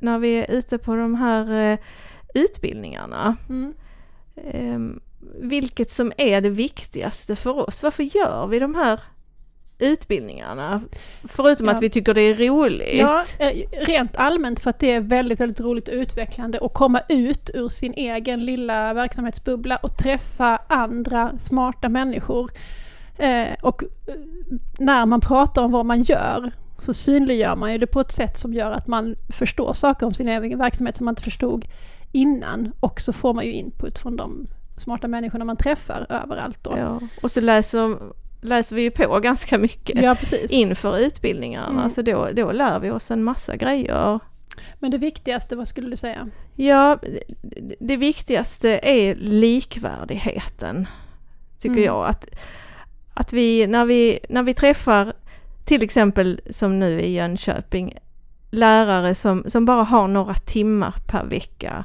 när 0.00 0.18
vi 0.18 0.34
är 0.36 0.50
ute 0.50 0.78
på 0.78 0.94
de 0.94 1.14
här 1.14 1.72
eh, 1.72 1.78
utbildningarna. 2.34 3.36
Mm. 3.48 3.74
Ehm, 4.36 5.00
vilket 5.40 5.90
som 5.90 6.12
är 6.16 6.40
det 6.40 6.48
viktigaste 6.48 7.36
för 7.36 7.68
oss. 7.68 7.82
Varför 7.82 8.02
gör 8.02 8.46
vi 8.46 8.58
de 8.58 8.74
här 8.74 9.00
utbildningarna? 9.78 10.82
Förutom 11.24 11.66
Ja. 11.66 11.74
att 11.74 11.82
vi 11.82 11.90
tycker 11.90 12.14
det 12.14 12.22
är 12.22 12.34
roligt. 12.34 12.98
Ja, 12.98 13.24
eh, 13.38 13.68
rent 13.86 14.16
allmänt 14.16 14.60
för 14.60 14.70
att 14.70 14.78
det 14.78 14.90
är 14.90 15.00
väldigt, 15.00 15.40
väldigt 15.40 15.60
roligt 15.60 15.88
och 15.88 15.94
utvecklande 15.94 16.58
att 16.62 16.74
komma 16.74 17.00
ut 17.08 17.50
ur 17.54 17.68
sin 17.68 17.94
egen 17.94 18.44
lilla 18.44 18.94
verksamhetsbubbla 18.94 19.76
och 19.76 19.96
träffa 19.96 20.58
andra 20.68 21.38
smarta 21.38 21.88
människor. 21.88 22.50
Eh, 23.18 23.54
och 23.62 23.82
eh, 23.82 24.14
när 24.78 25.06
man 25.06 25.20
pratar 25.20 25.62
om 25.64 25.72
vad 25.72 25.86
man 25.86 26.02
gör 26.02 26.52
så 26.78 26.94
synliggör 26.94 27.56
man 27.56 27.72
ju 27.72 27.78
det 27.78 27.86
på 27.86 28.00
ett 28.00 28.12
sätt 28.12 28.38
som 28.38 28.54
gör 28.54 28.70
att 28.70 28.86
man 28.86 29.16
förstår 29.28 29.72
saker 29.72 30.06
om 30.06 30.14
sin 30.14 30.28
egen 30.28 30.58
verksamhet 30.58 30.96
som 30.96 31.04
man 31.04 31.12
inte 31.12 31.22
förstod 31.22 31.64
innan. 32.12 32.72
Och 32.80 33.00
så 33.00 33.12
får 33.12 33.34
man 33.34 33.44
ju 33.44 33.52
input 33.52 33.98
från 33.98 34.16
de 34.16 34.46
smarta 34.76 35.08
människorna 35.08 35.44
man 35.44 35.56
träffar 35.56 36.06
överallt 36.08 36.58
då. 36.64 36.74
Ja. 36.78 37.00
Och 37.22 37.30
så 37.30 37.40
läser, 37.40 37.96
läser 38.40 38.76
vi 38.76 38.82
ju 38.82 38.90
på 38.90 39.18
ganska 39.20 39.58
mycket 39.58 40.02
Ja, 40.02 40.14
precis. 40.14 40.50
inför 40.50 40.98
utbildningarna. 40.98 41.78
Mm. 41.78 41.90
Så 41.90 42.02
då, 42.02 42.28
då 42.36 42.52
lär 42.52 42.78
vi 42.78 42.90
oss 42.90 43.10
en 43.10 43.22
massa 43.24 43.56
grejer. 43.56 44.18
Men 44.78 44.90
det 44.90 44.98
viktigaste, 44.98 45.56
vad 45.56 45.68
skulle 45.68 45.90
du 45.90 45.96
säga? 45.96 46.28
Ja, 46.54 46.98
det- 47.02 47.74
det 47.80 47.96
viktigaste 47.96 48.80
är 48.82 49.14
likvärdigheten. 49.14 50.86
Tycker 51.58 51.72
Mm. 51.76 51.84
jag. 51.84 52.06
Att, 52.08 52.26
att 53.14 53.32
vi 53.32 53.66
när, 53.66 53.84
vi, 53.84 54.18
när 54.28 54.42
vi 54.42 54.54
träffar 54.54 55.12
till 55.64 55.82
exempel 55.82 56.40
som 56.50 56.78
nu 56.78 57.00
i 57.00 57.12
Jönköping 57.12 57.98
lärare 58.50 59.14
som, 59.14 59.44
som 59.46 59.64
bara 59.64 59.82
har 59.82 60.08
några 60.08 60.34
timmar 60.34 60.94
per 61.06 61.24
vecka 61.24 61.84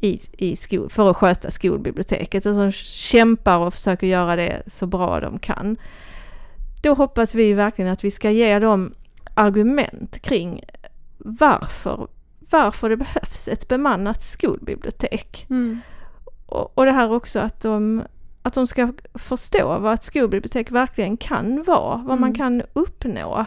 i, 0.00 0.20
i 0.32 0.56
skol, 0.56 0.90
för 0.90 1.10
att 1.10 1.16
sköta 1.16 1.50
skolbiblioteket 1.50 2.46
och 2.46 2.54
som 2.54 2.72
kämpar 2.72 3.58
och 3.58 3.74
försöker 3.74 4.06
göra 4.06 4.36
det 4.36 4.62
så 4.66 4.86
bra 4.86 5.20
de 5.20 5.38
kan. 5.38 5.76
Då 6.82 6.94
hoppas 6.94 7.34
vi 7.34 7.52
verkligen 7.52 7.90
att 7.90 8.04
vi 8.04 8.10
ska 8.10 8.30
ge 8.30 8.58
dem 8.58 8.94
argument 9.34 10.18
kring 10.22 10.64
varför, 11.18 12.06
varför 12.50 12.88
det 12.88 12.96
behövs 12.96 13.48
ett 13.48 13.68
bemannat 13.68 14.22
skolbibliotek. 14.22 15.46
Mm. 15.50 15.80
Och, 16.46 16.78
och 16.78 16.84
det 16.84 16.92
här 16.92 17.12
också 17.12 17.40
att 17.40 17.60
de, 17.60 18.02
att 18.42 18.54
de 18.54 18.66
ska 18.66 18.92
förstå 19.14 19.78
vad 19.78 19.94
ett 19.94 20.04
skolbibliotek 20.04 20.70
verkligen 20.70 21.16
kan 21.16 21.62
vara, 21.62 21.96
vad 21.96 22.20
man 22.20 22.30
Mm. 22.30 22.34
kan 22.34 22.62
uppnå. 22.72 23.46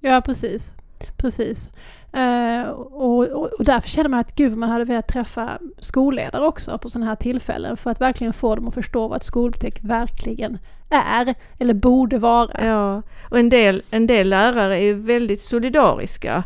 Ja, 0.00 0.20
precis. 0.20 0.74
Precis. 1.16 1.70
Eh, 2.12 2.62
och, 2.70 3.28
och, 3.28 3.52
och 3.58 3.64
därför 3.64 3.88
känner 3.88 4.08
man 4.10 4.20
att 4.20 4.34
gud, 4.34 4.56
man 4.56 4.68
hade 4.68 4.84
velat 4.84 5.08
träffa 5.08 5.58
skolledare 5.78 6.46
också 6.46 6.78
på 6.78 6.88
sådana 6.88 7.06
här 7.06 7.16
tillfällen 7.16 7.76
för 7.76 7.90
att 7.90 8.00
verkligen 8.00 8.32
få 8.32 8.54
dem 8.56 8.68
att 8.68 8.74
förstå 8.74 9.08
vad 9.08 9.16
ett 9.16 9.24
skolbibliotek 9.24 9.84
verkligen 9.84 10.58
är 10.90 11.34
eller 11.58 11.74
borde 11.74 12.18
vara. 12.18 12.64
Ja, 12.64 13.02
och 13.30 13.38
en 13.38 13.48
del, 13.48 13.82
en 13.90 14.06
del 14.06 14.28
lärare 14.28 14.76
är 14.78 14.82
ju 14.82 14.94
väldigt 14.94 15.40
solidariska 15.40 16.44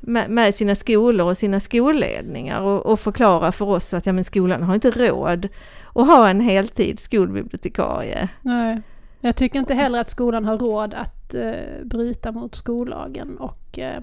med, 0.00 0.30
med 0.30 0.54
sina 0.54 0.74
skolor 0.74 1.26
och 1.28 1.38
sina 1.38 1.60
skolledningar 1.60 2.60
och, 2.60 2.86
och 2.86 3.00
förklara 3.00 3.52
för 3.52 3.64
oss 3.64 3.94
att 3.94 4.06
ja, 4.06 4.12
men 4.12 4.24
skolan 4.24 4.62
har 4.62 4.74
inte 4.74 4.90
råd 4.90 5.48
att 5.94 6.06
ha 6.06 6.28
en 6.28 6.40
heltid 6.40 6.98
skolbibliotekarie. 6.98 8.28
Nej. 8.42 8.82
Jag 9.20 9.36
tycker 9.36 9.58
inte 9.58 9.74
heller 9.74 10.00
att 10.00 10.10
skolan 10.10 10.44
har 10.44 10.58
råd 10.58 10.94
att 10.94 11.34
eh, 11.34 11.84
bryta 11.84 12.32
mot 12.32 12.56
skollagen 12.56 13.38
och 13.38 13.78
eh, 13.78 14.00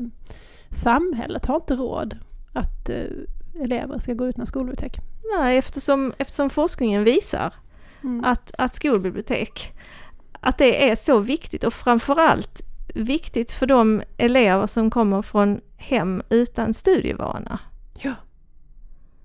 samhället 0.69 1.45
har 1.45 1.55
inte 1.55 1.75
råd 1.75 2.17
att 2.53 2.89
eh, 2.89 3.63
elever 3.63 3.99
ska 3.99 4.13
gå 4.13 4.27
utan 4.27 4.45
skolbibliotek. 4.45 4.97
Nej, 5.37 5.57
eftersom, 5.57 6.13
eftersom 6.17 6.49
forskningen 6.49 7.03
visar 7.03 7.53
Mm. 8.03 8.23
att, 8.23 8.51
att 8.57 8.75
skolbibliotek, 8.75 9.73
att 10.39 10.57
det 10.57 10.89
är 10.89 10.95
så 10.95 11.19
viktigt 11.19 11.63
och 11.63 11.73
framförallt 11.73 12.61
viktigt 12.95 13.51
för 13.51 13.65
de 13.65 14.01
elever 14.17 14.67
som 14.67 14.89
kommer 14.89 15.21
från 15.21 15.61
hem 15.77 16.21
utan 16.29 16.73
studievana. 16.73 17.59
Ja. 17.99 18.13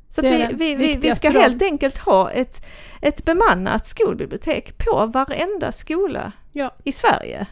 Så 0.09 0.23
vi, 0.23 0.49
vi, 0.53 0.75
vi, 0.75 0.97
vi 0.97 1.15
ska 1.15 1.31
helt 1.31 1.63
enkelt 1.63 1.99
ha 1.99 2.31
ett, 2.31 2.67
ett 3.03 3.25
bemannat 3.25 3.87
skolbibliotek 3.87 4.79
på 4.79 5.07
varenda 5.07 5.73
skola 5.73 6.33
Ja. 6.53 6.75
i 6.85 6.93
Sverige. 6.93 7.47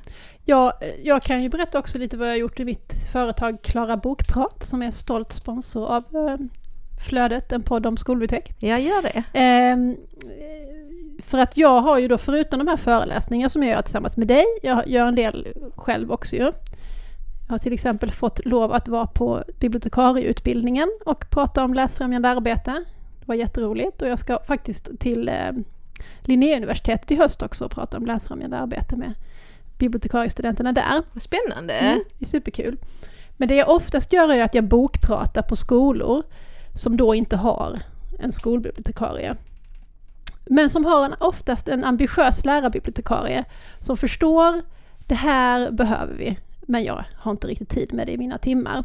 Jag, 0.45 0.73
jag 1.03 1.23
kan 1.23 1.43
ju 1.43 1.49
berätta 1.49 1.79
också 1.79 1.99
lite 1.99 2.17
vad 2.17 2.29
jag 2.29 2.33
har 2.33 2.39
gjort 2.39 2.61
i 2.61 2.65
mitt 2.65 2.93
företag 3.13 3.63
Klara 3.63 3.97
Bokprat 3.97 4.65
som 4.65 4.83
är 4.83 4.91
stolt 4.91 5.33
sponsor 5.33 5.93
av 5.93 6.29
eh, 6.29 6.37
Flödet, 7.09 7.53
en 7.53 7.63
podd 7.63 7.87
om 7.87 7.97
skolbibliotek. 7.97 8.53
Jag 8.59 8.81
gör 8.81 9.03
det. 9.03 9.23
Ehm, 9.33 9.97
för 11.23 11.39
att 11.39 11.57
jag 11.57 11.81
har 11.81 11.99
ju 11.99 12.09
då 12.09 12.19
förutom 12.19 12.59
de 12.59 12.69
här 12.69 12.77
föreläsningarna 12.77 13.49
som 13.49 13.63
jag 13.63 13.73
gör 13.73 13.83
tillsammans 13.83 14.17
med 14.17 14.29
dig, 14.29 14.45
jag 14.63 14.89
gör 14.89 15.07
en 15.07 15.15
del 15.15 15.49
själv 15.77 16.13
också 16.13 16.37
ju. 16.37 16.53
Jag 17.47 17.55
har 17.55 17.59
till 17.59 17.73
exempel 17.73 18.11
fått 18.11 18.45
lov 18.45 18.73
att 18.73 18.89
vara 18.89 19.07
på 19.07 19.45
bibliotekarieutbildningen 19.61 20.91
och 21.07 21.31
prata 21.31 21.65
om 21.65 21.75
läsfrämjande 21.75 22.29
arbete. 22.29 22.85
Det 23.21 23.29
var 23.29 23.35
jätteroligt 23.35 24.03
och 24.03 24.09
jag 24.09 24.19
ska 24.19 24.39
faktiskt 24.47 24.89
till 24.99 25.29
eh, 25.29 25.53
Linnéuniversitetet 26.21 27.11
i 27.11 27.17
höst 27.17 27.43
också 27.43 27.65
och 27.65 27.71
prata 27.71 27.97
om 27.97 28.07
läsfrämjande 28.07 28.59
arbete 28.59 28.97
med 28.97 29.15
bibliotekariestudenterna 29.79 30.73
där. 30.73 31.03
Vad 31.13 31.23
spännande. 31.23 31.75
Mm, 31.75 32.03
det 32.19 32.25
är 32.25 32.29
superkul. 32.29 32.77
Men 33.37 33.49
det 33.49 33.55
jag 33.55 33.71
oftast 33.71 34.13
gör 34.13 34.33
är 34.33 34.43
att 34.43 34.55
jag 34.55 34.65
bokpratar 34.65 35.43
på 35.43 35.57
skolor 35.57 36.23
som 36.75 36.97
då 36.97 37.15
inte 37.15 37.37
har 37.37 37.81
en 38.19 38.33
skolbibliotekarie. 38.33 39.37
Men 40.47 40.71
som 40.71 40.85
har 40.85 41.05
en, 41.05 41.15
oftast 41.21 41.69
en 41.69 41.85
ambitiös 41.85 42.45
lärarbibliotekarie 42.45 43.45
som 43.79 43.97
förstår 43.97 44.63
det 45.07 45.15
här 45.15 45.71
behöver 45.71 46.15
vi, 46.15 46.39
men 46.67 46.85
jag 46.85 47.05
har 47.17 47.31
inte 47.31 47.47
riktigt 47.47 47.69
tid 47.69 47.93
med 47.93 48.07
det 48.07 48.13
i 48.13 48.19
mina 48.19 48.39
timmar. 48.39 48.85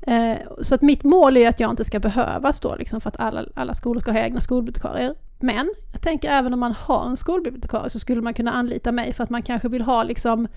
Eh, 0.00 0.36
så 0.62 0.74
att 0.74 0.82
mitt 0.82 1.04
mål 1.04 1.36
är 1.36 1.48
att 1.48 1.60
jag 1.60 1.70
inte 1.70 1.84
ska 1.84 2.00
behövas 2.00 2.60
då 2.60 2.76
liksom 2.76 3.00
för 3.00 3.08
att 3.08 3.20
alla, 3.20 3.44
alla 3.54 3.74
skolor 3.74 4.00
ska 4.00 4.12
ha 4.12 4.18
egna 4.18 4.40
skolbibliotekarier. 4.40 5.14
Men 5.38 5.74
jag 5.92 6.02
tänker 6.02 6.30
även 6.30 6.54
om 6.54 6.60
man 6.60 6.72
har 6.72 7.06
en 7.06 7.16
skolbibliotekarie 7.16 7.90
så 7.90 7.98
skulle 7.98 8.20
man 8.20 8.34
kunna 8.34 8.52
anlita 8.52 8.92
mig 8.92 9.12
för 9.12 9.24
att 9.24 9.30
man 9.30 9.42
kanske 9.42 9.68
vill 9.68 9.82
ha 9.82 10.02
liksom 10.02 10.48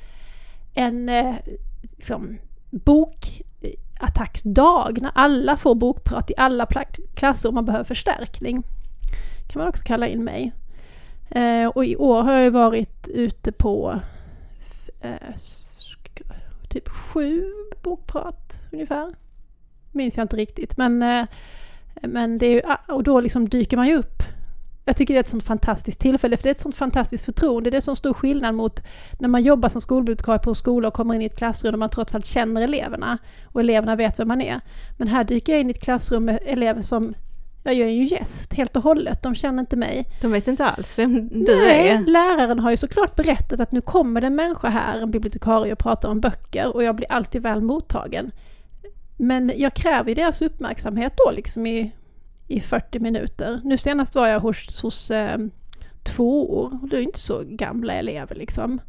en 0.74 1.10
eh, 1.10 1.36
liksom, 1.82 2.38
bokattacksdag 2.70 4.98
när 5.02 5.12
alla 5.16 5.58
får 5.58 5.76
bokprat 5.76 6.30
i 6.30 6.34
alla 6.38 6.68
klasser 7.16 7.50
och 7.50 7.56
man 7.56 7.66
behöver 7.66 7.86
förstärkning. 7.86 8.64
kan 9.48 9.60
man 9.60 9.68
också 9.68 9.84
kalla 9.84 10.08
in 10.08 10.24
mig. 10.24 10.54
Eh, 11.30 11.68
och 11.68 11.86
i 11.86 11.96
år 11.96 12.24
har 12.24 12.34
jag 12.34 12.44
ju 12.44 12.50
varit 12.50 13.08
ute 13.08 13.52
på 13.52 14.00
typ 16.72 16.90
sju 16.90 17.46
bokprat 17.82 18.68
ungefär. 18.72 19.16
Minns 19.92 20.18
jag 20.18 20.24
inte 20.24 20.38
riktigt 20.38 20.78
men, 20.78 21.04
eh, 21.04 21.26
men 22.02 22.38
det 22.38 22.46
är 22.46 22.52
ju, 22.52 22.62
ah, 22.66 22.94
och 22.94 23.04
då 23.04 23.20
liksom 23.20 23.50
dyker 23.50 23.78
man 23.78 23.88
ju 23.88 23.98
upp. 23.98 24.24
Jag 24.86 24.98
tycker 24.98 25.14
det 25.14 25.18
är 25.18 25.24
ett 25.24 25.28
sånt 25.28 25.44
fantastiskt 25.44 26.00
tillfälle 26.00 26.38
för 26.38 26.44
det 26.44 26.50
är 26.50 26.52
ett 26.52 26.60
sånt 26.60 26.76
fantastiskt 26.76 27.26
förtroende. 27.26 27.70
Det 27.70 27.78
är 27.78 27.82
så 27.82 27.96
stor 27.96 28.14
skillnad 28.14 28.56
mot 28.56 28.84
när 29.20 29.28
man 29.28 29.44
jobbar 29.44 29.70
som 29.70 29.82
skolbibliotekarie 29.82 30.40
på 30.40 30.50
en 30.50 30.56
skola 30.56 30.88
och 30.88 30.94
kommer 30.94 31.16
in 31.16 31.22
i 31.22 31.26
ett 31.26 31.38
klassrum 31.38 31.74
och 31.74 31.80
man 31.80 31.90
trots 31.90 32.16
allt 32.16 32.26
känner 32.26 32.62
eleverna 32.62 33.18
och 33.46 33.60
eleverna 33.60 33.96
vet 33.96 34.20
vem 34.20 34.28
man 34.28 34.42
är. 34.42 34.62
Men 34.98 35.08
här 35.08 35.24
dyker 35.24 35.54
jag 35.54 35.62
in 35.62 35.70
i 35.70 35.72
ett 35.72 35.82
klassrum 35.82 36.26
med 36.26 36.40
elever 36.46 36.82
som, 36.82 37.14
jag 37.64 37.76
är 37.76 37.88
ju 37.88 38.06
gäst 38.06 38.54
helt 38.54 38.76
och 38.76 38.84
hållet, 38.84 39.24
de 39.24 39.36
känner 39.36 39.60
inte 39.60 39.76
mig. 39.76 40.06
De 40.22 40.32
vet 40.32 40.48
inte 40.48 40.66
alls 40.66 41.00
vem 41.00 41.30
du 41.30 41.56
Nej, 41.56 41.90
är. 41.90 42.06
läraren 42.06 42.60
har 42.60 42.72
ju 42.72 42.78
såklart 42.78 43.16
berättat 43.16 43.60
att 43.60 43.72
nu 43.72 43.82
kommer 43.82 44.22
det 44.22 44.28
en 44.28 44.36
människa 44.36 44.70
här, 44.70 45.02
en 45.02 45.12
bibliotekarie 45.12 45.74
och 45.74 45.80
pratar 45.80 46.10
om 46.10 46.20
böcker 46.20 46.76
och 46.76 46.84
jag 46.84 46.96
blir 46.96 47.12
alltid 47.12 47.42
väl 47.42 47.62
mottagen. 47.62 48.32
Men 49.18 49.52
jag 49.56 49.74
kräver 49.74 50.10
ju 50.10 50.16
deras 50.16 50.42
uppmärksamhet 50.42 51.14
då 51.26 51.32
liksom 51.32 51.68
i, 51.68 51.92
i 52.48 52.62
40 52.62 53.00
minuter. 53.00 53.62
Nu 53.64 53.78
senast 53.78 54.16
var 54.16 54.28
jag 54.28 54.40
hos, 54.40 54.82
hos 54.82 55.12
eh, 55.12 55.38
tvåor, 56.04 56.80
och 56.82 56.90
det 56.90 56.96
är 56.96 57.00
ju 57.00 57.06
inte 57.06 57.20
så 57.20 57.44
gamla 57.46 57.94
elever 57.94 58.36
liksom. 58.36 58.80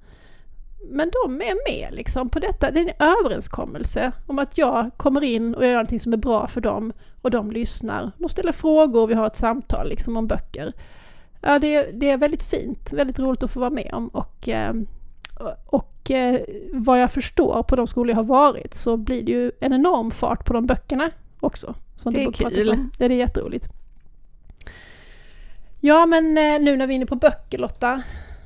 Men 0.88 1.10
de 1.24 1.40
är 1.42 1.70
med 1.70 1.94
liksom 1.94 2.28
på 2.30 2.38
detta. 2.38 2.70
Det 2.70 2.80
är 2.80 2.94
en 2.98 3.08
överenskommelse 3.08 4.12
om 4.26 4.38
att 4.38 4.58
jag 4.58 4.90
kommer 4.96 5.24
in 5.24 5.54
och 5.54 5.62
jag 5.62 5.68
gör 5.68 5.76
någonting 5.76 6.00
som 6.00 6.12
är 6.12 6.16
bra 6.16 6.46
för 6.46 6.60
dem 6.60 6.92
och 7.22 7.30
de 7.30 7.50
lyssnar. 7.52 8.10
De 8.18 8.28
ställer 8.28 8.52
frågor 8.52 9.02
och 9.02 9.10
vi 9.10 9.14
har 9.14 9.26
ett 9.26 9.36
samtal 9.36 9.88
liksom 9.88 10.16
om 10.16 10.26
böcker. 10.26 10.72
Ja, 11.40 11.58
det, 11.58 11.74
är- 11.74 11.92
det 11.92 12.10
är 12.10 12.16
väldigt 12.16 12.42
fint, 12.42 12.92
väldigt 12.92 13.18
roligt 13.18 13.42
att 13.42 13.50
få 13.50 13.60
vara 13.60 13.70
med 13.70 13.90
om 13.94 14.08
och, 14.08 14.48
eh, 14.48 14.74
och 15.66 16.10
eh, 16.10 16.40
vad 16.72 17.00
jag 17.00 17.10
förstår 17.12 17.62
på 17.62 17.76
de 17.76 17.86
skolor 17.86 18.10
jag 18.10 18.16
har 18.16 18.24
varit 18.24 18.74
så 18.74 18.96
blir 18.96 19.22
det 19.22 19.32
ju 19.32 19.52
en 19.60 19.72
enorm 19.72 20.10
fart 20.10 20.44
på 20.44 20.52
de 20.52 20.66
böckerna 20.66 21.10
också. 21.40 21.74
Som 21.96 22.12
Det 22.14 22.20
är 22.24 22.32
kul. 22.32 22.70
om. 22.70 22.90
Det 22.98 23.04
är 23.04 23.10
jätteroligt. 23.10 23.66
Ja, 25.80 26.06
men 26.06 26.38
eh, 26.38 26.60
nu 26.60 26.76
när 26.76 26.86
vi 26.86 26.94
är 26.94 26.96
inne 26.96 27.06
på 27.06 27.14
böcker 27.16 27.58
Lotta, 27.58 28.02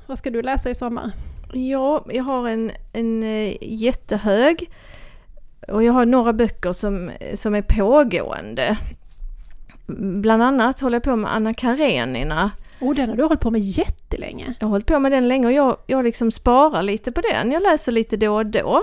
vad 0.07 0.19
ska 0.19 0.31
du 0.31 0.43
läsa 0.43 0.71
i 0.71 0.75
sommar? 0.75 1.11
Ja, 1.53 2.05
jag 2.09 2.25
har 2.25 2.49
en, 2.49 2.73
en 2.93 3.23
eh, 3.23 3.57
jättehög 3.61 4.71
och 5.69 5.83
jag 5.83 5.93
har 5.93 6.07
några 6.07 6.33
böcker 6.33 6.73
som, 6.73 7.11
som 7.35 7.55
är 7.55 7.63
pågående. 7.63 8.77
Bland 10.23 10.43
annat 10.43 10.81
håller 10.81 10.97
jag 10.97 11.03
på 11.03 11.17
med 11.17 11.35
Anna 11.35 11.55
Karenina. 11.55 12.51
Oh, 12.81 12.95
den 12.95 13.09
har 13.09 13.17
du 13.17 13.23
hållit 13.23 13.41
på 13.41 13.51
med 13.51 13.61
jättelänge. 13.61 14.55
Jag 14.59 14.67
har 14.67 14.71
hållit 14.71 14.87
på 14.87 14.99
med 14.99 15.13
den 15.13 15.29
länge 15.29 15.47
och 15.47 15.53
jag, 15.53 15.77
jag 15.87 16.05
liksom 16.05 16.31
sparar 16.31 16.83
lite 16.83 17.13
på 17.13 17.21
den. 17.21 17.53
Jag 17.53 17.63
läser 17.63 17.93
lite 17.93 18.17
då 18.17 18.35
och 18.35 18.47
då. 18.47 18.83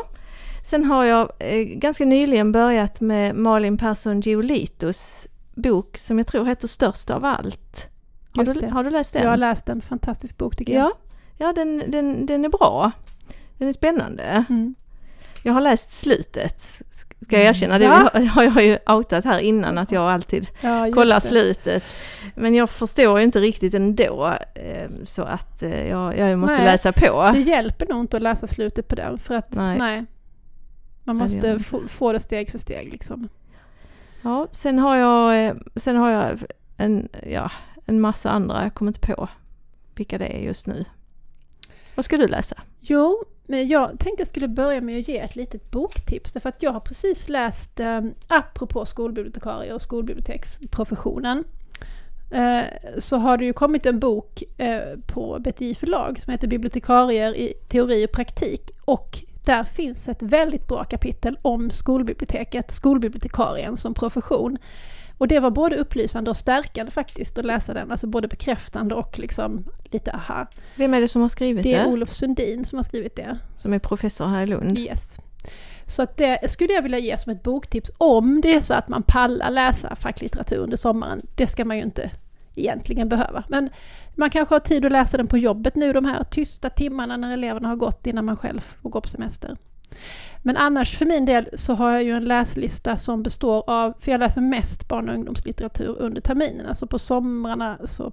Sen 0.66 0.86
har 0.86 1.05
jag 1.05 1.32
eh, 1.39 1.59
ganska 1.59 2.05
nyligen 2.05 2.51
börjat 2.51 3.01
med 3.01 3.36
Malin 3.36 3.78
Persson 3.78 4.22
Giolitos 4.22 5.28
bok 5.53 5.97
som 5.97 6.18
jag 6.18 6.28
tror 6.28 6.45
heter 6.45 6.68
Störst 6.68 7.09
av 7.09 7.26
allt. 7.26 7.89
Har, 8.36 8.45
du, 8.45 8.68
har 8.68 8.84
du 8.84 8.89
läst 8.89 9.14
den? 9.14 9.22
Jag 9.24 9.30
har 9.30 9.38
läst 9.38 9.70
en 9.70 9.82
fantastisk 9.82 10.38
bok 10.38 10.55
tycker 10.55 10.74
jag. 10.74 10.86
ja, 10.86 10.97
ja 11.38 11.54
den, 11.54 11.84
den, 11.88 12.26
den 12.26 12.46
är 12.46 12.50
bra. 12.50 12.92
Den 13.58 13.68
är 13.68 13.74
spännande. 13.74 14.46
Mm. 14.50 14.76
Jag 15.44 15.54
har 15.54 15.62
läst 15.62 15.92
slutet, 15.92 16.62
ska 17.22 17.38
jag 17.38 17.46
erkänna. 17.46 17.78
Det 17.80 17.88
Va? 17.88 18.10
har 18.30 18.44
jag 18.44 18.64
ju 18.66 18.78
outat 18.88 19.26
här 19.26 19.40
innan 19.40 19.78
att 19.78 19.92
jag 19.92 20.04
alltid 20.12 20.48
Ja, 20.62 20.92
kollar 20.94 21.16
det. 21.16 21.22
slutet. 21.28 21.84
Men 22.36 22.56
jag 22.56 22.70
förstår 22.70 23.20
ju 23.20 23.26
inte 23.26 23.40
riktigt 23.40 23.74
ändå 23.74 24.34
eh, 24.56 24.90
så 25.04 25.24
att 25.24 25.64
eh, 25.64 25.88
jag, 25.88 26.18
jag 26.18 26.40
måste 26.40 26.58
Nej, 26.58 26.66
läsa 26.72 26.92
på. 26.92 27.30
Det 27.34 27.40
hjälper 27.40 27.88
nog 27.88 28.00
inte 28.00 28.18
att 28.18 28.24
läsa 28.24 28.48
slutet 28.48 28.88
på 28.88 28.96
den 28.96 29.18
för 29.18 29.36
att 29.36 29.52
Nej. 29.56 29.78
nej. 29.78 30.06
Man 31.04 31.18
det 31.18 31.24
måste 31.24 31.54
det 31.54 31.60
få, 31.60 31.82
få 31.88 32.12
det 32.14 32.20
steg 32.20 32.52
för 32.52 32.58
steg 32.58 32.92
liksom. 32.92 33.30
Ja, 34.22 34.48
sen 34.52 34.80
har 34.80 34.96
jag, 34.96 35.46
eh, 35.46 35.54
sen 35.76 35.96
har 35.96 36.10
jag 36.10 36.40
en, 36.78 37.10
ja, 37.28 37.52
en 37.86 38.02
massa 38.02 38.32
andra, 38.32 38.64
jag 38.64 38.74
kommer 38.74 38.90
inte 38.90 39.00
på 39.16 39.28
vilka 39.96 40.18
det 40.18 40.26
är 40.38 40.40
just 40.40 40.68
nu. 40.68 40.86
Vad 41.96 42.06
ska 42.06 42.18
du 42.18 42.28
läsa? 42.28 42.56
Jo, 42.80 43.24
men 43.46 43.68
jag 43.68 43.89
tänkte 43.89 44.22
jag 44.22 44.28
skulle 44.28 44.48
börja 44.48 44.82
med 44.82 45.00
att 45.00 45.08
ge 45.08 45.18
ett 45.18 45.36
litet 45.36 45.72
boktips 45.72 46.32
därför 46.32 46.50
att 46.50 46.64
jag 46.64 46.72
har 46.72 46.80
precis 46.80 47.30
läst, 47.30 47.80
eh, 47.80 48.02
apropå 48.28 48.86
skolbibliotekarier 48.86 49.74
och 49.74 49.82
skolbiblioteksprofessionen, 49.82 51.44
eh, 52.32 52.62
så 53.00 53.18
har 53.18 53.38
det 53.38 53.46
ju 53.46 53.54
kommit 53.54 53.86
en 53.86 54.00
bok 54.00 54.44
eh, 54.58 55.00
på 55.08 55.39
BTI 55.39 55.76
förlag 55.76 56.20
som 56.22 56.32
heter 56.32 56.48
Bibliotekarier 56.48 57.36
i 57.36 57.54
teori 57.70 58.06
och 58.06 58.12
praktik 58.12 58.72
och 58.86 59.24
där 59.46 59.64
finns 59.64 60.08
ett 60.08 60.22
väldigt 60.22 60.68
bra 60.68 60.84
kapitel 60.84 61.38
om 61.41 61.70
skolbiblioteket, 61.70 62.72
skolbibliotekarien 62.72 63.78
som 63.78 63.94
profession. 63.94 64.58
Och 65.24 65.28
det 65.28 65.40
var 65.40 65.52
både 65.52 65.76
upplysande 65.76 66.30
och 66.30 66.38
stärkande 66.38 66.92
faktiskt 66.92 67.38
att 67.38 67.46
läsa 67.46 67.74
den, 67.74 67.92
alltså 67.92 68.08
både 68.08 68.28
bekräftande 68.28 68.96
och 68.96 69.20
liksom 69.20 69.66
lite 69.84 70.12
aha. 70.12 70.48
Vem 70.76 70.94
är 70.94 71.02
det 71.02 71.08
som 71.08 71.22
har 71.22 71.30
skrivit 71.30 71.64
Det 71.64 71.74
är 71.74 71.84
det? 71.84 71.90
Olof 71.90 72.10
Sundin 72.10 72.66
som 72.66 72.78
har 72.80 72.84
skrivit 72.84 73.16
det. 73.16 73.38
Som 73.56 73.74
är 73.74 73.80
professor 73.80 74.28
här 74.28 74.44
i 74.44 74.48
Lund? 74.48 74.80
Yes. 74.80 75.18
Så 75.86 76.02
att 76.02 76.18
det 76.18 76.52
skulle 76.52 76.74
jag 76.74 76.82
vilja 76.82 77.00
ge 77.00 77.18
som 77.18 77.32
ett 77.32 77.44
boktips 77.44 77.92
om 77.98 78.42
det 78.42 78.54
är 78.54 78.62
så 78.62 78.74
att 78.74 78.88
man 78.88 79.04
pallar 79.04 79.50
läsa 79.52 79.96
facklitteratur 79.96 80.58
under 80.58 80.78
sommaren. 80.78 81.22
Det 81.36 81.48
ska 81.48 81.66
man 81.66 81.78
ju 81.78 81.84
inte 81.84 82.12
egentligen 82.56 83.10
behöva. 83.10 83.44
Men 83.48 83.70
man 84.16 84.30
kanske 84.30 84.56
har 84.56 84.60
tid 84.60 84.86
att 84.86 84.92
läsa 84.92 85.18
den 85.18 85.28
på 85.28 85.38
jobbet 85.38 85.76
nu 85.76 85.94
de 85.94 86.06
här 86.06 86.24
tysta 86.24 86.70
timmarna 86.70 87.18
när 87.18 87.34
eleverna 87.34 87.68
har 87.68 87.76
gått 87.76 88.08
innan 88.08 88.26
man 88.26 88.38
själv 88.38 88.60
får 88.60 88.90
gå 88.90 89.02
på 89.02 89.10
semester. 89.10 89.56
Men 90.46 90.58
annars 90.58 90.98
för 90.98 91.06
min 91.06 91.26
del 91.26 91.50
så 91.54 91.74
har 91.74 91.91
jag 91.91 92.04
ju 92.04 92.12
en 92.12 92.26
läslista 92.26 92.98
som 92.98 93.24
består 93.24 93.64
av, 93.68 93.94
för 94.00 94.12
jag 94.12 94.20
läser 94.20 94.41
mest 94.41 94.88
barn 94.88 95.10
och 95.10 95.16
ungdomslitteratur 95.16 95.96
under 96.00 96.22
terminerna, 96.22 96.76
så 96.76 96.88
på 96.88 97.00
somrarna 97.00 97.78
så 97.86 98.12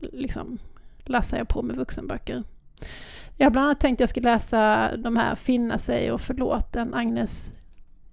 liksom 0.00 0.58
läser 1.04 1.38
jag 1.38 1.48
på 1.48 1.62
med 1.62 1.76
vuxenböcker. 1.76 2.44
Jag 3.36 3.46
har 3.46 3.50
bland 3.50 3.66
annat 3.66 3.80
tänkt 3.80 3.96
att 3.96 4.00
jag 4.00 4.08
ska 4.08 4.20
läsa 4.20 4.90
de 4.96 5.16
här 5.16 5.34
Finna 5.34 5.78
sig 5.78 6.12
och 6.12 6.20
Förlåten, 6.20 6.94
Agnes 6.94 7.50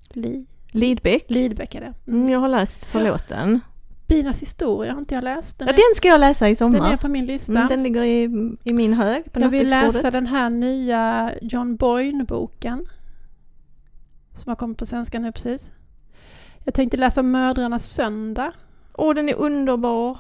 Li 0.10 0.46
Lidbeck. 0.72 1.26
Lidbeck 1.28 1.76
är 1.76 1.82
det. 1.82 2.12
Mm, 2.12 2.30
jag 2.30 2.40
har 2.40 2.48
läst 2.50 2.86
Förlåten. 2.86 3.60
Binas 4.08 4.42
historia 4.42 4.92
har 4.92 5.00
inte 5.00 5.16
jag 5.16 5.24
läst. 5.24 5.60
Den, 5.60 5.68
ja, 5.68 5.74
den 5.74 5.96
ska 5.96 6.08
jag 6.08 6.20
läsa 6.20 6.50
i 6.50 6.56
sommar. 6.56 6.80
Den 6.80 6.92
är 6.92 6.98
på 6.98 7.08
min 7.08 7.26
lista. 7.26 7.52
Mm, 7.52 7.68
den 7.68 7.84
ligger 7.84 8.04
i, 8.04 8.24
i 8.64 8.74
min 8.74 8.94
hög 8.94 9.34
på 9.34 9.40
Jag 9.40 9.50
vill 9.50 9.70
läsa 9.70 10.12
den 10.12 10.28
här 10.28 10.50
nya 10.50 11.32
John 11.42 11.76
Boyne-boken. 11.76 12.86
Som 14.36 14.50
har 14.50 14.56
kommit 14.56 14.78
på 14.78 14.86
svenska 14.86 15.20
nu 15.20 15.32
precis. 15.32 15.72
Jag 16.64 16.74
tänkte 16.74 16.98
läsa 16.98 17.24
Mödrarnas 17.24 17.86
söndag. 17.86 18.54
Åh, 18.94 19.16
den 19.16 19.30
är 19.30 19.36
underbar! 19.36 20.18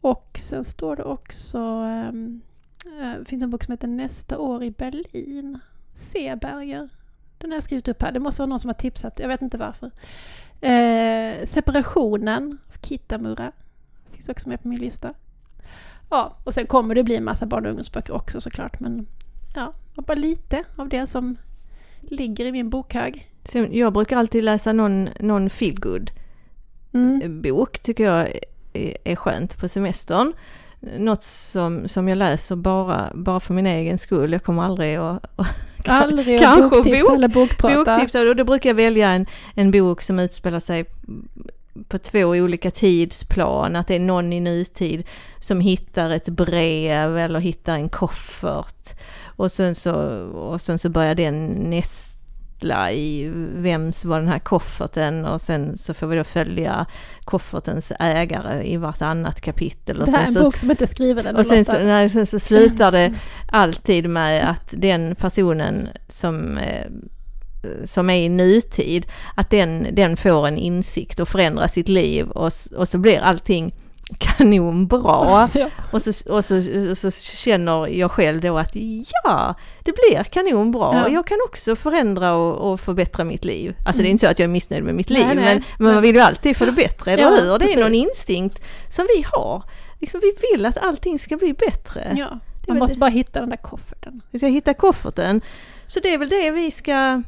Och 0.00 0.38
sen 0.40 0.64
står 0.64 0.96
det 0.96 1.04
också... 1.04 1.58
Um, 1.58 2.40
uh, 2.86 3.24
finns 3.24 3.42
en 3.42 3.50
bok 3.50 3.64
som 3.64 3.72
heter 3.72 3.88
Nästa 3.88 4.38
år 4.38 4.64
i 4.64 4.70
Berlin. 4.70 5.58
Seberger. 5.94 6.88
Den 7.38 7.50
har 7.50 7.56
jag 7.56 7.62
skrivit 7.62 7.88
upp 7.88 8.02
här. 8.02 8.12
Det 8.12 8.20
måste 8.20 8.42
vara 8.42 8.48
någon 8.48 8.58
som 8.58 8.68
har 8.68 8.74
tipsat. 8.74 9.18
Jag 9.18 9.28
vet 9.28 9.42
inte 9.42 9.58
varför. 9.58 9.90
Eh, 10.60 11.46
separationen 11.46 12.58
av 12.68 12.86
Kitamura. 12.86 13.52
Finns 14.12 14.28
också 14.28 14.48
med 14.48 14.62
på 14.62 14.68
min 14.68 14.78
lista. 14.78 15.14
Ja, 16.10 16.36
och 16.44 16.54
sen 16.54 16.66
kommer 16.66 16.94
det 16.94 17.04
bli 17.04 17.16
en 17.16 17.24
massa 17.24 17.46
barn 17.46 17.64
och 17.64 17.70
ungdomsböcker 17.70 18.12
också 18.12 18.40
såklart. 18.40 18.80
Men 18.80 19.06
ja, 19.54 19.72
bara 19.94 20.14
lite 20.14 20.64
av 20.76 20.88
det 20.88 21.06
som 21.06 21.36
ligger 22.00 22.44
i 22.44 22.52
min 22.52 22.70
bokhög. 22.70 23.33
Jag 23.70 23.92
brukar 23.92 24.16
alltid 24.16 24.44
läsa 24.44 24.72
någon, 24.72 25.08
någon 25.20 25.50
feelgood 25.50 26.10
mm. 26.94 27.42
bok 27.42 27.78
tycker 27.78 28.04
jag 28.04 28.28
är, 28.72 28.96
är 29.04 29.16
skönt 29.16 29.58
på 29.58 29.68
semestern. 29.68 30.32
Något 30.98 31.22
som, 31.22 31.88
som 31.88 32.08
jag 32.08 32.18
läser 32.18 32.56
bara, 32.56 33.12
bara 33.14 33.40
för 33.40 33.54
min 33.54 33.66
egen 33.66 33.98
skull. 33.98 34.32
Jag 34.32 34.42
kommer 34.42 34.62
aldrig 34.62 34.96
att 34.96 35.26
Aldrig 35.86 36.40
kanske 36.40 36.76
boktips 36.76 37.06
bok, 37.06 37.14
eller 37.14 37.28
bokprata. 37.28 37.84
Boktips, 37.84 38.14
och 38.14 38.36
då 38.36 38.44
brukar 38.44 38.70
jag 38.70 38.74
välja 38.74 39.10
en, 39.10 39.26
en 39.54 39.70
bok 39.70 40.02
som 40.02 40.18
utspelar 40.18 40.60
sig 40.60 40.84
på 41.88 41.98
två 41.98 42.20
olika 42.20 42.70
tidsplan, 42.70 43.76
att 43.76 43.88
det 43.88 43.94
är 43.94 44.00
någon 44.00 44.32
i 44.32 44.40
nutid 44.40 45.06
som 45.38 45.60
hittar 45.60 46.10
ett 46.10 46.28
brev 46.28 47.18
eller 47.18 47.40
hittar 47.40 47.74
en 47.74 47.88
koffert. 47.88 49.00
Och 49.24 49.52
sen 49.52 49.74
så, 49.74 49.92
och 50.26 50.60
sen 50.60 50.78
så 50.78 50.88
börjar 50.88 51.14
den 51.14 51.46
nästa 51.46 52.13
nästla 52.64 52.92
i 52.92 53.30
vems 53.56 54.04
var 54.04 54.18
den 54.18 54.28
här 54.28 54.38
kofferten 54.38 55.24
och 55.24 55.40
sen 55.40 55.76
så 55.76 55.94
får 55.94 56.06
vi 56.06 56.16
då 56.16 56.24
följa 56.24 56.86
koffertens 57.24 57.92
ägare 58.00 58.64
i 58.64 58.76
vartannat 58.76 59.40
kapitel. 59.40 60.00
Och 60.00 60.06
det 60.06 60.12
här 60.12 60.22
är 60.22 60.26
en 60.26 60.32
så, 60.32 60.42
bok 60.42 60.56
som 60.56 60.70
inte 60.70 60.84
är 60.84 60.88
skriven 60.88 61.36
Och 61.36 61.46
sen 61.46 61.64
så, 61.64 61.78
nej, 61.78 62.08
sen 62.08 62.26
så 62.26 62.38
slutar 62.38 62.92
det 62.92 63.14
alltid 63.48 64.10
med 64.10 64.50
att 64.50 64.68
den 64.70 65.14
personen 65.16 65.88
som 66.08 66.58
eh, 66.58 66.86
som 67.84 68.10
är 68.10 68.16
i 68.16 68.28
nutid, 68.28 69.06
att 69.36 69.50
den, 69.50 69.88
den 69.92 70.16
får 70.16 70.48
en 70.48 70.56
insikt 70.56 71.20
och 71.20 71.28
förändrar 71.28 71.66
sitt 71.66 71.88
liv 71.88 72.26
och, 72.28 72.52
och 72.76 72.88
så 72.88 72.98
blir 72.98 73.18
allting 73.18 73.74
kanonbra. 74.18 75.50
ja. 75.54 75.68
och, 75.92 76.02
så, 76.02 76.32
och, 76.32 76.44
så, 76.44 76.56
och 76.90 76.98
så 76.98 77.10
känner 77.10 77.88
jag 77.88 78.10
själv 78.10 78.40
då 78.40 78.58
att 78.58 78.76
ja, 79.24 79.54
det 79.84 79.92
blir 79.92 80.24
kanonbra. 80.24 80.94
Ja. 80.94 81.08
Jag 81.08 81.26
kan 81.26 81.38
också 81.48 81.76
förändra 81.76 82.34
och, 82.34 82.72
och 82.72 82.80
förbättra 82.80 83.24
mitt 83.24 83.44
liv. 83.44 83.76
Alltså 83.84 84.02
mm. 84.02 84.04
det 84.04 84.06
är 84.06 84.10
mm. 84.10 84.10
inte 84.10 84.26
så 84.26 84.30
att 84.30 84.38
jag 84.38 84.44
är 84.44 84.52
missnöjd 84.52 84.84
med 84.84 84.94
mitt 84.94 85.10
liv, 85.10 85.26
nej, 85.26 85.36
men, 85.36 85.62
men 85.78 85.94
man 85.94 86.02
vill 86.02 86.14
ju 86.14 86.20
alltid 86.20 86.56
få 86.56 86.64
det 86.64 86.72
bättre, 86.72 87.12
eller 87.12 87.22
ja, 87.22 87.30
hur? 87.30 87.52
Det 87.52 87.58
precis. 87.58 87.76
är 87.76 87.82
någon 87.82 87.94
instinkt 87.94 88.62
som 88.88 89.06
vi 89.16 89.24
har. 89.32 89.62
Liksom, 90.00 90.20
vi 90.22 90.32
vill 90.52 90.66
att 90.66 90.78
allting 90.78 91.18
ska 91.18 91.36
bli 91.36 91.52
bättre. 91.52 92.14
Ja, 92.16 92.38
man 92.68 92.78
måste 92.78 92.96
det. 92.96 93.00
bara 93.00 93.10
hitta 93.10 93.40
den 93.40 93.50
där 93.50 93.56
kofferten. 93.56 94.22
Vi 94.30 94.38
ska 94.38 94.46
hitta 94.46 94.74
kofferten. 94.74 95.40
Så 95.86 96.00
det 96.00 96.14
är 96.14 96.18
väl 96.18 96.28
det 96.28 96.50
vi 96.50 96.70
ska, 96.70 97.22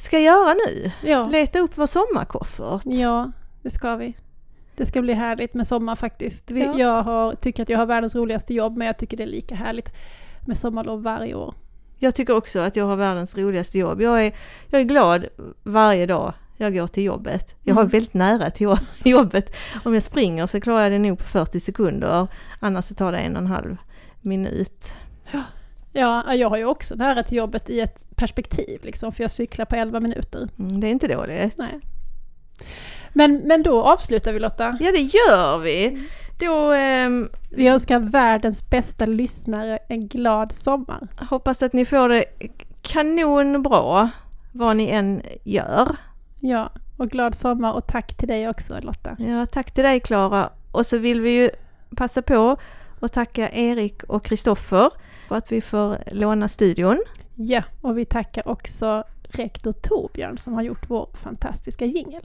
ska 0.00 0.18
göra 0.18 0.54
nu. 0.54 0.90
Ja. 1.02 1.26
Leta 1.26 1.58
upp 1.58 1.70
vår 1.74 1.86
sommarkoffert. 1.86 2.82
Ja, 2.84 3.32
det 3.62 3.70
ska 3.70 3.96
vi. 3.96 4.16
Det 4.76 4.86
ska 4.86 5.02
bli 5.02 5.12
härligt 5.12 5.54
med 5.54 5.68
sommar 5.68 5.96
faktiskt. 5.96 6.50
Ja. 6.50 6.78
Jag 6.78 7.02
har, 7.02 7.34
tycker 7.34 7.62
att 7.62 7.68
jag 7.68 7.78
har 7.78 7.86
världens 7.86 8.14
roligaste 8.14 8.54
jobb 8.54 8.76
men 8.76 8.86
jag 8.86 8.98
tycker 8.98 9.16
det 9.16 9.22
är 9.22 9.26
lika 9.26 9.54
härligt 9.54 9.94
med 10.46 10.56
sommarlov 10.56 11.02
varje 11.02 11.34
år. 11.34 11.54
Jag 11.98 12.14
tycker 12.14 12.36
också 12.36 12.60
att 12.60 12.76
jag 12.76 12.86
har 12.86 12.96
världens 12.96 13.36
roligaste 13.36 13.78
jobb. 13.78 14.02
Jag 14.02 14.26
är, 14.26 14.34
jag 14.70 14.80
är 14.80 14.84
glad 14.84 15.26
varje 15.62 16.06
dag 16.06 16.32
jag 16.56 16.74
går 16.74 16.86
till 16.86 17.04
jobbet. 17.04 17.54
Jag 17.62 17.74
har 17.74 17.82
mm. 17.82 17.90
väldigt 17.90 18.14
nära 18.14 18.50
till 18.50 18.76
jobbet. 19.04 19.54
Om 19.84 19.94
jag 19.94 20.02
springer 20.02 20.46
så 20.46 20.60
klarar 20.60 20.82
jag 20.82 20.92
det 20.92 20.98
nog 20.98 21.18
på 21.18 21.24
40 21.24 21.60
sekunder. 21.60 22.26
Annars 22.60 22.84
så 22.84 22.94
tar 22.94 23.12
det 23.12 23.18
en 23.18 23.36
och 23.36 23.42
en 23.42 23.46
halv 23.46 23.76
minut. 24.20 24.94
Ja, 25.32 25.42
ja 25.92 26.34
jag 26.34 26.50
har 26.50 26.56
ju 26.56 26.64
också 26.64 26.94
nära 26.94 27.22
till 27.22 27.38
jobbet 27.38 27.70
i 27.70 27.80
ett 27.80 28.16
perspektiv 28.16 28.80
liksom, 28.84 29.12
för 29.12 29.24
jag 29.24 29.30
cyklar 29.30 29.64
på 29.64 29.76
11 29.76 30.00
minuter. 30.00 30.48
Mm, 30.58 30.80
det 30.80 30.86
är 30.86 30.90
inte 30.90 31.08
dåligt. 31.08 31.58
Nej. 31.58 31.80
Men, 33.14 33.36
men 33.36 33.62
då 33.62 33.82
avslutar 33.82 34.32
vi 34.32 34.38
Lotta. 34.38 34.76
Ja 34.80 34.92
det 34.92 35.00
gör 35.00 35.58
vi. 35.58 36.08
Då, 36.40 36.72
eh, 36.72 37.10
vi 37.50 37.68
önskar 37.68 37.98
världens 37.98 38.70
bästa 38.70 39.06
lyssnare 39.06 39.78
en 39.88 40.08
glad 40.08 40.52
sommar. 40.52 41.08
Hoppas 41.30 41.62
att 41.62 41.72
ni 41.72 41.84
får 41.84 42.08
det 42.08 42.24
kanonbra 42.82 44.10
vad 44.52 44.76
ni 44.76 44.88
än 44.88 45.22
gör. 45.44 45.96
Ja, 46.40 46.72
och 46.96 47.10
glad 47.10 47.34
sommar 47.34 47.72
och 47.72 47.86
tack 47.86 48.16
till 48.16 48.28
dig 48.28 48.48
också 48.48 48.80
Lotta. 48.80 49.16
Ja, 49.18 49.46
tack 49.46 49.74
till 49.74 49.84
dig 49.84 50.00
Klara. 50.00 50.50
Och 50.72 50.86
så 50.86 50.98
vill 50.98 51.20
vi 51.20 51.30
ju 51.42 51.50
passa 51.96 52.22
på 52.22 52.56
att 53.00 53.12
tacka 53.12 53.50
Erik 53.50 54.02
och 54.02 54.24
Kristoffer 54.24 54.90
för 55.28 55.36
att 55.36 55.52
vi 55.52 55.60
får 55.60 55.98
låna 56.12 56.48
studion. 56.48 57.02
Ja, 57.34 57.62
och 57.80 57.98
vi 57.98 58.04
tackar 58.04 58.48
också 58.48 59.04
rektor 59.22 59.72
Torbjörn 59.72 60.38
som 60.38 60.54
har 60.54 60.62
gjort 60.62 60.90
vår 60.90 61.08
fantastiska 61.14 61.84
jingel. 61.84 62.22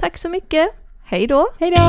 Tack 0.00 0.18
så 0.18 0.28
mycket! 0.28 0.68
Hej 1.04 1.26
då! 1.26 1.48
Hej 1.58 1.70
då! 1.70 1.82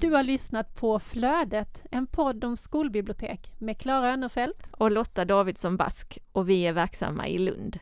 Du 0.00 0.10
har 0.10 0.22
lyssnat 0.22 0.74
på 0.74 0.98
Flödet, 1.00 1.82
en 1.90 2.06
podd 2.06 2.44
om 2.44 2.56
skolbibliotek 2.56 3.52
med 3.58 3.78
Klara 3.78 4.12
Önnerfelt 4.12 4.68
och 4.72 4.90
Lotta 4.90 5.24
Davidsson 5.24 5.76
Bask 5.76 6.18
och 6.32 6.48
vi 6.48 6.66
är 6.66 6.72
verksamma 6.72 7.28
i 7.28 7.38
Lund. 7.38 7.78